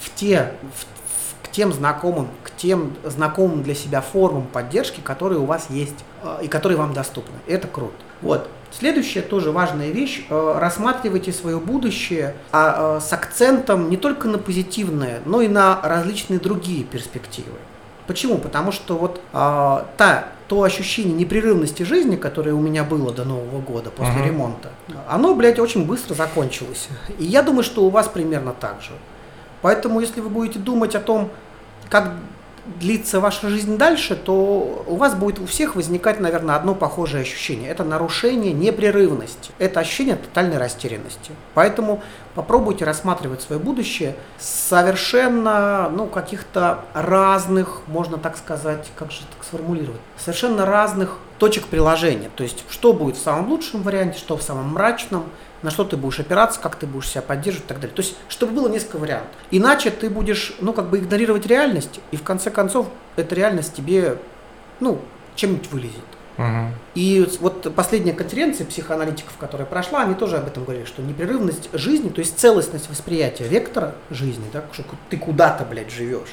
в 0.00 0.14
те, 0.14 0.52
в, 0.76 1.46
к 1.46 1.50
тем 1.50 1.72
знакомым, 1.72 2.28
к 2.42 2.50
тем 2.56 2.94
знакомым 3.04 3.62
для 3.62 3.74
себя 3.74 4.00
формам 4.00 4.46
поддержки, 4.46 5.00
которые 5.00 5.38
у 5.38 5.44
вас 5.44 5.70
есть 5.70 6.04
э, 6.22 6.40
и 6.42 6.48
которые 6.48 6.76
вам 6.76 6.92
доступны. 6.92 7.36
Это 7.46 7.68
круто. 7.68 7.94
Вот. 8.20 8.50
Следующая 8.78 9.20
тоже 9.20 9.52
важная 9.52 9.90
вещь. 9.90 10.24
Э, 10.30 10.58
рассматривайте 10.58 11.32
свое 11.32 11.58
будущее 11.58 12.34
а, 12.52 12.96
э, 12.96 13.00
с 13.00 13.12
акцентом 13.12 13.90
не 13.90 13.96
только 13.96 14.28
на 14.28 14.38
позитивное, 14.38 15.20
но 15.26 15.42
и 15.42 15.48
на 15.48 15.80
различные 15.82 16.40
другие 16.40 16.84
перспективы. 16.84 17.58
Почему? 18.06 18.38
Потому 18.38 18.72
что 18.72 18.96
вот 18.96 19.20
а, 19.32 19.86
та, 19.96 20.28
то 20.48 20.62
ощущение 20.62 21.14
непрерывности 21.14 21.82
жизни, 21.82 22.16
которое 22.16 22.52
у 22.52 22.60
меня 22.60 22.82
было 22.82 23.12
до 23.12 23.24
Нового 23.24 23.60
года 23.60 23.90
после 23.90 24.14
uh-huh. 24.14 24.26
ремонта, 24.26 24.70
оно, 25.08 25.34
блядь, 25.34 25.58
очень 25.58 25.86
быстро 25.86 26.14
закончилось. 26.14 26.88
И 27.18 27.24
я 27.24 27.42
думаю, 27.42 27.62
что 27.62 27.84
у 27.84 27.90
вас 27.90 28.08
примерно 28.08 28.52
так 28.52 28.82
же. 28.82 28.92
Поэтому, 29.62 30.00
если 30.00 30.20
вы 30.20 30.28
будете 30.28 30.58
думать 30.58 30.94
о 30.94 31.00
том, 31.00 31.30
как 31.88 32.12
длится 32.64 33.20
ваша 33.20 33.48
жизнь 33.48 33.76
дальше, 33.76 34.14
то 34.14 34.84
у 34.86 34.96
вас 34.96 35.14
будет 35.14 35.40
у 35.40 35.46
всех 35.46 35.74
возникать, 35.74 36.20
наверное, 36.20 36.54
одно 36.54 36.74
похожее 36.74 37.22
ощущение. 37.22 37.68
Это 37.68 37.82
нарушение 37.82 38.52
непрерывности. 38.52 39.50
Это 39.58 39.80
ощущение 39.80 40.16
тотальной 40.16 40.58
растерянности. 40.58 41.32
Поэтому 41.54 42.02
попробуйте 42.34 42.84
рассматривать 42.84 43.42
свое 43.42 43.60
будущее 43.60 44.14
совершенно, 44.38 45.90
ну, 45.90 46.06
каких-то 46.06 46.84
разных, 46.94 47.82
можно 47.88 48.16
так 48.16 48.36
сказать, 48.36 48.90
как 48.96 49.10
же 49.10 49.20
так 49.20 49.44
сформулировать, 49.44 50.00
совершенно 50.16 50.64
разных 50.64 51.18
точек 51.38 51.66
приложения. 51.66 52.30
То 52.36 52.44
есть, 52.44 52.64
что 52.70 52.92
будет 52.92 53.16
в 53.16 53.22
самом 53.22 53.48
лучшем 53.48 53.82
варианте, 53.82 54.18
что 54.18 54.36
в 54.36 54.42
самом 54.42 54.74
мрачном, 54.74 55.24
на 55.62 55.70
что 55.70 55.84
ты 55.84 55.96
будешь 55.96 56.20
опираться, 56.20 56.60
как 56.60 56.76
ты 56.76 56.86
будешь 56.86 57.08
себя 57.08 57.22
поддерживать 57.22 57.66
и 57.66 57.68
так 57.68 57.80
далее. 57.80 57.94
То 57.94 58.02
есть, 58.02 58.16
чтобы 58.28 58.52
было 58.52 58.68
несколько 58.68 58.96
вариантов. 58.96 59.30
Иначе 59.50 59.90
ты 59.90 60.10
будешь, 60.10 60.54
ну, 60.60 60.72
как 60.72 60.90
бы 60.90 60.98
игнорировать 60.98 61.46
реальность, 61.46 62.00
и 62.10 62.16
в 62.16 62.22
конце 62.22 62.50
концов 62.50 62.88
эта 63.16 63.34
реальность 63.34 63.74
тебе, 63.74 64.18
ну, 64.80 65.00
чем-нибудь 65.36 65.70
вылезет. 65.70 66.04
Угу. 66.38 66.46
И 66.94 67.28
вот 67.40 67.74
последняя 67.74 68.12
конференция 68.12 68.66
психоаналитиков, 68.66 69.36
которая 69.36 69.66
прошла, 69.66 70.02
они 70.02 70.14
тоже 70.14 70.38
об 70.38 70.46
этом 70.46 70.64
говорили, 70.64 70.84
что 70.84 71.02
непрерывность 71.02 71.68
жизни, 71.72 72.08
то 72.08 72.20
есть 72.20 72.38
целостность 72.38 72.88
восприятия 72.88 73.44
вектора 73.44 73.94
жизни, 74.10 74.44
да, 74.52 74.64
что 74.72 74.82
ты 75.10 75.18
куда-то, 75.18 75.64
блядь, 75.64 75.90
живешь, 75.90 76.30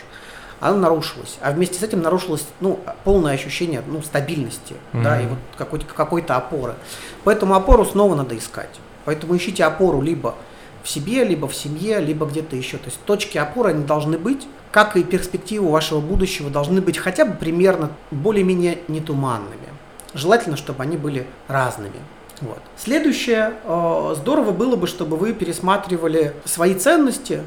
она 0.61 0.77
нарушилась. 0.77 1.37
А 1.41 1.51
вместе 1.51 1.79
с 1.79 1.83
этим 1.83 2.01
нарушилось 2.01 2.45
ну, 2.61 2.79
полное 3.03 3.33
ощущение 3.33 3.83
ну, 3.85 4.01
стабильности, 4.01 4.75
mm 4.93 5.03
да, 5.03 5.21
и 5.21 5.27
вот 5.27 5.39
какой-то, 5.57 5.85
какой-то 5.85 6.35
опоры. 6.35 6.75
Поэтому 7.23 7.55
опору 7.55 7.85
снова 7.85 8.15
надо 8.15 8.37
искать. 8.37 8.79
Поэтому 9.09 9.35
ищите 9.35 9.63
опору 9.63 10.01
либо 10.01 10.35
в 10.83 10.87
себе, 10.87 11.23
либо 11.23 11.47
в 11.47 11.55
семье, 11.55 11.99
либо 11.99 12.27
где-то 12.27 12.55
еще. 12.55 12.77
То 12.77 12.85
есть 12.85 12.99
точки 13.05 13.39
опоры 13.39 13.71
они 13.71 13.83
должны 13.83 14.19
быть, 14.19 14.45
как 14.69 14.95
и 14.95 15.03
перспективы 15.03 15.71
вашего 15.71 15.99
будущего 15.99 16.51
должны 16.51 16.79
быть 16.79 16.99
хотя 16.99 17.25
бы 17.25 17.33
примерно 17.33 17.89
более-менее 18.11 18.77
нетуманными. 18.87 19.65
Желательно, 20.13 20.57
чтобы 20.57 20.83
они 20.83 20.95
были 20.95 21.25
разными. 21.47 21.95
Вот. 22.41 22.59
Следующее, 22.77 23.53
э, 23.63 24.13
здорово 24.15 24.51
было 24.51 24.75
бы, 24.75 24.85
чтобы 24.85 25.17
вы 25.17 25.33
пересматривали 25.33 26.35
свои 26.45 26.75
ценности 26.75 27.41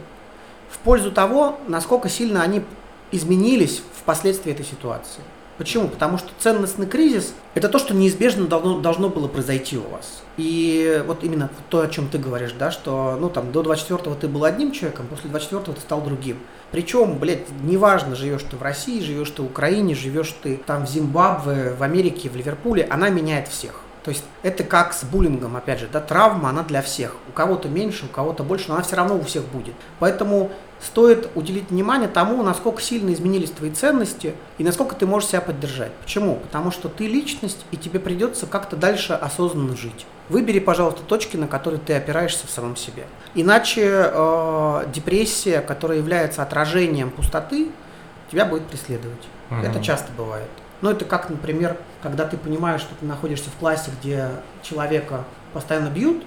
в 0.69 0.79
пользу 0.79 1.13
того, 1.13 1.61
насколько 1.69 2.09
сильно 2.09 2.43
они 2.43 2.65
изменились 3.13 3.85
впоследствии 4.01 4.51
этой 4.51 4.67
ситуации. 4.67 5.23
Почему? 5.63 5.87
Потому 5.87 6.19
что 6.19 6.29
ценностный 6.41 6.87
кризис– 6.87 7.35
это 7.55 7.69
то, 7.69 7.79
что 7.79 7.95
неизбежно 7.95 8.49
должно, 8.49 8.81
должно 8.81 9.09
было 9.09 9.29
произойти 9.29 9.79
у 9.79 9.89
вас. 9.89 10.25
И 10.37 11.01
вот 11.07 11.23
именно 11.23 11.51
то, 11.69 11.83
о 11.83 11.87
чем 11.87 12.09
ты 12.09 12.19
говоришь, 12.19 12.51
да, 12.59 12.73
что 12.73 13.17
ну, 13.21 13.31
там, 13.31 13.53
до 13.53 13.63
24-го 13.63 14.17
ты 14.17 14.27
был 14.27 14.45
одним 14.45 14.73
человеком, 14.73 15.07
после 15.07 15.31
24-го 15.31 15.75
ты 15.75 15.81
стал 15.81 16.01
другим. 16.01 16.39
Причем, 16.73 17.17
блядь, 17.17 17.49
неважно, 17.63 18.17
живешь 18.17 18.43
ты 18.51 18.57
в 18.57 18.63
России, 18.63 19.01
живешь 19.01 19.31
ты 19.31 19.43
в 19.43 19.47
Украине, 19.47 19.95
живешь 19.95 20.35
ты 20.43 20.57
там 20.57 20.85
в 20.85 20.89
Зимбабве, 20.89 21.75
в 21.79 21.85
Америке, 21.85 22.29
в 22.29 22.35
Ливерпуле, 22.35 22.85
она 22.91 23.09
меняет 23.11 23.47
всех. 23.47 23.83
То 24.03 24.11
есть 24.11 24.25
это 24.43 24.65
как 24.65 24.93
с 24.93 25.05
буллингом, 25.05 25.57
опять 25.57 25.79
же, 25.79 25.89
да, 25.93 26.01
травма, 26.01 26.49
она 26.49 26.65
для 26.65 26.83
всех. 26.83 27.15
У 27.29 27.33
кого-то 27.33 27.69
меньше, 27.69 28.07
у 28.07 28.09
кого-то 28.09 28.43
больше, 28.43 28.65
но 28.67 28.75
она 28.75 28.83
все 28.83 28.97
равно 28.97 29.15
у 29.15 29.23
всех 29.23 29.45
будет. 29.45 29.75
Поэтому 30.01 30.51
стоит 30.83 31.31
уделить 31.35 31.71
внимание 31.71 32.09
тому, 32.09 32.43
насколько 32.43 32.83
сильно 32.83 33.13
изменились 33.13 33.51
твои 33.51 33.71
ценности 33.71 34.35
и 34.59 34.65
насколько 34.65 34.95
ты 34.95 35.07
можешь 35.07 35.31
себя 35.31 35.41
поддержать. 35.41 35.93
Почему? 36.03 36.37
Потому 36.37 36.71
что 36.71 36.89
ты 36.89 37.07
личность, 37.07 37.65
и 37.71 37.77
тебе 37.77 38.01
придется 38.01 38.47
как-то 38.47 38.77
дальше 38.77 39.13
осознанно 39.13 39.77
жить. 39.77 40.07
Выбери, 40.29 40.59
пожалуйста, 40.59 41.03
точки, 41.03 41.37
на 41.37 41.47
которые 41.47 41.81
ты 41.81 41.95
опираешься 41.95 42.47
в 42.47 42.51
самом 42.51 42.77
себе. 42.77 43.05
Иначе 43.35 44.11
э, 44.13 44.85
депрессия, 44.93 45.61
которая 45.61 45.99
является 45.99 46.43
отражением 46.43 47.11
пустоты, 47.11 47.71
тебя 48.31 48.45
будет 48.45 48.67
преследовать. 48.67 49.29
uh 49.51 49.63
Это 49.63 49.83
часто 49.83 50.11
бывает. 50.17 50.49
Но 50.81 50.91
это 50.91 51.05
как, 51.05 51.31
например, 51.31 51.77
когда 52.03 52.27
ты 52.27 52.37
понимаешь, 52.37 52.81
что 52.81 52.95
ты 52.99 53.07
находишься 53.07 53.51
в 53.51 53.55
классе, 53.55 53.91
где 54.01 54.31
человека 54.63 55.25
постоянно 55.53 55.89
бьют, 55.89 56.25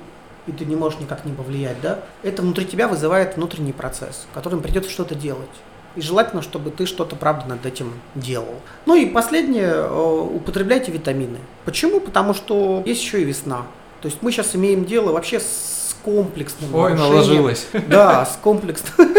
и 0.48 0.52
ты 0.52 0.66
не 0.66 0.76
можешь 0.76 1.00
никак 1.00 1.26
не 1.26 1.34
повлиять, 1.34 1.82
да, 1.82 2.00
это 2.24 2.42
внутри 2.42 2.66
тебя 2.66 2.88
вызывает 2.88 3.36
внутренний 3.36 3.74
процесс, 3.74 4.28
которым 4.34 4.62
придется 4.62 4.92
что-то 4.92 5.16
делать. 5.16 5.50
И 5.96 6.02
желательно, 6.02 6.42
чтобы 6.42 6.72
ты 6.72 6.86
что-то, 6.86 7.16
правда, 7.16 7.48
над 7.48 7.66
этим 7.66 7.94
делал. 8.16 8.56
Ну 8.86 8.96
и 8.96 9.06
последнее, 9.06 9.72
э, 9.72 10.28
употребляйте 10.34 10.92
витамины. 10.92 11.38
Почему? 11.64 12.02
Потому 12.02 12.34
что 12.34 12.84
есть 12.86 13.02
еще 13.02 13.22
и 13.22 13.24
весна. 13.24 13.66
То 14.02 14.08
есть 14.10 14.22
мы 14.22 14.32
сейчас 14.32 14.56
имеем 14.56 14.86
дело 14.86 15.14
вообще 15.14 15.40
с 15.40 15.96
комплексным 16.04 16.76
Ой, 16.76 16.94
наложилось. 16.94 17.68
Да, 17.88 18.26
с 18.26 18.38
комплексным. 18.42 19.14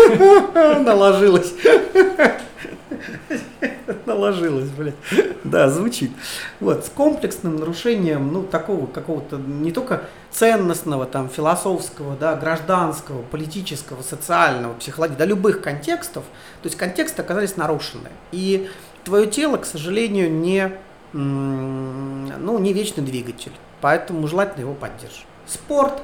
Наложилось. 0.85 1.55
Наложилось, 4.07 4.69
блядь. 4.71 4.95
Да, 5.45 5.69
звучит. 5.71 6.11
Вот, 6.61 6.85
с 6.87 6.89
комплексным 6.89 7.57
нарушением, 7.57 8.33
ну, 8.33 8.43
такого 8.43 8.87
какого-то 8.87 9.37
не 9.37 9.73
только 9.73 10.03
ценностного, 10.31 11.07
там, 11.07 11.29
философского, 11.29 12.17
да, 12.17 12.35
гражданского, 12.35 13.23
политического, 13.23 14.03
социального, 14.03 14.75
психологического, 14.75 15.27
да, 15.27 15.31
любых 15.31 15.63
контекстов, 15.63 16.25
то 16.63 16.67
есть 16.67 16.77
контексты 16.77 17.23
оказались 17.23 17.57
нарушены. 17.57 18.09
И 18.33 18.69
твое 19.05 19.27
тело, 19.27 19.57
к 19.57 19.65
сожалению, 19.65 20.31
не, 20.31 20.73
ну, 21.13 22.59
не 22.59 22.73
вечный 22.73 23.05
двигатель, 23.05 23.53
поэтому 23.81 24.27
желательно 24.27 24.63
его 24.63 24.75
поддерживать. 24.75 25.27
Спорт, 25.47 26.03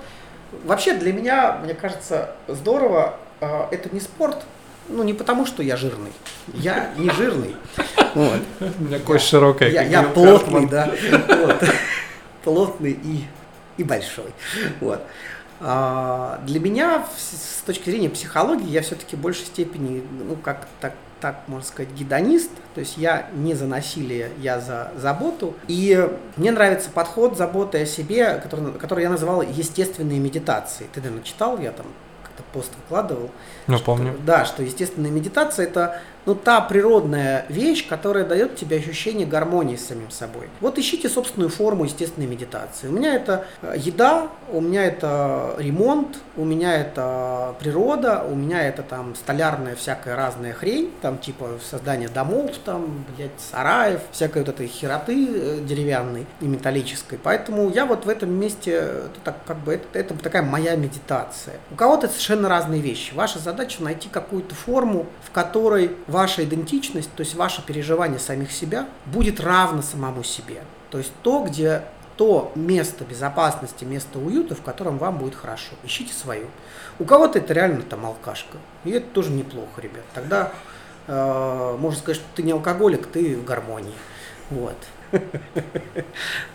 вообще 0.64 0.94
для 0.94 1.12
меня, 1.12 1.58
мне 1.62 1.74
кажется, 1.74 2.36
здорово, 2.46 3.16
а, 3.40 3.68
это 3.72 3.92
не 3.92 4.00
спорт, 4.00 4.44
ну, 4.92 5.02
не 5.02 5.14
потому, 5.14 5.46
что 5.46 5.62
я 5.62 5.76
жирный. 5.76 6.12
Я 6.54 6.92
не 6.96 7.10
жирный. 7.10 7.56
Вот. 8.14 8.40
У 8.60 8.84
меня 8.84 8.98
кость 8.98 9.26
широкая. 9.26 9.70
Я, 9.70 9.82
я 9.82 10.02
плотный, 10.02 10.66
да. 10.66 10.90
Вот. 11.28 11.64
Плотный 12.44 12.92
и, 12.92 13.24
и 13.76 13.84
большой. 13.84 14.32
Вот. 14.80 15.00
А, 15.60 16.40
для 16.44 16.58
меня, 16.58 17.06
с 17.16 17.62
точки 17.64 17.88
зрения 17.88 18.10
психологии, 18.10 18.68
я 18.68 18.82
все-таки 18.82 19.14
в 19.14 19.20
большей 19.20 19.46
степени, 19.46 20.02
ну, 20.10 20.34
как 20.34 20.66
так, 20.80 20.94
так 21.20 21.42
можно 21.46 21.66
сказать, 21.66 21.92
гедонист, 21.92 22.50
то 22.74 22.80
есть 22.80 22.96
я 22.96 23.28
не 23.34 23.54
за 23.54 23.66
насилие, 23.66 24.30
я 24.38 24.60
за 24.60 24.90
заботу. 24.96 25.54
И 25.68 26.08
мне 26.36 26.50
нравится 26.50 26.90
подход 26.90 27.36
заботы 27.36 27.82
о 27.82 27.86
себе, 27.86 28.40
который, 28.42 28.72
который 28.72 29.04
я 29.04 29.10
называл 29.10 29.42
естественные 29.42 30.18
медитации. 30.18 30.88
Ты, 30.92 31.00
наверное, 31.00 31.22
читал, 31.22 31.60
я 31.60 31.70
там 31.70 31.86
пост 32.52 32.70
выкладывал. 32.82 33.30
Ну, 33.66 33.76
что, 33.76 33.86
помню. 33.86 34.14
Да, 34.24 34.44
что 34.44 34.62
естественная 34.62 35.10
медитация 35.10 35.66
это 35.66 36.00
ну, 36.24 36.34
та 36.34 36.60
природная 36.60 37.46
вещь, 37.48 37.88
которая 37.88 38.24
дает 38.24 38.56
тебе 38.56 38.76
ощущение 38.76 39.26
гармонии 39.26 39.76
с 39.76 39.88
самим 39.88 40.10
собой. 40.10 40.48
Вот 40.60 40.78
ищите 40.78 41.08
собственную 41.08 41.50
форму 41.50 41.84
естественной 41.84 42.26
медитации. 42.26 42.88
У 42.88 42.92
меня 42.92 43.14
это 43.14 43.44
э, 43.62 43.74
еда, 43.76 44.28
у 44.52 44.60
меня 44.60 44.84
это 44.84 45.56
ремонт, 45.58 46.18
у 46.36 46.44
меня 46.44 46.76
это 46.76 47.54
природа, 47.58 48.24
у 48.28 48.34
меня 48.34 48.62
это 48.62 48.82
там 48.82 49.14
столярная 49.16 49.74
всякая 49.74 50.14
разная 50.14 50.52
хрень, 50.52 50.92
там 51.02 51.18
типа 51.18 51.58
создание 51.68 52.08
домов, 52.08 52.52
там, 52.64 53.04
блядь, 53.16 53.30
сараев, 53.50 54.00
всякой 54.12 54.42
вот 54.42 54.50
этой 54.50 54.68
хероты 54.68 55.28
э, 55.28 55.58
деревянной 55.62 56.26
и 56.40 56.44
металлической. 56.44 57.18
Поэтому 57.20 57.70
я 57.70 57.84
вот 57.84 58.04
в 58.04 58.08
этом 58.08 58.30
месте, 58.32 58.72
это, 58.72 59.20
так, 59.24 59.36
как 59.44 59.58
бы, 59.58 59.74
это, 59.74 59.98
это 59.98 60.14
такая 60.14 60.42
моя 60.42 60.76
медитация. 60.76 61.56
У 61.72 61.74
кого-то 61.74 62.06
совершенно 62.06 62.41
разные 62.48 62.80
вещи. 62.80 63.14
Ваша 63.14 63.38
задача 63.38 63.82
найти 63.82 64.08
какую-то 64.08 64.54
форму, 64.54 65.06
в 65.24 65.30
которой 65.30 65.96
ваша 66.06 66.44
идентичность, 66.44 67.10
то 67.14 67.22
есть 67.22 67.34
ваше 67.34 67.62
переживание 67.62 68.18
самих 68.18 68.52
себя, 68.52 68.86
будет 69.06 69.40
равно 69.40 69.82
самому 69.82 70.22
себе. 70.22 70.62
То 70.90 70.98
есть 70.98 71.12
то, 71.22 71.44
где 71.44 71.82
то 72.16 72.52
место 72.54 73.04
безопасности, 73.04 73.84
место 73.84 74.18
уюта, 74.18 74.54
в 74.54 74.62
котором 74.62 74.98
вам 74.98 75.18
будет 75.18 75.34
хорошо. 75.34 75.72
Ищите 75.82 76.12
свою. 76.12 76.46
У 76.98 77.04
кого-то 77.04 77.38
это 77.38 77.54
реально 77.54 77.82
там 77.82 78.04
алкашка. 78.04 78.58
И 78.84 78.90
это 78.90 79.06
тоже 79.08 79.30
неплохо, 79.30 79.80
ребят. 79.80 80.04
Тогда 80.14 80.52
э, 81.06 81.76
можно 81.78 81.98
сказать, 81.98 82.16
что 82.16 82.26
ты 82.34 82.42
не 82.42 82.52
алкоголик, 82.52 83.06
ты 83.06 83.36
в 83.36 83.44
гармонии. 83.44 83.94
Вот. 84.50 84.76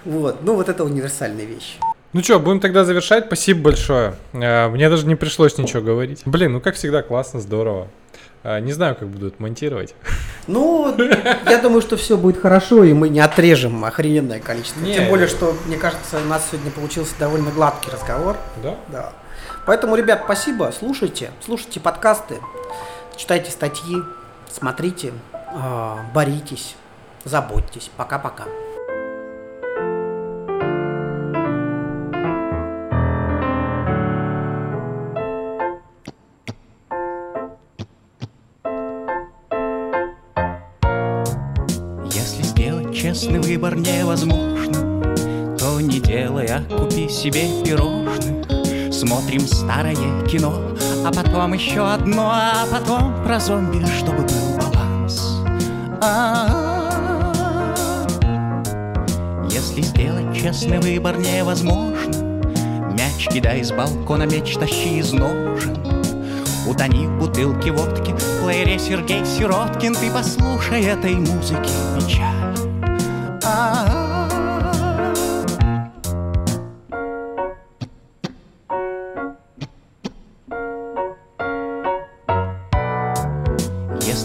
Вот. 0.05 0.41
Ну, 0.41 0.55
вот 0.55 0.69
это 0.69 0.83
универсальная 0.83 1.45
вещь. 1.45 1.77
Ну 2.18 2.24
что, 2.24 2.39
будем 2.39 2.59
тогда 2.59 2.84
завершать. 2.84 3.26
Спасибо 3.28 3.65
большое. 3.65 4.15
Э, 4.34 4.70
мне 4.70 4.89
даже 4.89 5.05
не 5.05 5.13
пришлось 5.13 5.55
ничего 5.59 5.84
говорить. 5.84 6.24
Блин, 6.26 6.53
ну 6.53 6.59
как 6.59 6.74
всегда, 6.74 7.03
классно, 7.03 7.39
здорово. 7.39 7.89
А, 8.41 8.59
не 8.59 8.74
знаю, 8.74 8.95
как 8.95 9.07
будут 9.07 9.39
монтировать. 9.39 9.93
Ну, 10.47 10.95
я 11.45 11.59
думаю, 11.61 11.82
что 11.82 11.95
все 11.95 12.18
будет 12.18 12.41
хорошо, 12.41 12.84
и 12.84 12.93
мы 12.93 13.09
не 13.09 13.20
отрежем 13.20 13.86
охрененное 13.86 14.39
количество. 14.39 14.80
Не, 14.80 14.95
Тем 14.95 15.09
более, 15.09 15.28
что, 15.28 15.55
мне 15.68 15.78
кажется, 15.78 16.18
у 16.18 16.28
нас 16.28 16.47
сегодня 16.49 16.72
получился 16.72 17.13
довольно 17.20 17.51
гладкий 17.51 17.91
разговор. 17.91 18.36
Да? 18.63 18.78
Да. 18.88 19.13
Поэтому, 19.68 19.95
ребят, 19.95 20.22
спасибо. 20.26 20.74
Слушайте, 20.76 21.30
слушайте 21.45 21.80
подкасты, 21.80 22.39
читайте 23.15 23.51
статьи, 23.51 23.97
смотрите, 24.51 25.13
боритесь, 26.15 26.78
заботьтесь. 27.26 27.91
Пока-пока. 27.95 28.45
Честный 43.18 43.39
выбор 43.39 43.76
невозможно, 43.76 45.55
То 45.57 45.82
не 45.82 45.99
делай, 45.99 46.45
а 46.45 46.61
купи 46.61 47.09
себе 47.09 47.47
пирожных. 47.65 48.93
Смотрим 48.93 49.39
старое 49.39 49.95
кино, 50.28 50.53
а 51.03 51.11
потом 51.11 51.53
еще 51.53 51.84
одно, 51.91 52.30
а 52.32 52.68
потом 52.72 53.24
про 53.24 53.39
зомби, 53.39 53.84
чтобы 53.97 54.20
был 54.20 54.57
баланс. 54.57 55.41
А-а-а. 55.99 57.74
Если 59.49 59.82
сделать 59.82 60.38
честный 60.39 60.78
выбор 60.78 61.18
невозможно, 61.18 62.13
Мяч 62.93 63.28
кидай 63.30 63.63
с 63.63 63.72
балкона, 63.72 64.28
меч 64.28 64.53
тащи 64.59 64.99
из 64.99 65.11
ножен. 65.11 65.76
Утони 66.68 67.07
в 67.07 67.18
бутылке 67.18 67.72
водки, 67.72 68.11
в 68.11 68.43
плеере 68.43 68.78
Сергей 68.78 69.26
Сироткин, 69.26 69.95
Ты 69.95 70.11
послушай 70.11 70.84
этой 70.84 71.15
музыки 71.15 71.72
печаль. 71.95 72.36
Если 73.57 73.73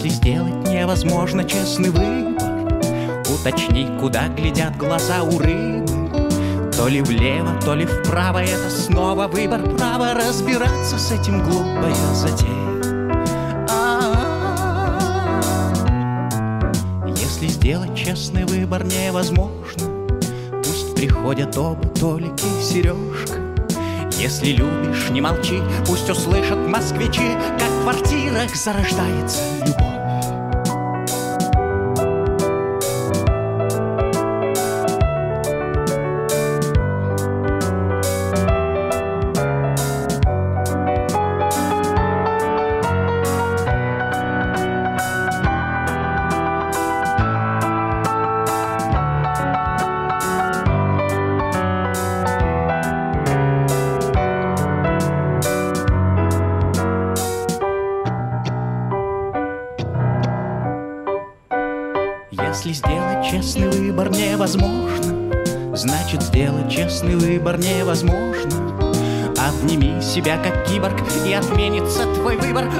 сделать 0.09 0.67
невозможно 0.67 1.43
честный 1.45 1.89
выбор, 1.89 2.43
Уточни, 3.27 3.87
куда 3.99 4.27
глядят 4.27 4.77
глаза 4.77 5.23
у 5.23 5.39
рыбы. 5.39 5.87
То 6.77 6.87
ли 6.87 7.01
влево, 7.01 7.59
то 7.65 7.73
ли 7.73 7.87
вправо, 7.87 8.43
это 8.43 8.69
снова 8.69 9.27
выбор 9.27 9.61
права 9.77 10.13
разбираться 10.13 10.99
с 10.99 11.11
этим 11.11 11.43
глупая 11.43 11.95
затея. 12.13 12.63
Сделать 17.63 17.95
честный 17.95 18.43
выбор 18.43 18.62
невозможно 18.83 20.07
Пусть 20.63 20.95
приходят 20.95 21.57
оба 21.57 21.87
Толик 21.89 22.33
и 22.39 22.63
Сережка. 22.63 23.39
Если 24.17 24.51
любишь, 24.51 25.09
не 25.09 25.21
молчи 25.21 25.59
Пусть 25.85 26.09
услышат 26.09 26.57
москвичи 26.67 27.35
Как 27.59 27.69
в 27.69 27.81
квартирах 27.83 28.55
зарождается 28.55 29.41
любовь 29.65 29.82
киборг 70.83 71.01
И 71.25 71.33
отменится 71.33 72.05
твой 72.13 72.35
выбор. 72.37 72.72